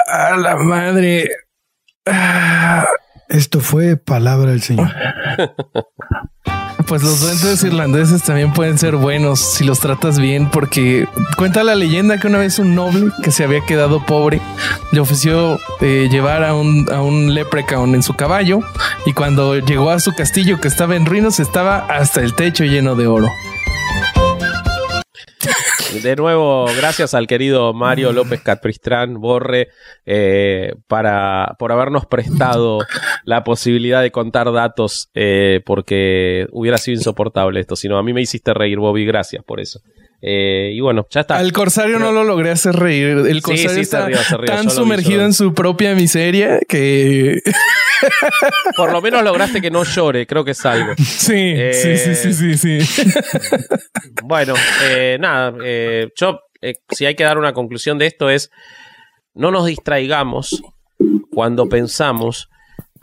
A 0.07 0.37
la 0.37 0.55
madre. 0.55 1.29
Ah, 2.05 2.85
esto 3.29 3.59
fue 3.59 3.97
palabra 3.97 4.51
del 4.51 4.61
Señor. 4.61 4.89
Pues 6.91 7.03
los 7.03 7.21
duendes 7.21 7.63
irlandeses 7.63 8.21
también 8.21 8.51
pueden 8.51 8.77
ser 8.77 8.97
buenos 8.97 9.39
si 9.39 9.63
los 9.63 9.79
tratas 9.79 10.19
bien, 10.19 10.49
porque 10.49 11.07
cuenta 11.37 11.63
la 11.63 11.73
leyenda 11.73 12.19
que 12.19 12.27
una 12.27 12.37
vez 12.37 12.59
un 12.59 12.75
noble 12.75 13.13
que 13.23 13.31
se 13.31 13.45
había 13.45 13.65
quedado 13.65 14.05
pobre 14.05 14.41
le 14.91 14.99
ofreció 14.99 15.57
eh, 15.79 16.09
llevar 16.11 16.43
a 16.43 16.53
un, 16.53 16.91
a 16.91 16.99
un 16.99 17.33
leprechaun 17.33 17.95
en 17.95 18.03
su 18.03 18.15
caballo 18.15 18.59
y 19.05 19.13
cuando 19.13 19.55
llegó 19.55 19.89
a 19.89 20.01
su 20.01 20.11
castillo 20.11 20.59
que 20.59 20.67
estaba 20.67 20.97
en 20.97 21.05
ruinas 21.05 21.39
estaba 21.39 21.77
hasta 21.77 22.19
el 22.19 22.35
techo 22.35 22.65
lleno 22.65 22.95
de 22.95 23.07
oro. 23.07 23.29
De 25.91 26.15
nuevo, 26.15 26.67
gracias 26.77 27.13
al 27.13 27.27
querido 27.27 27.73
Mario 27.73 28.13
López 28.13 28.41
Capristrán 28.41 29.19
Borre 29.19 29.67
eh, 30.05 30.73
para, 30.87 31.55
por 31.59 31.73
habernos 31.73 32.05
prestado 32.05 32.79
la 33.25 33.43
posibilidad 33.43 34.01
de 34.01 34.09
contar 34.09 34.53
datos, 34.53 35.09
eh, 35.13 35.59
porque 35.65 36.47
hubiera 36.53 36.77
sido 36.77 36.95
insoportable 36.95 37.59
esto. 37.59 37.75
Sino 37.75 37.97
a 37.97 38.03
mí 38.03 38.13
me 38.13 38.21
hiciste 38.21 38.53
reír, 38.53 38.79
Bobby. 38.79 39.05
Gracias 39.05 39.43
por 39.43 39.59
eso. 39.59 39.81
Eh, 40.21 40.71
y 40.73 40.79
bueno, 40.79 41.07
ya 41.09 41.21
está. 41.21 41.37
Al 41.37 41.51
Corsario 41.51 41.97
no 41.97 42.11
lo 42.11 42.23
logré 42.23 42.51
hacer 42.51 42.75
reír. 42.75 43.25
El 43.27 43.41
Corsario 43.41 43.81
está 43.81 44.07
tan 44.45 44.69
sumergido 44.69 45.23
en 45.23 45.33
su 45.33 45.53
propia 45.53 45.95
miseria 45.95 46.59
que. 46.67 47.41
Por 48.77 48.91
lo 48.91 49.01
menos 49.01 49.23
lograste 49.23 49.61
que 49.61 49.71
no 49.71 49.83
llore, 49.83 50.25
creo 50.27 50.43
que 50.43 50.51
es 50.51 50.65
algo. 50.65 50.93
Sí, 50.97 51.55
sí, 51.73 51.97
sí, 51.97 52.33
sí, 52.33 52.57
sí, 52.57 53.03
Bueno, 54.23 54.53
eh, 54.89 55.17
nada, 55.19 55.53
eh, 55.63 56.09
yo, 56.15 56.39
si 56.89 57.05
hay 57.05 57.15
que 57.15 57.23
dar 57.23 57.37
una 57.37 57.53
conclusión 57.53 57.97
de 57.97 58.07
esto 58.07 58.29
es, 58.29 58.51
no 59.33 59.51
nos 59.51 59.65
distraigamos 59.65 60.63
cuando 61.31 61.69
pensamos 61.69 62.49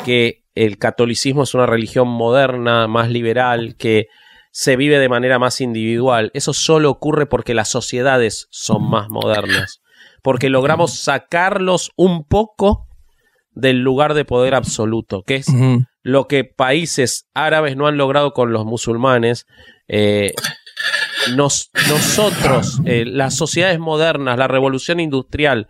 que 0.05 0.43
el 0.55 0.79
catolicismo 0.79 1.45
es 1.45 1.55
una 1.55 1.67
religión 1.67 2.09
moderna, 2.09 2.89
más 2.89 3.09
liberal, 3.11 3.77
que 3.77 4.09
se 4.59 4.75
vive 4.75 4.99
de 4.99 5.09
manera 5.09 5.39
más 5.39 5.61
individual. 5.61 6.33
Eso 6.35 6.53
solo 6.53 6.91
ocurre 6.91 7.27
porque 7.27 7.55
las 7.55 7.69
sociedades 7.69 8.49
son 8.51 8.91
más 8.91 9.09
modernas, 9.09 9.81
porque 10.21 10.51
logramos 10.51 10.99
sacarlos 10.99 11.93
un 11.95 12.25
poco 12.25 12.89
del 13.53 13.83
lugar 13.83 14.15
de 14.15 14.25
poder 14.25 14.57
absoluto, 14.57 15.23
que 15.23 15.37
es 15.37 15.47
lo 16.03 16.27
que 16.27 16.43
países 16.43 17.29
árabes 17.35 17.77
no 17.77 17.87
han 17.87 17.99
logrado 17.99 18.33
con 18.33 18.53
los 18.53 18.65
musulmanes. 18.65 19.47
Eh, 19.87 20.35
nos, 21.37 21.71
nosotros, 21.89 22.81
eh, 22.85 23.05
las 23.07 23.37
sociedades 23.37 23.79
modernas, 23.79 24.39
la 24.39 24.49
revolución 24.49 24.99
industrial, 24.99 25.69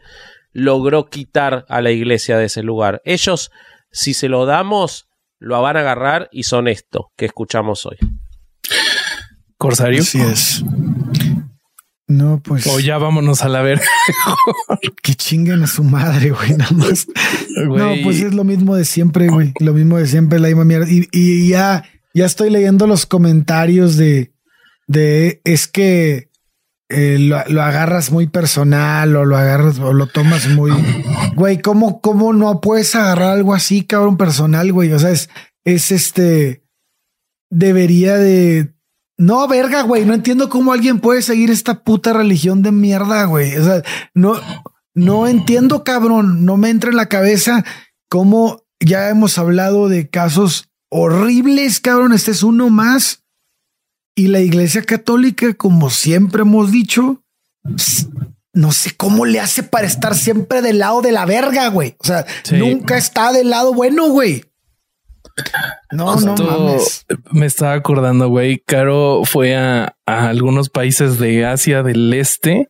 logró 0.53 1.11
quitar 1.11 1.67
a 1.69 1.83
la 1.83 1.91
iglesia 1.91 2.39
de 2.39 2.47
ese 2.47 2.63
lugar. 2.63 3.03
Ellos, 3.05 3.51
si 3.91 4.15
se 4.15 4.31
lo 4.31 4.47
damos, 4.47 5.11
lo 5.39 5.61
van 5.61 5.77
a 5.77 5.81
agarrar 5.81 6.31
y 6.33 6.45
son 6.45 6.69
esto 6.69 7.13
que 7.19 7.27
escuchamos 7.27 7.85
hoy. 7.85 7.99
Corsario. 9.59 10.03
Así 10.03 10.21
es. 10.21 10.65
No, 12.09 12.41
pues. 12.43 12.67
O 12.67 12.81
ya 12.81 12.97
vámonos 12.97 13.43
a 13.43 13.49
la 13.49 13.61
ver. 13.61 13.83
que 15.03 15.15
chinguen 15.15 15.63
a 15.63 15.67
su 15.67 15.85
madre, 15.85 16.31
güey, 16.31 16.57
nada 16.57 16.71
más. 16.73 17.07
No, 17.67 17.93
pues 18.03 18.21
es 18.21 18.33
lo 18.35 18.45
mismo 18.45 18.75
de 18.77 18.87
siempre, 18.87 19.29
güey. 19.29 19.53
Lo 19.61 19.75
mismo 19.75 19.99
de 19.99 20.07
siempre, 20.07 20.39
la 20.39 20.49
misma 20.49 20.65
mierda. 20.65 20.87
Y, 20.89 21.49
ya, 21.49 21.85
ya 22.15 22.25
estoy 22.25 22.49
leyendo 22.49 22.87
los 22.87 23.05
comentarios 23.05 23.99
de, 23.99 24.33
de 24.87 25.43
es 25.45 25.69
que 25.69 26.31
eh, 26.89 27.19
lo, 27.19 27.37
agarras 27.37 28.11
muy 28.11 28.29
personal 28.29 29.15
o 29.15 29.27
lo 29.27 29.37
agarras 29.37 29.79
o 29.79 29.93
lo 29.93 30.07
tomas 30.07 30.49
muy. 30.49 30.73
Güey, 31.35 31.61
¿cómo, 31.61 32.01
¿cómo 32.01 32.33
no 32.33 32.63
puedes 32.63 32.95
agarrar 32.95 33.33
algo 33.33 33.53
así, 33.53 33.83
cabrón, 33.83 34.17
personal, 34.17 34.73
güey? 34.73 34.93
O 34.93 34.99
sea, 34.99 35.11
es, 35.11 35.29
es 35.65 35.93
este. 35.93 36.63
Debería 37.51 38.17
de 38.17 38.78
no, 39.19 39.49
verga, 39.49 39.83
güey. 39.83 40.05
No 40.05 40.15
entiendo 40.15 40.49
cómo 40.49 40.73
alguien 40.73 41.01
puede 41.01 41.23
seguir 41.23 41.51
esta 41.51 41.83
puta 41.83 42.13
religión 42.13 42.63
de 42.63 42.71
mierda, 42.71 43.25
güey. 43.25 43.57
O 43.57 43.65
sea, 43.65 43.83
no, 44.15 44.41
no 44.95 45.27
entiendo, 45.27 45.83
cabrón. 45.83 46.45
No 46.45 46.57
me 46.57 46.71
entra 46.71 46.91
en 46.91 46.97
la 46.97 47.09
cabeza 47.09 47.65
cómo 48.09 48.63
ya 48.79 49.09
hemos 49.09 49.37
hablado 49.37 49.89
de 49.89 50.09
casos 50.09 50.71
horribles, 50.89 51.81
cabrón. 51.81 52.13
Este 52.13 52.31
es 52.31 52.45
uno 52.45 52.71
más. 52.71 53.25
Y 54.15 54.29
la 54.29 54.41
iglesia 54.41 54.83
católica, 54.83 55.53
como 55.55 55.91
siempre 55.91 56.43
hemos 56.43 56.71
dicho, 56.71 57.23
no 58.53 58.73
sé 58.73 58.97
cómo 58.97 59.27
le 59.27 59.41
hace 59.41 59.65
para 59.65 59.87
estar 59.89 60.15
siempre 60.15 60.63
del 60.63 60.79
lado 60.79 61.03
de 61.03 61.13
la 61.13 61.27
verga, 61.27 61.69
güey. 61.69 61.97
O 61.99 62.05
sea, 62.05 62.25
nunca 62.53 62.97
está 62.97 63.33
del 63.33 63.51
lado 63.51 63.75
bueno, 63.75 64.09
güey. 64.11 64.45
No, 65.91 66.17
no 66.17 66.35
mames. 66.35 67.07
Me 67.33 67.47
estaba 67.47 67.75
acordando, 67.75 68.29
güey. 68.29 68.63
Caro 68.67 69.23
fue 69.25 69.57
a, 69.57 69.97
a, 70.07 70.29
algunos 70.29 70.69
países 70.69 71.19
de 71.19 71.47
Asia 71.47 71.83
del 71.83 72.13
Este 72.13 72.69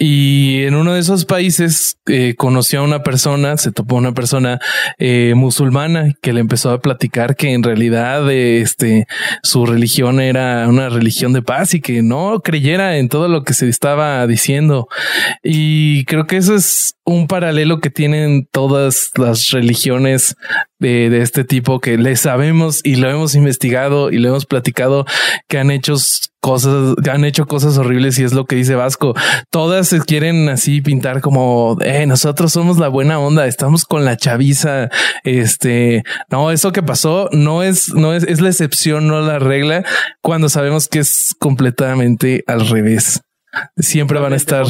y 0.00 0.62
en 0.62 0.76
uno 0.76 0.94
de 0.94 1.00
esos 1.00 1.24
países 1.24 1.98
eh, 2.06 2.36
conoció 2.38 2.78
a 2.78 2.84
una 2.84 3.02
persona, 3.02 3.56
se 3.56 3.72
topó 3.72 3.96
una 3.96 4.14
persona 4.14 4.60
eh, 4.96 5.32
musulmana 5.34 6.14
que 6.22 6.32
le 6.32 6.38
empezó 6.38 6.70
a 6.70 6.80
platicar 6.80 7.34
que 7.34 7.52
en 7.52 7.64
realidad 7.64 8.30
este 8.30 9.08
su 9.42 9.66
religión 9.66 10.20
era 10.20 10.68
una 10.68 10.88
religión 10.88 11.32
de 11.32 11.42
paz 11.42 11.74
y 11.74 11.80
que 11.80 12.02
no 12.02 12.38
creyera 12.44 12.98
en 12.98 13.08
todo 13.08 13.26
lo 13.26 13.42
que 13.42 13.54
se 13.54 13.68
estaba 13.68 14.24
diciendo. 14.28 14.86
Y 15.42 16.04
creo 16.04 16.28
que 16.28 16.36
eso 16.36 16.54
es 16.54 16.94
un 17.04 17.26
paralelo 17.26 17.80
que 17.80 17.90
tienen 17.90 18.46
todas 18.52 19.10
las 19.16 19.50
religiones 19.50 20.36
de, 20.78 21.10
de, 21.10 21.22
este 21.22 21.44
tipo 21.44 21.80
que 21.80 21.98
le 21.98 22.16
sabemos 22.16 22.80
y 22.84 22.96
lo 22.96 23.10
hemos 23.10 23.34
investigado 23.34 24.10
y 24.10 24.18
lo 24.18 24.28
hemos 24.28 24.46
platicado 24.46 25.06
que 25.48 25.58
han 25.58 25.70
hecho 25.70 25.96
cosas, 26.40 26.94
han 27.10 27.24
hecho 27.24 27.46
cosas 27.46 27.78
horribles 27.78 28.18
y 28.18 28.24
es 28.24 28.32
lo 28.32 28.44
que 28.44 28.56
dice 28.56 28.74
Vasco. 28.74 29.14
Todas 29.50 29.88
se 29.88 30.00
quieren 30.00 30.48
así 30.48 30.80
pintar 30.80 31.20
como 31.20 31.76
eh, 31.80 32.06
nosotros 32.06 32.52
somos 32.52 32.78
la 32.78 32.88
buena 32.88 33.18
onda, 33.18 33.46
estamos 33.46 33.84
con 33.84 34.04
la 34.04 34.16
chaviza. 34.16 34.88
Este 35.24 36.02
no, 36.30 36.50
eso 36.50 36.72
que 36.72 36.82
pasó 36.82 37.28
no 37.32 37.62
es, 37.62 37.92
no 37.94 38.14
es, 38.14 38.22
es 38.24 38.40
la 38.40 38.48
excepción, 38.48 39.08
no 39.08 39.20
la 39.20 39.38
regla, 39.38 39.84
cuando 40.22 40.48
sabemos 40.48 40.88
que 40.88 41.00
es 41.00 41.34
completamente 41.38 42.44
al 42.46 42.68
revés. 42.68 43.20
Siempre 43.76 44.20
van 44.20 44.32
a 44.32 44.36
estar 44.36 44.66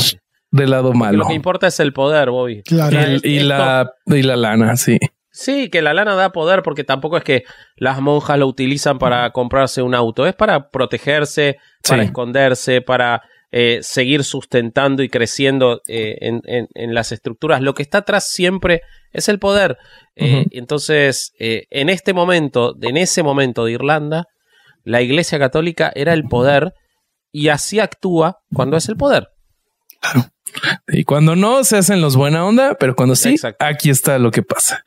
del 0.51 0.71
lado 0.71 0.95
malo. 0.95 1.19
Lo 1.19 1.27
que 1.27 1.35
importa 1.35 1.67
es 1.67 1.79
el 1.81 1.93
poder, 1.93 2.31
Bobby. 2.31 2.63
Claro. 2.63 2.99
y, 3.23 3.41
la, 3.41 3.91
y 4.07 4.23
la 4.23 4.37
lana, 4.37 4.77
sí. 4.77 4.99
Sí, 5.39 5.71
que 5.71 5.83
la 5.83 5.95
lana 5.95 6.17
da 6.17 6.33
poder 6.33 6.65
porque 6.65 6.83
tampoco 6.83 7.17
es 7.17 7.23
que 7.23 7.45
las 7.77 8.01
monjas 8.01 8.37
lo 8.41 8.49
utilizan 8.49 8.99
para 8.99 9.31
comprarse 9.31 9.83
un 9.83 9.95
auto, 9.95 10.27
es 10.27 10.35
para 10.35 10.69
protegerse, 10.69 11.59
para 11.89 12.03
esconderse, 12.03 12.81
para 12.81 13.23
eh, 13.53 13.79
seguir 13.83 14.25
sustentando 14.25 15.05
y 15.05 15.09
creciendo 15.09 15.81
eh, 15.87 16.19
en, 16.21 16.93
las 16.93 17.13
estructuras. 17.13 17.61
Lo 17.61 17.73
que 17.75 17.85
está 17.85 17.99
atrás 17.99 18.29
siempre 18.29 18.83
es 19.13 19.29
el 19.29 19.39
poder. 19.39 19.79
Eh, 20.17 20.47
entonces, 20.51 21.33
en 21.39 21.89
este 21.89 22.15
momento, 22.15 22.75
en 22.83 22.97
ese 22.97 23.23
momento 23.23 23.65
de 23.65 23.73
Irlanda, 23.75 24.27
la 24.83 25.03
Iglesia 25.03 25.39
Católica 25.39 25.93
era 25.95 26.15
el 26.15 26.25
poder 26.25 26.75
y 27.31 27.51
así 27.51 27.79
actúa 27.79 28.41
cuando 28.53 28.77
es 28.77 28.89
el 28.89 28.97
poder. 28.97 29.29
Claro. 30.01 30.31
Y 30.89 31.05
cuando 31.05 31.37
no, 31.37 31.65
se 31.65 31.77
hacen 31.77 32.01
los 32.01 32.17
buena 32.17 32.45
onda, 32.45 32.77
pero 32.79 32.97
cuando 32.97 33.17
sí, 33.17 33.37
aquí 33.59 33.91
está 33.91 34.19
lo 34.19 34.31
que 34.31 34.43
pasa. 34.43 34.83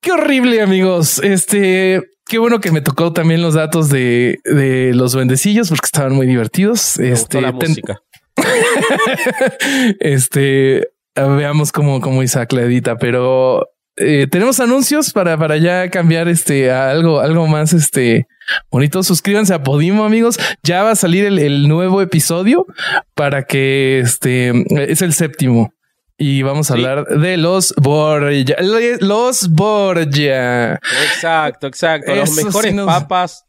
Qué 0.00 0.12
horrible, 0.12 0.60
amigos. 0.60 1.18
Este, 1.18 2.02
qué 2.26 2.38
bueno 2.38 2.60
que 2.60 2.72
me 2.72 2.80
tocó 2.80 3.12
también 3.12 3.42
los 3.42 3.54
datos 3.54 3.88
de, 3.88 4.38
de 4.44 4.92
los 4.94 5.14
bendecillos 5.14 5.68
porque 5.68 5.86
estaban 5.86 6.14
muy 6.14 6.26
divertidos. 6.26 6.98
este, 6.98 7.40
la 7.40 7.52
música. 7.52 8.00
este, 10.00 10.88
veamos 11.14 11.72
cómo, 11.72 12.00
cómo 12.00 12.22
Isaac 12.22 12.52
la 12.52 12.62
edita, 12.62 12.96
pero 12.96 13.68
eh, 13.96 14.26
tenemos 14.30 14.60
anuncios 14.60 15.12
para, 15.12 15.36
para 15.36 15.58
ya 15.58 15.90
cambiar 15.90 16.28
este 16.28 16.70
a 16.70 16.90
algo, 16.90 17.20
algo 17.20 17.46
más 17.46 17.72
este 17.72 18.26
bonito. 18.70 19.02
Suscríbanse 19.02 19.54
a 19.54 19.62
Podimo, 19.62 20.04
amigos. 20.04 20.38
Ya 20.62 20.82
va 20.82 20.92
a 20.92 20.96
salir 20.96 21.24
el, 21.24 21.68
nuevo 21.68 22.02
episodio 22.02 22.66
para 23.14 23.44
que 23.44 24.00
este 24.00 24.52
es 24.90 25.02
el 25.02 25.12
séptimo. 25.12 25.72
Y 26.18 26.42
vamos 26.42 26.70
a 26.70 26.74
hablar 26.74 27.06
de 27.06 27.36
los 27.36 27.74
Borgia. 27.76 28.56
Los 29.00 29.48
Borgia. 29.50 30.74
Exacto, 30.74 31.66
exacto. 31.66 32.14
los 32.14 32.30
mejores 32.32 32.74
papas 32.74 33.44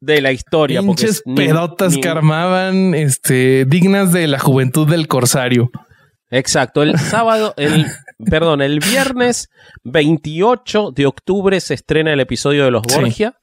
de 0.00 0.20
la 0.20 0.32
historia. 0.32 0.80
Pinches 0.80 1.22
pedotas 1.36 1.96
que 1.96 2.08
armaban 2.08 2.94
este, 2.94 3.64
dignas 3.66 4.12
de 4.12 4.28
la 4.28 4.38
juventud 4.38 4.88
del 4.88 5.08
corsario. 5.08 5.70
Exacto. 6.30 6.82
El 6.82 6.98
sábado, 6.98 7.54
el 7.56 7.86
perdón, 8.24 8.62
el 8.62 8.80
viernes 8.80 9.50
28 9.84 10.92
de 10.92 11.06
octubre 11.06 11.60
se 11.60 11.74
estrena 11.74 12.12
el 12.12 12.20
episodio 12.20 12.64
de 12.64 12.70
los 12.70 12.82
Borgia. 12.82 13.36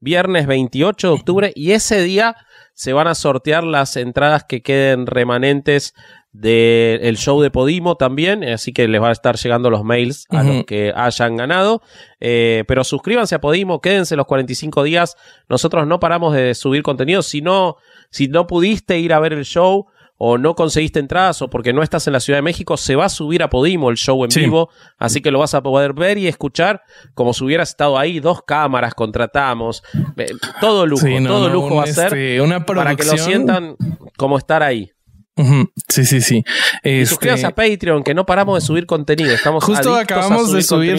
Viernes 0.00 0.46
28 0.46 1.08
de 1.08 1.14
octubre 1.14 1.52
y 1.54 1.72
ese 1.72 2.02
día 2.02 2.36
se 2.74 2.92
van 2.92 3.08
a 3.08 3.14
sortear 3.14 3.64
las 3.64 3.96
entradas 3.96 4.44
que 4.44 4.62
queden 4.62 5.06
remanentes 5.06 5.94
del 6.32 7.16
show 7.16 7.40
de 7.40 7.50
Podimo 7.50 7.96
también, 7.96 8.44
así 8.44 8.72
que 8.72 8.88
les 8.88 9.00
va 9.00 9.08
a 9.08 9.12
estar 9.12 9.36
llegando 9.36 9.70
los 9.70 9.84
mails 9.84 10.26
a 10.28 10.42
los 10.42 10.64
que 10.64 10.92
hayan 10.94 11.36
ganado. 11.36 11.80
Eh, 12.20 12.64
pero 12.68 12.84
suscríbanse 12.84 13.34
a 13.34 13.40
Podimo, 13.40 13.80
quédense 13.80 14.16
los 14.16 14.26
45 14.26 14.82
días. 14.82 15.16
Nosotros 15.48 15.86
no 15.86 15.98
paramos 15.98 16.34
de 16.34 16.54
subir 16.54 16.82
contenido. 16.82 17.22
Si 17.22 17.40
no, 17.40 17.76
si 18.10 18.28
no 18.28 18.46
pudiste 18.46 18.98
ir 18.98 19.14
a 19.14 19.20
ver 19.20 19.32
el 19.32 19.44
show, 19.44 19.86
o 20.18 20.38
no 20.38 20.54
conseguiste 20.54 20.98
entradas 20.98 21.42
o 21.42 21.50
porque 21.50 21.72
no 21.72 21.82
estás 21.82 22.06
en 22.06 22.12
la 22.12 22.20
Ciudad 22.20 22.38
de 22.38 22.42
México, 22.42 22.76
se 22.76 22.96
va 22.96 23.06
a 23.06 23.08
subir 23.08 23.42
a 23.42 23.50
Podimo 23.50 23.90
el 23.90 23.96
show 23.96 24.24
en 24.24 24.30
vivo, 24.34 24.70
así 24.98 25.20
que 25.20 25.30
lo 25.30 25.38
vas 25.38 25.54
a 25.54 25.62
poder 25.62 25.92
ver 25.92 26.18
y 26.18 26.26
escuchar 26.26 26.82
como 27.14 27.32
si 27.32 27.44
hubieras 27.44 27.70
estado 27.70 27.98
ahí, 27.98 28.20
dos 28.20 28.42
cámaras 28.42 28.94
contratamos, 28.94 29.82
eh, 30.16 30.28
todo 30.60 30.86
lujo, 30.86 31.06
todo 31.26 31.48
lujo 31.48 31.76
va 31.76 31.84
a 31.84 31.86
ser 31.86 32.06
este, 32.06 32.40
una 32.40 32.64
para 32.64 32.96
que 32.96 33.04
lo 33.04 33.16
sientan 33.18 33.76
como 34.16 34.38
estar 34.38 34.62
ahí. 34.62 34.92
Sí, 35.88 36.06
sí, 36.06 36.22
sí. 36.22 36.44
Y 36.82 37.04
suscríbase 37.04 37.44
a 37.44 37.50
este, 37.50 37.70
Patreon, 37.70 38.02
que 38.02 38.14
no 38.14 38.24
paramos 38.24 38.62
de 38.62 38.66
subir 38.66 38.86
contenido. 38.86 39.32
Estamos 39.32 39.62
justo 39.62 39.94
acabamos 39.94 40.50
de 40.50 40.62
subir 40.62 40.98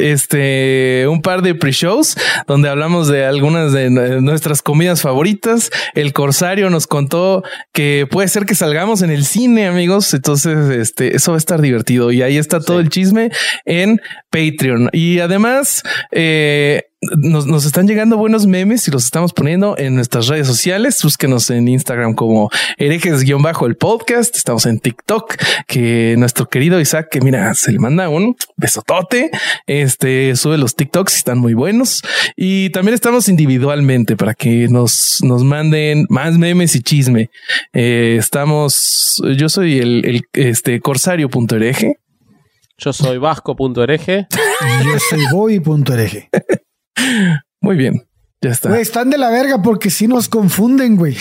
este 0.00 1.06
un 1.08 1.20
par 1.20 1.42
de 1.42 1.54
pre-shows 1.54 2.16
donde 2.46 2.68
hablamos 2.68 3.08
de 3.08 3.24
algunas 3.24 3.72
de 3.72 3.90
nuestras 4.20 4.62
comidas 4.62 5.02
favoritas. 5.02 5.70
El 5.94 6.12
Corsario 6.12 6.70
nos 6.70 6.86
contó 6.86 7.42
que 7.72 8.06
puede 8.08 8.28
ser 8.28 8.46
que 8.46 8.54
salgamos 8.54 9.02
en 9.02 9.10
el 9.10 9.24
cine, 9.24 9.66
amigos. 9.66 10.14
Entonces, 10.14 10.70
este, 10.70 11.16
eso 11.16 11.32
va 11.32 11.36
a 11.36 11.38
estar 11.38 11.60
divertido. 11.60 12.12
Y 12.12 12.22
ahí 12.22 12.38
está 12.38 12.60
todo 12.60 12.78
el 12.78 12.88
chisme 12.88 13.30
en 13.64 14.00
Patreon. 14.30 14.90
Y 14.92 15.18
además, 15.18 15.82
eh, 16.12 16.91
nos, 17.02 17.46
nos, 17.46 17.66
están 17.66 17.88
llegando 17.88 18.16
buenos 18.16 18.46
memes 18.46 18.86
y 18.86 18.92
los 18.92 19.04
estamos 19.04 19.32
poniendo 19.32 19.76
en 19.76 19.96
nuestras 19.96 20.28
redes 20.28 20.46
sociales. 20.46 21.00
Búsquenos 21.02 21.50
en 21.50 21.66
Instagram 21.66 22.14
como 22.14 22.48
herejes-bajo 22.78 23.66
el 23.66 23.76
podcast. 23.76 24.36
Estamos 24.36 24.66
en 24.66 24.78
TikTok, 24.78 25.34
que 25.66 26.14
nuestro 26.16 26.48
querido 26.48 26.80
Isaac, 26.80 27.08
que 27.10 27.20
mira, 27.20 27.54
se 27.54 27.72
le 27.72 27.80
manda 27.80 28.08
un 28.08 28.36
besotote. 28.56 29.30
Este 29.66 30.36
sube 30.36 30.58
los 30.58 30.76
TikToks 30.76 31.14
y 31.14 31.16
están 31.16 31.38
muy 31.38 31.54
buenos. 31.54 32.02
Y 32.36 32.70
también 32.70 32.94
estamos 32.94 33.28
individualmente 33.28 34.16
para 34.16 34.34
que 34.34 34.68
nos, 34.68 35.18
nos 35.22 35.42
manden 35.42 36.06
más 36.08 36.38
memes 36.38 36.76
y 36.76 36.82
chisme. 36.82 37.30
Eh, 37.72 38.16
estamos, 38.18 39.20
yo 39.36 39.48
soy 39.48 39.80
el, 39.80 40.04
el 40.06 40.22
este 40.34 40.80
corsario.hereje. 40.80 41.96
Yo 42.78 42.92
soy 42.92 43.18
vasco.hereje. 43.18 44.28
yo 44.84 44.98
soy 45.10 45.26
boy.hereje. 45.32 46.30
Muy 47.60 47.76
bien. 47.76 48.06
Ya 48.42 48.50
está. 48.50 48.70
Güey, 48.70 48.82
están 48.82 49.08
de 49.08 49.18
la 49.18 49.30
verga 49.30 49.62
porque 49.62 49.88
si 49.88 50.08
nos 50.08 50.28
confunden, 50.28 50.96
güey. 50.96 51.16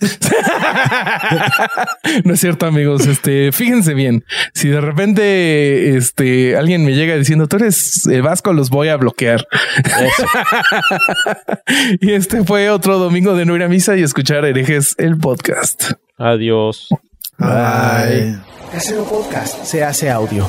no 2.24 2.32
es 2.32 2.40
cierto, 2.40 2.64
amigos. 2.64 3.06
Este, 3.06 3.52
fíjense 3.52 3.92
bien. 3.92 4.24
Si 4.54 4.68
de 4.68 4.80
repente 4.80 5.98
este 5.98 6.56
alguien 6.56 6.82
me 6.82 6.94
llega 6.94 7.14
diciendo 7.16 7.46
tú 7.46 7.56
eres 7.56 8.06
eh, 8.06 8.22
vasco, 8.22 8.54
los 8.54 8.70
voy 8.70 8.88
a 8.88 8.96
bloquear. 8.96 9.46
y 12.00 12.12
este 12.12 12.42
fue 12.42 12.70
otro 12.70 12.98
domingo 12.98 13.34
de 13.34 13.44
no 13.44 13.54
ir 13.54 13.64
a 13.64 13.68
misa 13.68 13.98
y 13.98 14.02
escuchar 14.02 14.46
herejes 14.46 14.94
el 14.96 15.18
podcast. 15.18 15.92
Adiós. 16.16 16.88
Bye. 17.36 18.38
Casero 18.72 19.04
Podcast 19.04 19.64
se 19.64 19.84
hace 19.84 20.08
audio. 20.08 20.48